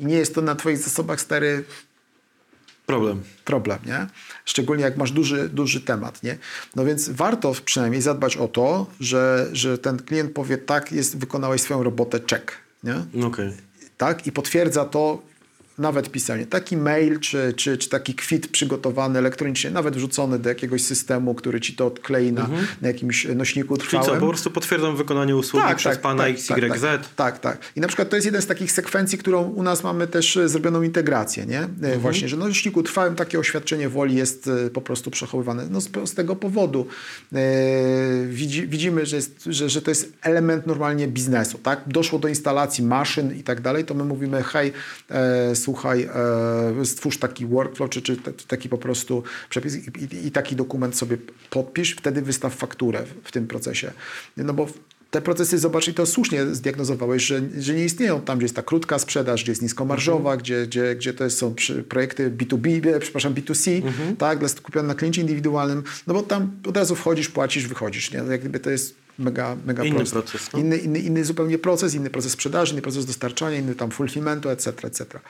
i 0.00 0.06
nie 0.06 0.14
jest 0.16 0.34
to 0.34 0.40
na 0.42 0.54
twoich 0.54 0.78
zasobach 0.78 1.20
stary 1.20 1.64
Problem. 2.86 3.22
problem, 3.44 3.78
nie? 3.86 4.06
Szczególnie 4.44 4.84
jak 4.84 4.96
masz 4.96 5.10
duży, 5.12 5.48
duży 5.48 5.80
temat, 5.80 6.22
nie? 6.22 6.38
No 6.76 6.84
więc 6.84 7.08
warto 7.08 7.52
przynajmniej 7.64 8.02
zadbać 8.02 8.36
o 8.36 8.48
to, 8.48 8.86
że, 9.00 9.46
że 9.52 9.78
ten 9.78 9.98
klient 9.98 10.32
powie, 10.32 10.58
tak, 10.58 10.92
jest, 10.92 11.18
wykonałeś 11.18 11.60
swoją 11.60 11.82
robotę, 11.82 12.20
check, 12.30 12.52
nie? 12.82 13.24
Okej. 13.26 13.52
tak? 13.96 14.26
I 14.26 14.32
potwierdza 14.32 14.84
to 14.84 15.22
nawet 15.78 16.10
pisanie. 16.10 16.46
Taki 16.46 16.76
mail 16.76 17.20
czy, 17.20 17.54
czy, 17.56 17.78
czy 17.78 17.88
taki 17.88 18.14
kwit 18.14 18.48
przygotowany 18.48 19.18
elektronicznie, 19.18 19.70
nawet 19.70 19.96
wrzucony 19.96 20.38
do 20.38 20.48
jakiegoś 20.48 20.82
systemu, 20.82 21.34
który 21.34 21.60
ci 21.60 21.74
to 21.76 21.86
odklei 21.86 22.32
na, 22.32 22.48
na 22.82 22.88
jakimś 22.88 23.24
nośniku 23.34 23.74
Mhm. 23.74 23.90
Czyli 23.90 24.00
trwałym. 24.02 24.20
co, 24.20 24.26
po 24.26 24.30
prostu 24.32 24.50
potwierdzam 24.50 24.96
wykonanie 24.96 25.36
usługi 25.36 25.74
przez 25.76 25.98
pana 25.98 26.26
XYZ. 26.26 26.50
Tak, 26.82 27.08
tak, 27.16 27.38
tak. 27.38 27.58
I 27.76 27.80
na 27.80 27.88
przykład 27.88 28.08
to 28.08 28.16
jest 28.16 28.26
jeden 28.26 28.42
z 28.42 28.46
takich 28.46 28.72
sekwencji, 28.72 29.18
którą 29.18 29.42
u 29.42 29.62
nas 29.62 29.84
mamy 29.84 30.06
też 30.06 30.36
e, 30.36 30.48
zrobioną 30.48 30.82
integrację, 30.82 31.46
nie? 31.46 31.60
E, 31.60 31.66
Mhm. 31.66 32.00
Właśnie, 32.00 32.28
że 32.28 32.36
na 32.36 32.46
nośniku 32.48 32.82
trwałym 32.82 33.14
takie 33.14 33.38
oświadczenie 33.38 33.88
woli 33.88 34.14
jest 34.14 34.48
e, 34.66 34.70
po 34.70 34.80
prostu 34.80 35.10
przechowywane. 35.10 35.66
No 35.70 35.80
z, 35.80 35.88
z 36.04 36.14
tego 36.14 36.36
powodu 36.36 36.86
e, 37.32 37.36
widzi, 38.28 38.68
widzimy, 38.68 39.06
że, 39.06 39.16
jest, 39.16 39.44
że, 39.46 39.68
że 39.68 39.82
to 39.82 39.90
jest 39.90 40.12
element 40.22 40.66
normalnie 40.66 41.08
biznesu, 41.08 41.58
tak? 41.58 41.80
Doszło 41.86 42.18
do 42.18 42.28
instalacji 42.28 42.84
maszyn 42.84 43.36
i 43.38 43.42
tak 43.42 43.60
dalej, 43.60 43.84
to 43.84 43.94
my 43.94 44.04
mówimy, 44.04 44.42
hej, 44.42 44.72
e, 45.10 45.56
słuchaj, 45.66 46.08
e, 46.80 46.84
stwórz 46.84 47.18
taki 47.18 47.46
workflow, 47.46 47.90
czy, 47.90 48.02
czy 48.02 48.16
taki 48.48 48.68
po 48.68 48.78
prostu 48.78 49.22
przepis 49.50 49.74
i, 49.74 49.78
i, 49.78 50.26
i 50.26 50.30
taki 50.30 50.56
dokument 50.56 50.96
sobie 50.96 51.16
podpisz, 51.50 51.96
wtedy 51.98 52.22
wystaw 52.22 52.54
fakturę 52.54 53.04
w, 53.06 53.28
w 53.28 53.32
tym 53.32 53.46
procesie. 53.46 53.92
No 54.36 54.54
bo 54.54 54.66
te 55.10 55.22
procesy, 55.22 55.58
zobacz, 55.58 55.88
i 55.88 55.94
to 55.94 56.06
słusznie 56.06 56.46
zdiagnozowałeś, 56.46 57.22
że, 57.22 57.40
że 57.58 57.74
nie 57.74 57.84
istnieją 57.84 58.20
tam, 58.20 58.38
gdzie 58.38 58.44
jest 58.44 58.56
ta 58.56 58.62
krótka 58.62 58.98
sprzedaż, 58.98 59.42
gdzie 59.42 59.52
jest 59.52 59.62
niskomarżowa, 59.62 60.36
gdzie, 60.36 60.66
gdzie, 60.66 60.94
gdzie 60.96 61.14
to 61.14 61.30
są 61.30 61.54
projekty 61.88 62.30
B2B, 62.30 62.94
e, 62.94 63.00
przepraszam, 63.00 63.34
B2C, 63.34 63.82
tak, 64.18 64.38
dla 64.38 64.48
skupione 64.48 64.88
na 64.88 64.94
kliencie 64.94 65.20
indywidualnym, 65.20 65.82
no 66.06 66.14
bo 66.14 66.22
tam 66.22 66.50
od 66.68 66.76
razu 66.76 66.94
wchodzisz, 66.94 67.28
płacisz, 67.28 67.66
wychodzisz, 67.66 68.12
nie? 68.12 68.18
Jak 68.18 68.40
gdyby 68.40 68.60
to 68.60 68.70
jest 68.70 69.05
mega, 69.18 69.56
mega 69.66 69.84
Inny 69.84 70.04
proces, 70.04 70.52
no. 70.52 70.58
Inny, 70.58 70.76
inny, 70.76 70.98
inny 70.98 71.24
zupełnie 71.24 71.58
proces, 71.58 71.94
inny 71.94 72.10
proces 72.10 72.32
sprzedaży, 72.32 72.72
inny 72.72 72.82
proces 72.82 73.06
dostarczania, 73.06 73.58
inny 73.58 73.74
tam 73.74 73.90
fulfillmentu, 73.90 74.48
etc., 74.48 74.72
etc. 74.88 75.20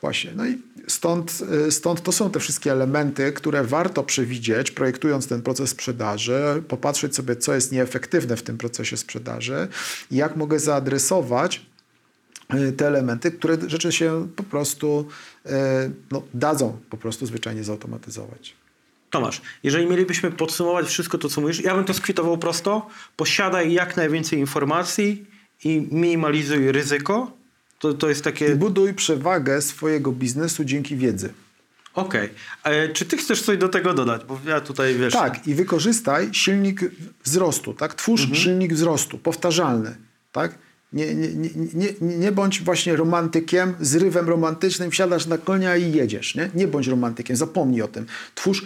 Właśnie. 0.00 0.32
No 0.36 0.46
i 0.46 0.58
stąd, 0.88 1.38
y, 1.68 1.72
stąd 1.72 2.02
to 2.02 2.12
są 2.12 2.30
te 2.30 2.40
wszystkie 2.40 2.72
elementy, 2.72 3.32
które 3.32 3.64
warto 3.64 4.02
przewidzieć, 4.02 4.70
projektując 4.70 5.26
ten 5.26 5.42
proces 5.42 5.70
sprzedaży, 5.70 6.62
popatrzeć 6.68 7.16
sobie, 7.16 7.36
co 7.36 7.54
jest 7.54 7.72
nieefektywne 7.72 8.36
w 8.36 8.42
tym 8.42 8.58
procesie 8.58 8.96
sprzedaży 8.96 9.68
i 10.10 10.16
jak 10.16 10.36
mogę 10.36 10.58
zaadresować 10.58 11.66
y, 12.54 12.72
te 12.72 12.86
elementy, 12.86 13.30
które 13.30 13.58
rzeczy 13.66 13.92
się 13.92 14.28
po 14.36 14.42
prostu 14.42 15.06
y, 15.46 15.50
no, 16.10 16.22
dadzą 16.34 16.78
po 16.90 16.96
prostu 16.96 17.26
zwyczajnie 17.26 17.64
zautomatyzować. 17.64 18.61
Tomasz, 19.12 19.42
jeżeli 19.62 19.86
mielibyśmy 19.86 20.30
podsumować 20.30 20.86
wszystko 20.86 21.18
to, 21.18 21.28
co 21.28 21.40
mówisz, 21.40 21.60
ja 21.60 21.74
bym 21.74 21.84
to 21.84 21.94
skwitował 21.94 22.38
prosto. 22.38 22.86
Posiadaj 23.16 23.72
jak 23.72 23.96
najwięcej 23.96 24.38
informacji 24.38 25.26
i 25.64 25.88
minimalizuj 25.90 26.72
ryzyko. 26.72 27.32
To, 27.78 27.94
to 27.94 28.08
jest 28.08 28.20
I 28.20 28.24
takie... 28.24 28.56
buduj 28.56 28.94
przewagę 28.94 29.62
swojego 29.62 30.12
biznesu 30.12 30.64
dzięki 30.64 30.96
wiedzy. 30.96 31.32
Okej. 31.94 32.28
E, 32.64 32.88
Czy 32.88 33.04
ty 33.04 33.16
chcesz 33.16 33.42
coś 33.42 33.58
do 33.58 33.68
tego 33.68 33.94
dodać? 33.94 34.24
Bo 34.24 34.40
ja 34.46 34.60
tutaj, 34.60 34.94
wiesz... 34.94 35.12
Tak, 35.12 35.46
i 35.48 35.54
wykorzystaj 35.54 36.28
silnik 36.32 36.80
wzrostu, 37.24 37.74
tak? 37.74 37.94
Twórz 37.94 38.28
silnik 38.32 38.74
wzrostu, 38.74 39.18
powtarzalny, 39.18 39.96
tak? 40.32 40.58
Nie, 40.92 41.14
nie, 41.14 41.28
nie, 41.28 41.50
nie, 41.74 41.88
nie 42.00 42.32
bądź 42.32 42.60
właśnie 42.60 42.96
romantykiem, 42.96 43.74
zrywem 43.80 44.28
romantycznym, 44.28 44.90
wsiadasz 44.90 45.26
na 45.26 45.38
konia 45.38 45.76
i 45.76 45.92
jedziesz, 45.92 46.34
nie? 46.34 46.50
Nie 46.54 46.68
bądź 46.68 46.86
romantykiem, 46.86 47.36
zapomnij 47.36 47.82
o 47.82 47.88
tym. 47.88 48.06
Twórz 48.34 48.64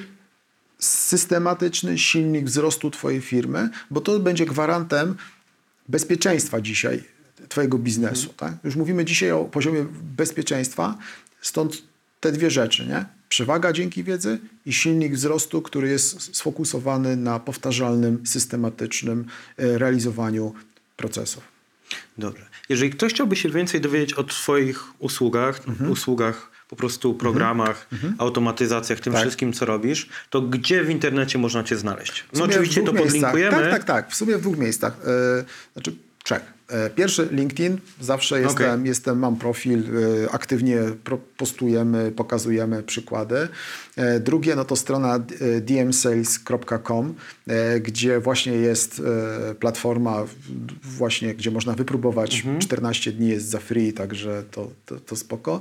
systematyczny 0.79 1.99
silnik 1.99 2.45
wzrostu 2.47 2.91
twojej 2.91 3.21
firmy, 3.21 3.71
bo 3.91 4.01
to 4.01 4.19
będzie 4.19 4.47
gwarantem 4.47 5.17
bezpieczeństwa 5.89 6.61
dzisiaj 6.61 7.05
twojego 7.49 7.79
biznesu. 7.79 8.29
Tak? 8.37 8.55
Już 8.65 8.77
mówimy 8.77 9.05
dzisiaj 9.05 9.31
o 9.33 9.45
poziomie 9.45 9.87
bezpieczeństwa, 10.03 10.99
stąd 11.41 11.83
te 12.21 12.33
dwie 12.33 12.51
rzeczy, 12.51 12.87
nie? 12.87 13.05
przewaga 13.29 13.73
dzięki 13.73 14.05
wiedzy 14.05 14.39
i 14.67 14.73
silnik 14.73 15.15
wzrostu, 15.15 15.63
który 15.63 15.89
jest 15.89 16.37
sfokusowany 16.37 17.17
na 17.17 17.41
powtarzalnym, 17.41 18.27
systematycznym 18.27 19.25
e, 19.59 19.79
realizowaniu 19.79 20.55
procesów. 20.97 21.43
Dobrze. 22.19 22.47
Jeżeli 22.69 22.91
ktoś 22.91 23.13
chciałby 23.13 23.37
się 23.37 23.49
więcej 23.51 23.81
dowiedzieć 23.81 24.15
o 24.15 24.25
Twoich 24.25 24.85
usługach, 24.99 25.61
Mhm. 25.69 25.91
usługach, 25.91 26.51
po 26.69 26.77
prostu 26.77 27.15
programach, 27.15 27.89
automatyzacjach, 28.19 29.01
tym 29.01 29.13
Tak. 29.13 29.23
wszystkim, 29.23 29.53
co 29.53 29.67
robisz, 29.67 30.09
to 30.31 30.43
gdzie 30.43 30.85
w 30.85 30.91
internecie 30.91 31.39
można 31.39 31.65
Cię 31.65 31.77
znaleźć? 31.77 32.25
No 32.33 32.45
oczywiście 32.45 32.83
to 32.83 32.93
miejscach. 32.93 33.13
podlinkujemy. 33.33 33.71
Tak, 33.71 33.71
tak, 33.71 33.85
tak. 33.85 34.11
W 34.11 34.15
sumie 34.15 34.39
w 34.39 34.41
dwóch 34.41 34.59
miejscach. 34.59 34.97
E, 35.41 35.45
znaczy 35.73 35.97
trzech. 36.25 36.56
E, 36.69 36.91
Pierwszy 36.91 37.29
LinkedIn, 37.31 37.79
zawsze 38.01 38.41
jestem, 38.41 38.75
Okej. 38.75 38.89
jestem 38.89 39.19
mam 39.19 39.37
profil, 39.37 39.83
e, 40.25 40.31
aktywnie 40.31 40.79
postujemy, 41.37 42.13
pokazujemy 42.13 42.83
przykłady. 42.83 43.49
E, 43.97 44.21
Drugie 44.21 44.57
no 44.57 44.65
to 44.65 44.77
strona 44.77 45.19
dmsales.com, 45.61 47.15
gdzie 47.81 48.21
właśnie 48.21 48.53
jest 48.53 49.03
platforma 49.61 50.25
właśnie, 50.83 51.35
gdzie 51.35 51.51
można 51.51 51.73
wypróbować 51.73 52.47
14 52.59 53.13
dni 53.13 53.29
jest 53.29 53.49
za 53.49 53.59
free, 53.59 53.93
także 53.93 54.43
to, 54.51 54.71
to, 54.87 55.01
to 55.01 55.17
spoko. 55.17 55.61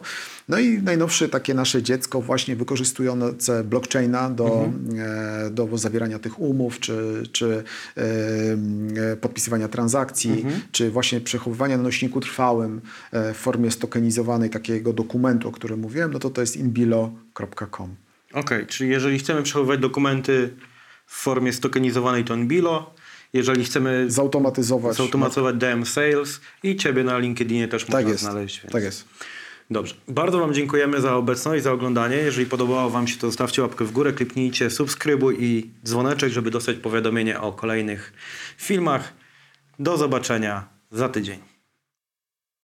No 0.50 0.60
i 0.60 0.82
najnowsze 0.82 1.30
takie 1.30 1.54
nasze 1.54 1.84
dziecko 1.84 2.22
właśnie 2.22 2.56
wykorzystujące 2.56 3.64
blockchaina 3.64 4.30
do, 4.30 4.70
e, 4.98 5.50
do 5.50 5.78
zawierania 5.78 6.20
tych 6.20 6.40
umów, 6.40 6.80
czy, 6.80 7.24
czy 7.32 7.64
podpisywania 9.22 9.68
transakcji, 9.68 10.46
czy 10.72 10.92
właśnie 10.96 11.22
przechowywania 11.22 11.78
na 11.78 11.84
nośniku 11.84 12.20
trwałym 12.20 12.82
e, 13.12 13.34
w 13.34 13.38
formie 13.38 13.72
stokenizowanej 13.72 14.50
takiego 14.50 14.94
dokumentu, 14.94 15.48
o 15.50 15.52
którym 15.52 15.80
mówiłem, 15.80 16.14
no 16.14 16.20
to 16.20 16.30
to 16.30 16.42
jest 16.42 16.58
inbilo.com. 16.58 17.96
Okej, 18.34 18.68
czyli 18.68 18.90
jeżeli 18.90 19.20
chcemy 19.20 19.44
przechowywać 19.44 19.80
dokumenty 19.80 20.54
w 21.08 21.16
formie 21.16 21.54
stokenizowanej, 21.54 22.24
to 22.24 22.34
Enbilo. 22.34 22.94
Jeżeli 23.34 23.64
chcemy 23.64 24.06
Zautomatyzować. 24.08 24.96
zautomatyzować 24.98 25.56
DM 25.56 25.86
Sales 25.86 26.42
i 26.64 26.76
Ciebie 26.76 27.04
na 27.04 27.18
LinkedInie 27.18 27.68
też 27.68 27.86
tak 27.86 27.92
można 27.94 28.10
jest. 28.10 28.22
znaleźć. 28.24 28.62
Więc... 28.62 28.74
Tak 28.74 28.84
jest. 28.84 29.06
Dobrze. 29.72 29.96
Bardzo 30.08 30.40
Wam 30.40 30.54
dziękujemy 30.54 31.02
za 31.02 31.16
obecność, 31.16 31.64
za 31.64 31.72
oglądanie. 31.72 32.16
Jeżeli 32.16 32.46
podobało 32.46 32.90
Wam 32.90 33.08
się, 33.08 33.18
to 33.18 33.28
zostawcie 33.28 33.62
łapkę 33.62 33.86
w 33.86 33.92
górę, 33.92 34.14
kliknijcie 34.14 34.70
subskrybuj 34.70 35.38
i 35.40 35.70
dzwoneczek, 35.86 36.32
żeby 36.32 36.52
dostać 36.52 36.78
powiadomienie 36.78 37.42
o 37.42 37.52
kolejnych 37.54 38.14
filmach. 38.58 39.14
Do 39.80 39.98
zobaczenia 39.98 40.75
za 40.92 41.10
tydzień. 41.10 41.55